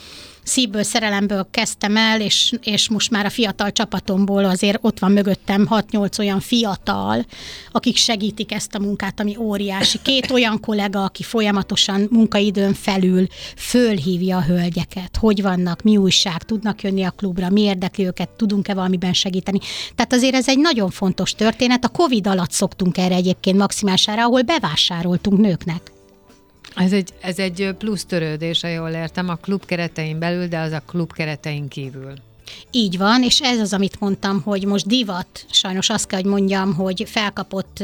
Szívből, 0.43 0.84
szerelemből 0.84 1.47
kezdtem 1.51 1.97
el, 1.97 2.21
és, 2.21 2.53
és 2.61 2.89
most 2.89 3.11
már 3.11 3.26
a 3.26 3.30
fiatal 3.30 3.71
csapatomból 3.71 4.45
azért 4.45 4.78
ott 4.82 4.99
van 4.99 5.11
mögöttem 5.11 5.67
6-8 5.69 6.19
olyan 6.19 6.39
fiatal, 6.39 7.26
akik 7.71 7.97
segítik 7.97 8.51
ezt 8.51 8.76
a 8.76 8.80
munkát, 8.80 9.12
ami 9.20 9.36
óriási. 9.38 9.99
Két 10.01 10.32
olyan 10.32 10.59
kollega, 10.59 11.03
aki 11.03 11.24
folyamatosan 11.24 12.07
munkaidőn 12.11 12.74
felül 12.74 13.28
fölhívja 13.57 14.38
a 14.38 14.43
hölgyeket, 14.43 15.18
hogy 15.20 15.41
vannak, 15.41 15.82
mi 15.82 15.97
újság, 15.97 16.43
tudnak 16.43 16.82
jönni 16.82 17.03
a 17.03 17.11
klubra, 17.11 17.49
mi 17.49 17.61
érdekli 17.61 18.05
őket, 18.05 18.30
tudunk-e 18.30 18.74
valamiben 18.74 19.14
segíteni. 19.14 19.59
Tehát 19.95 20.14
azért 20.14 20.36
ez 20.36 20.47
egy 20.47 20.59
nagyon 20.59 20.89
fontos 20.89 21.36
történet. 21.36 21.86
A 21.86 21.88
Covid 21.89 22.28
alatt 22.28 22.51
szoktunk 22.51 22.97
erre 22.97 23.16
egyébként 23.16 23.57
maximására, 23.57 24.24
ahol 24.24 24.41
bevásároltunk 24.41 25.39
nőknek. 25.39 25.91
Ez 26.76 26.93
egy, 26.93 27.14
ez 27.22 27.39
egy 27.39 27.76
plusz 27.78 28.05
törődés, 28.05 28.61
ha 28.61 28.68
jól 28.68 28.89
értem, 28.89 29.30
a 29.30 29.36
klub 29.36 29.66
keretein 29.66 30.20
belül, 30.20 30.47
de 30.47 30.59
az 30.59 30.72
a 30.72 30.84
klub 30.88 31.14
keretein 31.14 31.68
kívül. 31.68 32.14
Így 32.71 32.97
van, 32.97 33.23
és 33.23 33.41
ez 33.41 33.59
az, 33.59 33.73
amit 33.73 33.99
mondtam, 33.99 34.41
hogy 34.41 34.65
most 34.65 34.87
divat, 34.87 35.45
sajnos 35.51 35.89
azt 35.89 36.07
kell, 36.07 36.21
hogy 36.21 36.29
mondjam, 36.29 36.73
hogy 36.73 37.03
felkapott 37.07 37.83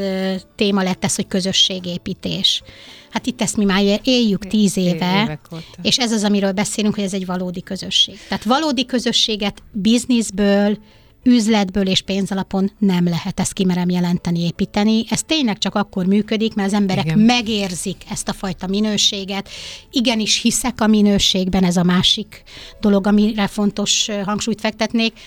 téma 0.56 0.84
lett 0.84 1.04
ez, 1.04 1.16
hogy 1.16 1.28
közösségépítés. 1.28 2.62
Hát 3.10 3.26
itt 3.26 3.42
ezt 3.42 3.58
mi 3.58 3.66
már 3.66 4.00
éljük 4.04 4.48
tíz 4.48 4.78
éve, 4.78 5.40
és 5.82 5.98
ez 5.98 6.12
az, 6.12 6.24
amiről 6.24 6.52
beszélünk, 6.52 6.96
hogy 6.96 7.04
ez 7.04 7.14
egy 7.14 7.26
valódi 7.26 7.64
közösség. 7.64 8.20
Tehát 8.28 8.44
valódi 8.44 8.86
közösséget 8.86 9.64
bizniszből, 9.72 10.78
üzletből 11.24 11.88
és 11.88 12.02
pénzalapon 12.02 12.72
nem 12.78 13.04
lehet 13.04 13.40
ezt 13.40 13.54
kimerem 13.54 13.90
jelenteni, 13.90 14.40
építeni. 14.40 15.04
Ez 15.10 15.24
tényleg 15.24 15.58
csak 15.58 15.76
akkor 15.76 16.06
működik, 16.06 16.54
mert 16.54 16.68
az 16.68 16.74
emberek 16.74 17.06
Igen. 17.06 17.20
megérzik 17.20 18.04
ezt 18.10 18.28
a 18.28 18.34
fajta 18.34 18.68
minőséget. 18.68 19.50
Igenis 19.92 20.42
hiszek 20.42 20.82
a 20.82 20.88
minőségben, 20.88 21.64
ez 21.64 21.78
a 21.78 21.84
másik 21.84 22.44
dolog, 22.82 23.08
amire 23.08 23.48
fontos 23.48 24.08
hangsúlyt 24.26 24.60
fektetnék. 24.60 25.20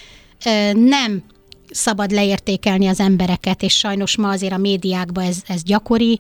Nem 0.75 1.23
szabad 1.71 2.11
leértékelni 2.11 2.87
az 2.87 3.01
embereket, 3.01 3.63
és 3.63 3.77
sajnos 3.79 4.17
ma 4.17 4.29
azért 4.29 4.53
a 4.53 4.59
médiákban 4.59 5.25
ez, 5.25 5.43
ez 5.47 5.63
gyakori, 5.63 6.19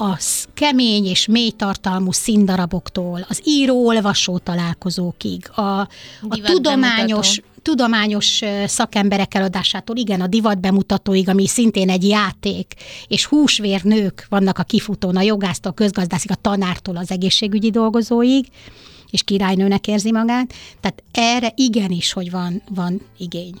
a 0.00 0.18
kemény 0.54 1.06
és 1.06 1.26
mély 1.26 1.50
tartalmú 1.50 2.12
színdaraboktól, 2.12 3.26
az 3.28 3.40
író-olvasó 3.44 4.38
találkozókig, 4.38 5.50
a, 5.54 5.60
a 5.60 5.88
tudományos, 6.44 7.40
tudományos 7.68 8.40
szakemberek 8.66 9.34
eladásától, 9.34 9.96
igen, 9.96 10.20
a 10.20 10.26
divat 10.26 10.60
bemutatóig, 10.60 11.28
ami 11.28 11.46
szintén 11.46 11.90
egy 11.90 12.08
játék, 12.08 12.74
és 13.08 13.26
húsvérnők 13.26 14.26
vannak 14.28 14.58
a 14.58 14.62
kifutón, 14.62 15.16
a 15.16 15.20
jogásztól, 15.20 15.72
a 15.72 15.74
közgazdászig, 15.74 16.30
a 16.30 16.34
tanártól 16.34 16.96
az 16.96 17.10
egészségügyi 17.10 17.70
dolgozóig, 17.70 18.46
és 19.10 19.22
királynőnek 19.22 19.86
érzi 19.86 20.12
magát. 20.12 20.54
Tehát 20.80 21.02
erre 21.12 21.52
igenis, 21.54 22.12
hogy 22.12 22.30
van, 22.30 22.62
van 22.68 23.00
igény. 23.16 23.60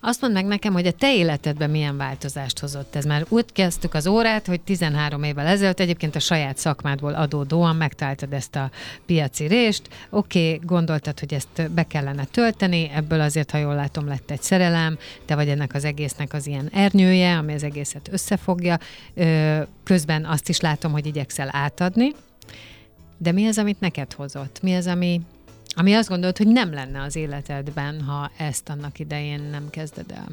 Azt 0.00 0.20
mondd 0.20 0.34
meg 0.34 0.44
nekem, 0.44 0.72
hogy 0.72 0.86
a 0.86 0.92
te 0.92 1.14
életedben 1.14 1.70
milyen 1.70 1.96
változást 1.96 2.58
hozott 2.58 2.96
ez. 2.96 3.04
Már 3.04 3.26
úgy 3.28 3.52
kezdtük 3.52 3.94
az 3.94 4.06
órát, 4.06 4.46
hogy 4.46 4.60
13 4.60 5.22
évvel 5.22 5.46
ezelőtt 5.46 5.80
egyébként 5.80 6.16
a 6.16 6.18
saját 6.18 6.56
szakmádból 6.56 7.14
adódóan 7.14 7.76
megtaláltad 7.76 8.32
ezt 8.32 8.56
a 8.56 8.70
piaci 9.06 9.46
rést. 9.46 9.88
Oké, 10.10 10.54
okay, 10.54 10.66
gondoltad, 10.66 11.20
hogy 11.20 11.34
ezt 11.34 11.70
be 11.72 11.82
kellene 11.82 12.24
tölteni, 12.24 12.90
ebből 12.94 13.20
azért, 13.20 13.50
ha 13.50 13.58
jól 13.58 13.74
látom, 13.74 14.06
lett 14.06 14.30
egy 14.30 14.42
szerelem, 14.42 14.98
te 15.26 15.34
vagy 15.34 15.48
ennek 15.48 15.74
az 15.74 15.84
egésznek 15.84 16.32
az 16.32 16.46
ilyen 16.46 16.68
ernyője, 16.72 17.36
ami 17.36 17.52
az 17.54 17.62
egészet 17.62 18.08
összefogja. 18.12 18.78
Közben 19.84 20.24
azt 20.24 20.48
is 20.48 20.60
látom, 20.60 20.92
hogy 20.92 21.06
igyekszel 21.06 21.48
átadni, 21.52 22.12
de 23.22 23.32
mi 23.32 23.46
az, 23.46 23.58
amit 23.58 23.80
neked 23.80 24.12
hozott? 24.12 24.58
Mi 24.62 24.74
az, 24.74 24.86
ami, 24.86 25.20
ami 25.74 25.94
azt 25.94 26.08
gondolod, 26.08 26.36
hogy 26.36 26.46
nem 26.46 26.72
lenne 26.72 27.02
az 27.02 27.16
életedben, 27.16 28.02
ha 28.02 28.30
ezt 28.36 28.68
annak 28.68 28.98
idején 28.98 29.42
nem 29.50 29.70
kezded 29.70 30.10
el? 30.10 30.26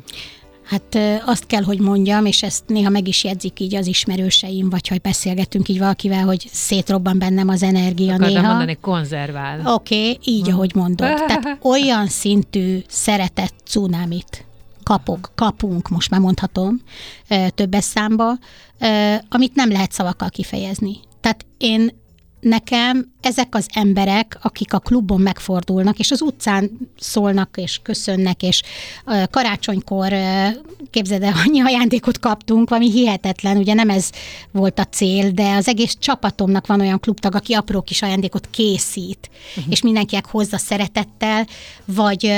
Hát 0.63 0.97
azt 1.25 1.45
kell, 1.45 1.63
hogy 1.63 1.79
mondjam, 1.79 2.25
és 2.25 2.43
ezt 2.43 2.63
néha 2.67 2.89
meg 2.89 3.07
is 3.07 3.23
jegyzik 3.23 3.59
így 3.59 3.75
az 3.75 3.87
ismerőseim, 3.87 4.69
vagy 4.69 4.87
hogy 4.87 5.01
beszélgetünk 5.01 5.69
így 5.69 5.79
valakivel, 5.79 6.25
hogy 6.25 6.47
szétrobban 6.51 7.19
bennem 7.19 7.49
az 7.49 7.63
energia 7.63 8.13
Akartam 8.13 8.33
néha. 8.33 8.47
mondani, 8.47 8.77
konzervál. 8.81 9.59
Oké, 9.59 10.09
okay, 10.09 10.17
így, 10.23 10.45
hmm. 10.45 10.53
ahogy 10.53 10.75
mondod. 10.75 11.15
Tehát 11.27 11.57
olyan 11.61 12.07
szintű 12.07 12.79
szeretett 12.87 13.53
cunamit 13.65 14.45
kapok, 14.83 15.31
kapunk, 15.35 15.89
most 15.89 16.09
már 16.09 16.19
mondhatom, 16.19 16.81
többes 17.55 17.83
számba, 17.83 18.31
amit 19.29 19.55
nem 19.55 19.71
lehet 19.71 19.91
szavakkal 19.91 20.29
kifejezni. 20.29 20.99
Tehát 21.21 21.45
én 21.57 21.91
nekem 22.39 23.11
ezek 23.21 23.55
az 23.55 23.67
emberek, 23.73 24.39
akik 24.41 24.73
a 24.73 24.79
klubon 24.79 25.21
megfordulnak, 25.21 25.99
és 25.99 26.11
az 26.11 26.21
utcán 26.21 26.71
szólnak, 26.99 27.49
és 27.55 27.79
köszönnek, 27.83 28.43
és 28.43 28.61
karácsonykor, 29.29 30.13
képzeld 30.89 31.23
el, 31.23 31.33
annyi 31.45 31.61
ajándékot 31.61 32.19
kaptunk, 32.19 32.71
ami 32.71 32.91
hihetetlen, 32.91 33.57
ugye 33.57 33.73
nem 33.73 33.89
ez 33.89 34.09
volt 34.51 34.79
a 34.79 34.83
cél, 34.83 35.31
de 35.31 35.55
az 35.55 35.67
egész 35.67 35.95
csapatomnak 35.99 36.67
van 36.67 36.79
olyan 36.79 36.99
klubtag, 36.99 37.35
aki 37.35 37.53
apró 37.53 37.81
kis 37.81 38.01
ajándékot 38.01 38.47
készít, 38.51 39.29
uh-huh. 39.49 39.71
és 39.71 39.81
mindenkinek 39.81 40.25
hozza 40.25 40.57
szeretettel, 40.57 41.47
vagy, 41.85 42.33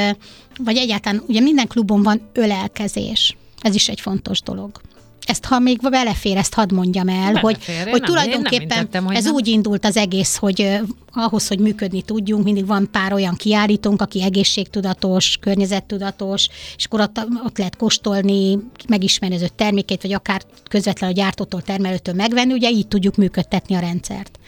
vagy 0.57 0.77
egyáltalán 0.77 1.23
ugye 1.27 1.39
minden 1.39 1.67
klubon 1.67 2.03
van 2.03 2.29
ölelkezés. 2.33 3.37
Ez 3.61 3.75
is 3.75 3.89
egy 3.89 4.01
fontos 4.01 4.41
dolog 4.41 4.81
ezt 5.25 5.45
ha 5.45 5.59
még 5.59 5.79
belefér, 5.89 6.37
ezt 6.37 6.53
hadd 6.53 6.73
mondjam 6.73 7.07
el, 7.07 7.33
belefér, 7.33 7.41
hogy, 7.41 7.89
hogy 7.89 8.01
nem, 8.01 8.09
tulajdonképpen 8.09 8.87
nem 8.91 9.05
hogy 9.05 9.15
ez 9.15 9.23
nem. 9.23 9.33
úgy 9.33 9.47
indult 9.47 9.85
az 9.85 9.97
egész, 9.97 10.35
hogy 10.35 10.79
ahhoz, 11.13 11.47
hogy 11.47 11.59
működni 11.59 12.01
tudjunk, 12.01 12.43
mindig 12.43 12.65
van 12.65 12.89
pár 12.91 13.13
olyan 13.13 13.35
kiállítónk, 13.35 14.01
aki 14.01 14.23
egészségtudatos, 14.23 15.37
környezettudatos, 15.41 16.47
és 16.77 16.85
akkor 16.85 16.99
ott, 16.99 17.19
ott 17.45 17.57
lehet 17.57 17.75
kóstolni, 17.75 18.59
megismerni 18.87 19.35
az 19.35 19.51
termékét, 19.55 20.01
vagy 20.01 20.13
akár 20.13 20.41
közvetlenül 20.69 21.15
a 21.15 21.19
gyártótól, 21.19 21.61
termelőtől 21.61 22.15
megvenni, 22.15 22.53
ugye 22.53 22.69
így 22.69 22.87
tudjuk 22.87 23.15
működtetni 23.15 23.75
a 23.75 23.79
rendszert. 23.79 24.39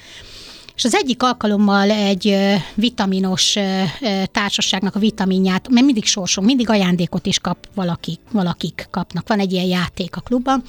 És 0.76 0.84
az 0.84 0.96
egyik 0.96 1.24
alkalommal 1.24 1.90
egy 1.90 2.38
vitaminos 2.76 3.56
társaságnak 4.32 4.96
a 4.96 5.00
vitaminját, 5.00 5.70
mert 5.70 5.86
mindig 5.86 6.06
sorsunk, 6.06 6.48
mindig 6.48 6.70
ajándékot 6.70 7.26
is 7.26 7.40
kap 7.40 7.68
valaki, 7.76 8.20
valakik 8.32 8.88
kapnak. 8.92 9.28
Van 9.28 9.40
egy 9.40 9.52
ilyen 9.52 9.66
játék 9.66 10.16
a 10.16 10.22
klubban, 10.22 10.64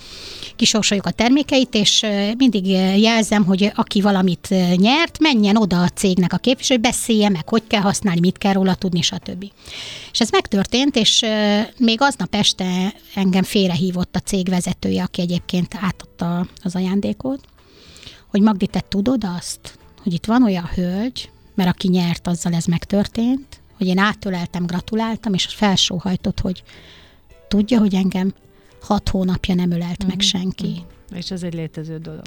kisorsoljuk 0.56 1.06
a 1.06 1.10
termékeit, 1.10 1.74
és 1.74 2.06
mindig 2.36 2.66
jelzem, 3.00 3.44
hogy 3.44 3.72
aki 3.74 4.00
valamit 4.00 4.48
nyert, 4.76 5.18
menjen 5.18 5.56
oda 5.56 5.82
a 5.82 5.88
cégnek 5.88 6.32
a 6.32 6.36
képviselő, 6.36 6.80
hogy 6.80 6.90
beszélje 6.90 7.28
meg, 7.28 7.48
hogy 7.48 7.66
kell 7.66 7.80
használni, 7.80 8.20
mit 8.20 8.38
kell 8.38 8.52
róla 8.52 8.74
tudni, 8.74 9.02
stb. 9.02 9.44
És 10.12 10.20
ez 10.20 10.30
megtörtént, 10.30 10.96
és 10.96 11.24
még 11.78 12.00
aznap 12.00 12.34
este 12.34 12.94
engem 13.14 13.42
félrehívott 13.42 14.16
a 14.16 14.18
cég 14.18 14.48
vezetője, 14.48 15.02
aki 15.02 15.20
egyébként 15.20 15.74
átadta 15.80 16.46
az 16.62 16.74
ajándékot, 16.74 17.40
hogy 18.30 18.40
Magdi, 18.40 18.66
te 18.66 18.82
tudod 18.88 19.24
azt, 19.38 19.80
hogy 20.02 20.12
itt 20.12 20.26
van 20.26 20.42
olyan 20.42 20.66
hölgy, 20.74 21.30
mert 21.54 21.68
aki 21.68 21.88
nyert, 21.88 22.26
azzal 22.26 22.54
ez 22.54 22.64
megtörtént, 22.64 23.60
hogy 23.76 23.86
én 23.86 23.98
átöleltem, 23.98 24.66
gratuláltam, 24.66 25.34
és 25.34 25.44
felsóhajtott, 25.46 26.40
hogy 26.40 26.62
tudja, 27.48 27.78
hogy 27.78 27.94
engem 27.94 28.34
hat 28.82 29.08
hónapja 29.08 29.54
nem 29.54 29.70
ölelt 29.70 29.92
uh-huh. 29.92 30.08
meg 30.08 30.16
mhm, 30.16 30.26
senki. 30.26 30.68
Uh-huh. 30.68 31.18
És 31.18 31.30
ez 31.30 31.42
egy 31.42 31.54
létező 31.54 31.98
dolog. 31.98 32.22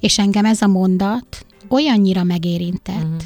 És 0.00 0.18
engem 0.18 0.44
ez 0.44 0.62
a 0.62 0.66
mondat 0.66 1.46
olyannyira 1.68 2.22
megérintett, 2.22 3.04
uh-huh. 3.04 3.22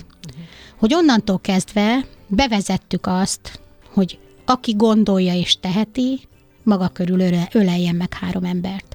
hogy 0.77 0.95
onnantól 0.95 1.41
kezdve 1.41 2.07
bevezettük 2.27 3.07
azt, 3.07 3.61
hogy 3.93 4.19
aki 4.45 4.73
gondolja 4.73 5.35
és 5.35 5.57
teheti, 5.61 6.21
maga 6.63 6.89
körül 6.89 7.21
öle, 7.21 7.49
öleljen 7.53 7.95
meg 7.95 8.15
három 8.15 8.45
embert. 8.45 8.94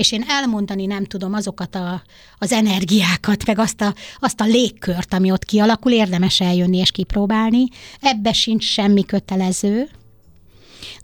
És 0.00 0.12
én 0.12 0.24
elmondani 0.28 0.86
nem 0.86 1.04
tudom 1.04 1.32
azokat 1.32 1.74
a, 1.74 2.02
az 2.38 2.52
energiákat, 2.52 3.46
meg 3.46 3.58
azt 3.58 3.80
a, 3.80 3.94
azt 4.18 4.40
a 4.40 4.44
légkört, 4.44 5.14
ami 5.14 5.30
ott 5.30 5.44
kialakul, 5.44 5.92
érdemes 5.92 6.40
eljönni 6.40 6.76
és 6.76 6.90
kipróbálni. 6.90 7.64
Ebbe 8.00 8.32
sincs 8.32 8.64
semmi 8.64 9.04
kötelező, 9.04 9.88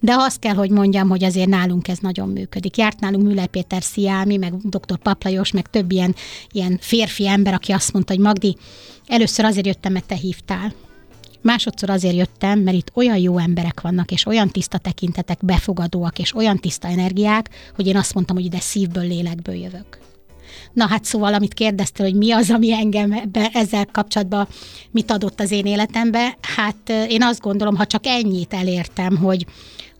de 0.00 0.14
azt 0.16 0.38
kell, 0.38 0.54
hogy 0.54 0.70
mondjam, 0.70 1.08
hogy 1.08 1.24
azért 1.24 1.48
nálunk 1.48 1.88
ez 1.88 1.98
nagyon 1.98 2.28
működik. 2.28 2.76
Járt 2.76 3.00
nálunk 3.00 3.24
Müller 3.24 3.46
Péter 3.46 3.82
Sziámi, 3.82 4.36
meg 4.36 4.56
dr. 4.56 4.98
Paplajos, 4.98 5.50
meg 5.50 5.70
több 5.70 5.90
ilyen, 5.92 6.14
ilyen 6.50 6.78
férfi 6.80 7.28
ember, 7.28 7.54
aki 7.54 7.72
azt 7.72 7.92
mondta, 7.92 8.14
hogy 8.14 8.22
Magdi, 8.22 8.56
először 9.06 9.44
azért 9.44 9.66
jöttem, 9.66 9.92
mert 9.92 10.06
te 10.06 10.14
hívtál. 10.14 10.74
Másodszor 11.46 11.90
azért 11.90 12.14
jöttem, 12.14 12.58
mert 12.58 12.76
itt 12.76 12.90
olyan 12.94 13.16
jó 13.16 13.38
emberek 13.38 13.80
vannak, 13.80 14.10
és 14.10 14.26
olyan 14.26 14.48
tiszta 14.48 14.78
tekintetek, 14.78 15.38
befogadóak, 15.44 16.18
és 16.18 16.34
olyan 16.34 16.58
tiszta 16.58 16.88
energiák, 16.88 17.50
hogy 17.74 17.86
én 17.86 17.96
azt 17.96 18.14
mondtam, 18.14 18.36
hogy 18.36 18.44
ide 18.44 18.60
szívből, 18.60 19.06
lélekből 19.06 19.54
jövök. 19.54 19.98
Na 20.72 20.86
hát 20.86 21.04
szóval, 21.04 21.34
amit 21.34 21.54
kérdeztél, 21.54 22.06
hogy 22.06 22.14
mi 22.14 22.32
az, 22.32 22.50
ami 22.50 22.72
engem 22.72 23.12
ebbe, 23.12 23.50
ezzel 23.52 23.86
kapcsolatban 23.92 24.48
mit 24.90 25.10
adott 25.10 25.40
az 25.40 25.50
én 25.50 25.66
életembe, 25.66 26.38
hát 26.56 26.92
én 27.08 27.22
azt 27.22 27.40
gondolom, 27.40 27.76
ha 27.76 27.86
csak 27.86 28.06
ennyit 28.06 28.54
elértem, 28.54 29.16
hogy, 29.16 29.46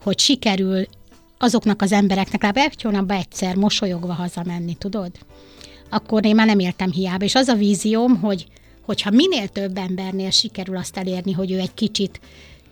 hogy 0.03 0.19
sikerül 0.19 0.85
azoknak 1.37 1.81
az 1.81 1.91
embereknek 1.91 2.41
legalább 2.41 2.71
egy 2.71 2.81
hónapban 2.81 3.17
egyszer 3.17 3.55
mosolyogva 3.55 4.13
hazamenni, 4.13 4.75
tudod? 4.75 5.11
Akkor 5.89 6.25
én 6.25 6.35
már 6.35 6.45
nem 6.45 6.59
éltem 6.59 6.91
hiába. 6.91 7.23
És 7.23 7.35
az 7.35 7.47
a 7.47 7.55
vízióm, 7.55 8.19
hogy 8.19 8.45
hogyha 8.87 9.09
minél 9.09 9.47
több 9.47 9.77
embernél 9.77 10.31
sikerül 10.31 10.77
azt 10.77 10.97
elérni, 10.97 11.31
hogy 11.31 11.51
ő 11.51 11.59
egy 11.59 11.73
kicsit, 11.73 12.19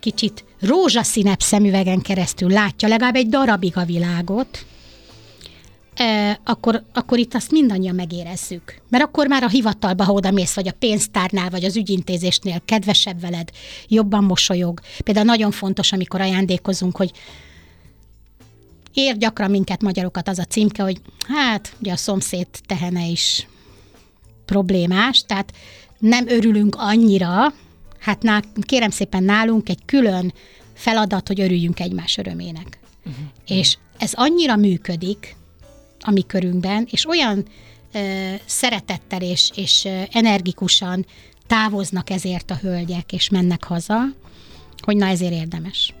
kicsit 0.00 0.44
rózsaszínebb 0.60 1.40
szemüvegen 1.40 2.00
keresztül 2.00 2.50
látja 2.50 2.88
legalább 2.88 3.14
egy 3.14 3.28
darabig 3.28 3.76
a 3.76 3.84
világot, 3.84 4.66
akkor, 6.44 6.82
akkor 6.92 7.18
itt 7.18 7.34
azt 7.34 7.50
mindannyian 7.50 7.94
megérezzük. 7.94 8.80
Mert 8.88 9.04
akkor 9.04 9.26
már 9.26 9.42
a 9.42 9.48
hivatalba, 9.48 10.04
ha 10.04 10.12
oda 10.12 10.30
mész, 10.30 10.54
vagy 10.54 10.68
a 10.68 10.76
pénztárnál, 10.78 11.50
vagy 11.50 11.64
az 11.64 11.76
ügyintézésnél 11.76 12.62
kedvesebb 12.64 13.20
veled, 13.20 13.50
jobban 13.88 14.24
mosolyog. 14.24 14.80
Például 15.04 15.26
nagyon 15.26 15.50
fontos, 15.50 15.92
amikor 15.92 16.20
ajándékozunk, 16.20 16.96
hogy 16.96 17.10
ér 18.94 19.16
gyakran 19.16 19.50
minket 19.50 19.82
magyarokat 19.82 20.28
az 20.28 20.38
a 20.38 20.44
címke, 20.44 20.82
hogy 20.82 21.00
hát 21.28 21.72
ugye 21.80 21.92
a 21.92 21.96
szomszéd 21.96 22.46
tehene 22.66 23.06
is 23.06 23.46
problémás, 24.44 25.24
tehát 25.26 25.52
nem 25.98 26.28
örülünk 26.28 26.74
annyira, 26.78 27.54
hát 27.98 28.22
ná, 28.22 28.42
kérem 28.60 28.90
szépen 28.90 29.22
nálunk 29.22 29.68
egy 29.68 29.84
külön 29.84 30.32
feladat, 30.74 31.26
hogy 31.26 31.40
örüljünk 31.40 31.80
egymás 31.80 32.18
örömének. 32.18 32.78
Uh-huh. 33.04 33.24
És 33.46 33.76
ez 33.98 34.12
annyira 34.14 34.56
működik 34.56 35.36
a 36.00 36.10
mi 36.10 36.22
körünkben, 36.22 36.86
és 36.90 37.08
olyan 37.08 37.46
ö, 37.92 38.34
szeretettel 38.46 39.22
és, 39.22 39.50
és 39.54 39.84
ö, 39.84 40.02
energikusan 40.10 41.06
távoznak 41.46 42.10
ezért 42.10 42.50
a 42.50 42.58
hölgyek, 42.60 43.12
és 43.12 43.28
mennek 43.28 43.64
haza, 43.64 44.00
hogy 44.82 44.96
na 44.96 45.06
ezért 45.06 45.32
érdemes. 45.32 45.94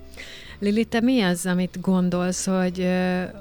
Lili, 0.58 0.84
te 0.84 1.00
mi 1.00 1.20
az, 1.20 1.46
amit 1.46 1.80
gondolsz, 1.80 2.46
hogy 2.46 2.86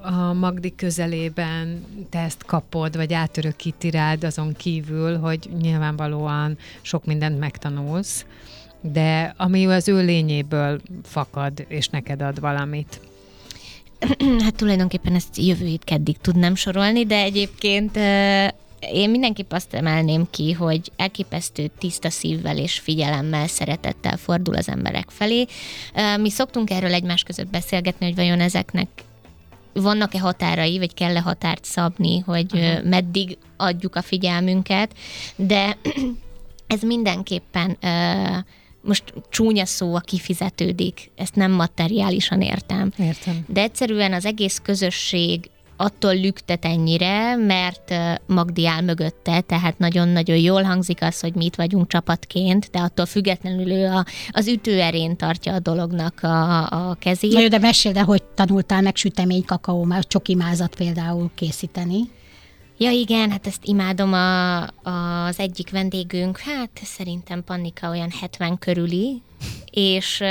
a 0.01 0.33
Magdi 0.33 0.75
közelében 0.75 1.85
te 2.09 2.19
ezt 2.19 2.43
kapod, 2.45 2.95
vagy 2.95 3.13
átörökíti 3.13 3.89
rád 3.89 4.23
azon 4.23 4.53
kívül, 4.53 5.17
hogy 5.17 5.49
nyilvánvalóan 5.61 6.57
sok 6.81 7.05
mindent 7.05 7.39
megtanulsz, 7.39 8.25
de 8.81 9.33
ami 9.37 9.65
az 9.65 9.87
ő 9.87 10.05
lényéből 10.05 10.81
fakad, 11.03 11.65
és 11.67 11.87
neked 11.87 12.21
ad 12.21 12.39
valamit? 12.39 12.99
Hát 14.43 14.55
tulajdonképpen 14.55 15.15
ezt 15.15 15.37
jövő 15.37 15.65
hét 15.65 15.83
keddig 15.83 16.17
tudnám 16.17 16.55
sorolni, 16.55 17.05
de 17.05 17.15
egyébként 17.15 17.97
én 18.91 19.09
mindenképp 19.09 19.51
azt 19.51 19.73
emelném 19.73 20.27
ki, 20.29 20.51
hogy 20.51 20.91
elképesztő 20.95 21.71
tiszta 21.79 22.09
szívvel 22.09 22.57
és 22.57 22.79
figyelemmel, 22.79 23.47
szeretettel 23.47 24.17
fordul 24.17 24.55
az 24.55 24.69
emberek 24.69 25.09
felé. 25.09 25.45
Mi 26.19 26.29
szoktunk 26.29 26.69
erről 26.69 26.93
egymás 26.93 27.23
között 27.23 27.49
beszélgetni, 27.49 28.05
hogy 28.05 28.15
vajon 28.15 28.39
ezeknek 28.39 28.87
vannak-e 29.73 30.19
határai, 30.19 30.77
vagy 30.77 30.93
kell-e 30.93 31.19
határt 31.19 31.65
szabni, 31.65 32.19
hogy 32.19 32.57
Aha. 32.57 32.81
meddig 32.83 33.37
adjuk 33.57 33.95
a 33.95 34.01
figyelmünket, 34.01 34.93
de 35.35 35.77
ez 36.67 36.81
mindenképpen 36.81 37.77
most 38.81 39.03
csúnya 39.29 39.65
szó 39.65 39.95
a 39.95 39.99
kifizetődik, 39.99 41.11
ezt 41.15 41.35
nem 41.35 41.51
materiálisan 41.51 42.41
értem. 42.41 42.91
Értem. 42.97 43.45
De 43.47 43.61
egyszerűen 43.61 44.13
az 44.13 44.25
egész 44.25 44.59
közösség 44.63 45.49
attól 45.77 46.15
lüktet 46.15 46.65
ennyire, 46.65 47.35
mert 47.35 47.93
Magdi 48.27 48.67
áll 48.67 48.81
mögötte, 48.81 49.41
tehát 49.41 49.77
nagyon-nagyon 49.77 50.37
jól 50.37 50.63
hangzik 50.63 51.01
az, 51.01 51.19
hogy 51.19 51.33
mi 51.33 51.45
itt 51.45 51.55
vagyunk 51.55 51.87
csapatként, 51.87 52.69
de 52.71 52.79
attól 52.79 53.05
függetlenül 53.05 53.71
ő 53.71 53.87
a, 53.87 54.05
az 54.31 54.47
ütőerén 54.47 55.15
tartja 55.15 55.53
a 55.53 55.59
dolognak 55.59 56.19
a, 56.23 56.67
a 56.89 56.95
kezét. 56.99 57.33
Na 57.33 57.39
jó, 57.39 57.47
de 57.47 57.59
mesél, 57.59 57.91
de 57.91 58.01
hogy 58.01 58.23
tanultál 58.23 58.81
meg 58.81 58.95
sütemény 58.95 59.45
kakaó, 59.45 59.87
csokimázat 59.99 60.75
például 60.75 61.31
készíteni? 61.35 61.99
Ja 62.77 62.91
igen, 62.91 63.31
hát 63.31 63.47
ezt 63.47 63.65
imádom 63.65 64.13
a, 64.13 64.61
az 64.61 65.39
egyik 65.39 65.69
vendégünk, 65.69 66.37
hát 66.37 66.69
szerintem 66.83 67.43
Pannika 67.43 67.89
olyan 67.89 68.09
70 68.21 68.57
körüli, 68.57 69.21
és 69.71 70.23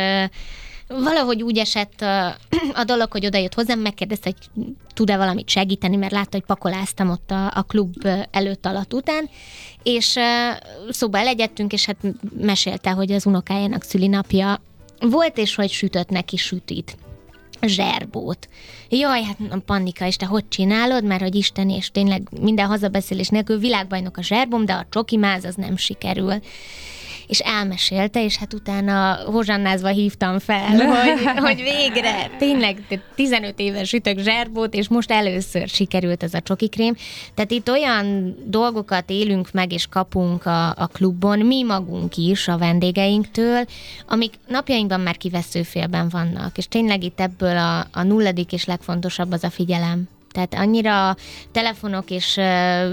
valahogy 0.88 1.42
úgy 1.42 1.58
esett 1.58 2.00
a, 2.74 2.84
dolog, 2.84 3.12
hogy 3.12 3.26
oda 3.26 3.38
jött 3.38 3.54
hozzám, 3.54 3.80
megkérdezte, 3.80 4.32
hogy 4.34 4.64
tud-e 4.94 5.16
valamit 5.16 5.48
segíteni, 5.48 5.96
mert 5.96 6.12
látta, 6.12 6.28
hogy 6.30 6.44
pakoláztam 6.46 7.10
ott 7.10 7.30
a, 7.30 7.46
a 7.46 7.62
klub 7.62 8.08
előtt 8.30 8.66
alatt 8.66 8.94
után, 8.94 9.28
és 9.82 10.16
szóba 10.88 11.18
elegyettünk, 11.18 11.72
és 11.72 11.84
hát 11.84 11.96
mesélte, 12.40 12.90
hogy 12.90 13.12
az 13.12 13.26
unokájának 13.26 13.82
szülinapja 13.82 14.60
volt, 15.00 15.38
és 15.38 15.54
hogy 15.54 15.70
sütött 15.70 16.08
neki 16.08 16.36
sütit 16.36 16.96
zserbót. 17.66 18.48
Jaj, 18.88 19.22
hát 19.22 19.36
a 19.50 19.58
Pannika, 19.58 20.06
és 20.06 20.16
te 20.16 20.26
hogy 20.26 20.48
csinálod? 20.48 21.04
Mert 21.04 21.22
hogy 21.22 21.34
Isten, 21.34 21.70
és 21.70 21.90
tényleg 21.90 22.28
minden 22.40 22.66
hazabeszélés 22.66 23.28
nélkül 23.28 23.58
világbajnok 23.58 24.16
a 24.16 24.22
zserbom, 24.22 24.64
de 24.64 24.72
a 24.72 24.86
csokimáz 24.90 25.44
az 25.44 25.54
nem 25.54 25.76
sikerül 25.76 26.40
és 27.26 27.38
elmesélte, 27.38 28.24
és 28.24 28.36
hát 28.36 28.54
utána 28.54 29.18
hozsannázva 29.26 29.88
hívtam 29.88 30.38
fel, 30.38 30.68
hogy, 30.76 31.38
hogy 31.38 31.62
végre, 31.62 32.30
tényleg 32.38 33.02
15 33.14 33.58
éves 33.58 33.92
ütök 33.92 34.18
zserbót, 34.18 34.74
és 34.74 34.88
most 34.88 35.10
először 35.10 35.68
sikerült 35.68 36.22
ez 36.22 36.34
a 36.34 36.40
csokikrém. 36.40 36.94
Tehát 37.34 37.50
itt 37.50 37.70
olyan 37.70 38.36
dolgokat 38.46 39.10
élünk 39.10 39.52
meg, 39.52 39.72
és 39.72 39.86
kapunk 39.86 40.46
a, 40.46 40.68
a 40.68 40.86
klubon, 40.92 41.38
mi 41.38 41.62
magunk 41.62 42.16
is 42.16 42.48
a 42.48 42.58
vendégeinktől, 42.58 43.64
amik 44.06 44.32
napjainkban 44.48 45.00
már 45.00 45.16
kiveszőfélben 45.16 46.08
vannak, 46.08 46.58
és 46.58 46.68
tényleg 46.68 47.04
itt 47.04 47.20
ebből 47.20 47.56
a, 47.56 47.78
a 47.92 48.02
nulladik 48.02 48.52
és 48.52 48.64
legfontosabb 48.64 49.32
az 49.32 49.44
a 49.44 49.50
figyelem. 49.50 50.08
Tehát 50.34 50.54
annyira 50.54 51.16
telefonok 51.52 52.10
és 52.10 52.36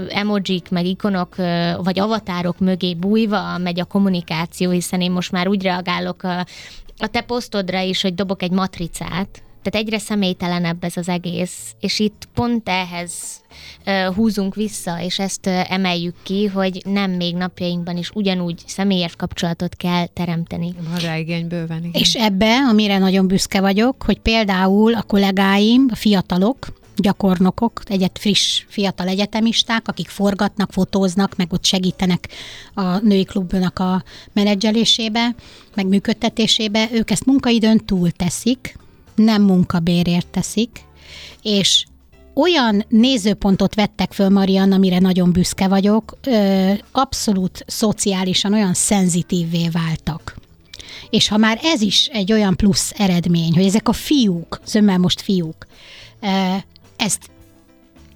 emojik, 0.08 0.70
meg 0.70 0.84
ikonok, 0.84 1.36
vagy 1.76 1.98
avatárok 1.98 2.58
mögé 2.58 2.94
bújva 2.94 3.58
megy 3.58 3.80
a 3.80 3.84
kommunikáció, 3.84 4.70
hiszen 4.70 5.00
én 5.00 5.10
most 5.10 5.32
már 5.32 5.48
úgy 5.48 5.62
reagálok 5.62 6.22
a, 6.22 6.46
a 6.98 7.06
te 7.06 7.20
posztodra 7.20 7.80
is, 7.80 8.02
hogy 8.02 8.14
dobok 8.14 8.42
egy 8.42 8.50
matricát, 8.50 9.42
tehát 9.62 9.86
egyre 9.86 9.98
személytelenebb 9.98 10.84
ez 10.84 10.96
az 10.96 11.08
egész, 11.08 11.74
és 11.80 11.98
itt 11.98 12.28
pont 12.34 12.68
ehhez 12.68 13.12
uh, 13.86 14.14
húzunk 14.14 14.54
vissza, 14.54 15.00
és 15.00 15.18
ezt 15.18 15.46
uh, 15.46 15.72
emeljük 15.72 16.14
ki, 16.22 16.46
hogy 16.46 16.82
nem 16.84 17.10
még 17.10 17.34
napjainkban 17.34 17.96
is 17.96 18.10
ugyanúgy 18.14 18.62
személyes 18.66 19.16
kapcsolatot 19.16 19.76
kell 19.76 20.06
teremteni. 20.06 20.74
Van 21.02 21.16
igény 21.16 21.48
bőven, 21.48 21.78
igen. 21.78 21.90
És 21.92 22.14
ebbe, 22.14 22.56
amire 22.70 22.98
nagyon 22.98 23.26
büszke 23.26 23.60
vagyok, 23.60 24.02
hogy 24.02 24.18
például 24.18 24.94
a 24.94 25.02
kollégáim, 25.02 25.86
a 25.90 25.96
fiatalok, 25.96 26.81
gyakornokok, 27.02 27.82
egyet 27.84 28.18
friss 28.18 28.64
fiatal 28.68 29.08
egyetemisták, 29.08 29.88
akik 29.88 30.08
forgatnak, 30.08 30.72
fotóznak, 30.72 31.36
meg 31.36 31.52
ott 31.52 31.64
segítenek 31.64 32.28
a 32.74 32.98
női 32.98 33.24
klubnak 33.24 33.78
a 33.78 34.04
menedzselésébe, 34.32 35.34
meg 35.74 35.86
működtetésébe. 35.86 36.88
Ők 36.92 37.10
ezt 37.10 37.26
munkaidőn 37.26 37.84
túl 37.86 38.10
teszik, 38.10 38.76
nem 39.14 39.42
munkabérért 39.42 40.26
teszik, 40.26 40.80
és 41.42 41.84
olyan 42.34 42.84
nézőpontot 42.88 43.74
vettek 43.74 44.12
föl, 44.12 44.28
Marian, 44.28 44.72
amire 44.72 44.98
nagyon 44.98 45.32
büszke 45.32 45.68
vagyok, 45.68 46.18
abszolút 46.92 47.64
szociálisan 47.66 48.52
olyan 48.52 48.74
szenzitívvé 48.74 49.68
váltak. 49.68 50.36
És 51.10 51.28
ha 51.28 51.36
már 51.36 51.58
ez 51.62 51.80
is 51.80 52.06
egy 52.06 52.32
olyan 52.32 52.56
plusz 52.56 52.92
eredmény, 52.96 53.54
hogy 53.54 53.64
ezek 53.64 53.88
a 53.88 53.92
fiúk, 53.92 54.60
zömmel 54.66 54.98
most 54.98 55.20
fiúk, 55.20 55.66
ezt 57.02 57.30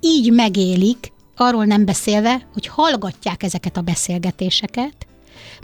így 0.01 0.33
megélik, 0.33 1.13
arról 1.37 1.65
nem 1.65 1.85
beszélve, 1.85 2.49
hogy 2.53 2.67
hallgatják 2.67 3.43
ezeket 3.43 3.77
a 3.77 3.81
beszélgetéseket, 3.81 5.07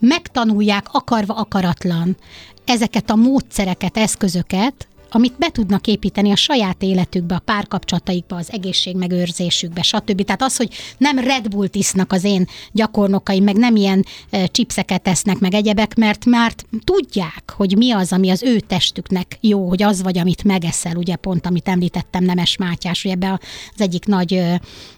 megtanulják 0.00 0.86
akarva 0.92 1.34
akaratlan 1.34 2.16
ezeket 2.64 3.10
a 3.10 3.14
módszereket, 3.14 3.96
eszközöket, 3.96 4.88
amit 5.14 5.38
be 5.38 5.48
tudnak 5.50 5.86
építeni 5.86 6.30
a 6.30 6.36
saját 6.36 6.82
életükbe, 6.82 7.34
a 7.34 7.38
párkapcsolataikba, 7.38 8.36
az 8.36 8.52
egészségmegőrzésükbe, 8.52 9.82
stb. 9.82 10.24
Tehát 10.24 10.42
az, 10.42 10.56
hogy 10.56 10.68
nem 10.98 11.18
Red 11.18 11.48
Bullt 11.48 11.74
isznak 11.74 12.12
az 12.12 12.24
én 12.24 12.46
gyakornokaim, 12.72 13.44
meg 13.44 13.56
nem 13.56 13.76
ilyen 13.76 14.04
e, 14.30 14.46
chipseket 14.46 15.08
esznek, 15.08 15.38
meg 15.38 15.54
egyebek, 15.54 15.94
mert 15.94 16.24
már 16.24 16.52
tudják, 16.84 17.52
hogy 17.56 17.76
mi 17.76 17.90
az, 17.90 18.12
ami 18.12 18.30
az 18.30 18.42
ő 18.42 18.60
testüknek 18.60 19.38
jó, 19.40 19.68
hogy 19.68 19.82
az 19.82 20.02
vagy, 20.02 20.18
amit 20.18 20.44
megeszel, 20.44 20.96
ugye 20.96 21.16
pont, 21.16 21.46
amit 21.46 21.68
említettem, 21.68 22.24
Nemes 22.24 22.56
Mátyás, 22.56 23.04
ugye 23.04 23.14
ebbe 23.14 23.32
az 23.74 23.80
egyik 23.80 24.04
nagy 24.04 24.34
ö, 24.34 24.54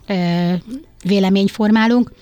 ö, 0.07 0.53
véleményformálunk, 1.05 2.13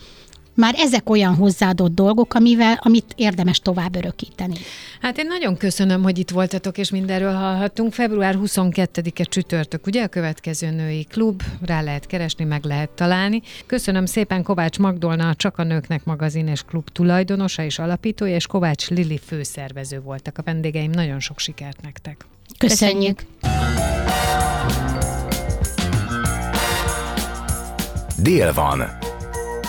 már 0.55 0.75
ezek 0.77 1.11
olyan 1.11 1.35
hozzáadott 1.35 1.95
dolgok, 1.95 2.35
amivel, 2.35 2.79
amit 2.83 3.13
érdemes 3.17 3.59
tovább 3.59 3.97
örökíteni. 3.97 4.55
Hát 5.01 5.19
én 5.19 5.27
nagyon 5.27 5.57
köszönöm, 5.57 6.03
hogy 6.03 6.19
itt 6.19 6.31
voltatok, 6.31 6.79
és 6.79 6.91
mindenről 6.91 7.33
hallhattunk. 7.33 7.93
Február 7.93 8.39
22-e 8.43 9.25
csütörtök, 9.25 9.87
ugye 9.87 10.03
a 10.03 10.09
következő 10.09 10.71
női 10.71 11.05
klub, 11.05 11.43
rá 11.61 11.81
lehet 11.81 12.07
keresni, 12.07 12.45
meg 12.45 12.65
lehet 12.65 12.91
találni. 12.91 13.43
Köszönöm 13.67 14.07
szépen 14.07 14.43
Kovács 14.43 14.79
Magdolna, 14.79 15.29
a 15.29 15.35
Csak 15.35 15.59
a 15.59 15.63
Nőknek 15.63 16.05
magazin 16.05 16.47
és 16.47 16.63
klub 16.63 16.89
tulajdonosa 16.89 17.63
és 17.63 17.79
alapítója, 17.79 18.35
és 18.35 18.47
Kovács 18.47 18.89
Lili 18.89 19.19
főszervező 19.27 20.01
voltak 20.01 20.39
a 20.39 20.43
vendégeim. 20.43 20.91
Nagyon 20.91 21.21
sok 21.21 21.39
sikert 21.39 21.81
nektek. 21.83 22.27
Köszönjük. 22.59 23.23
Dél 28.23 28.53
van. 28.53 29.12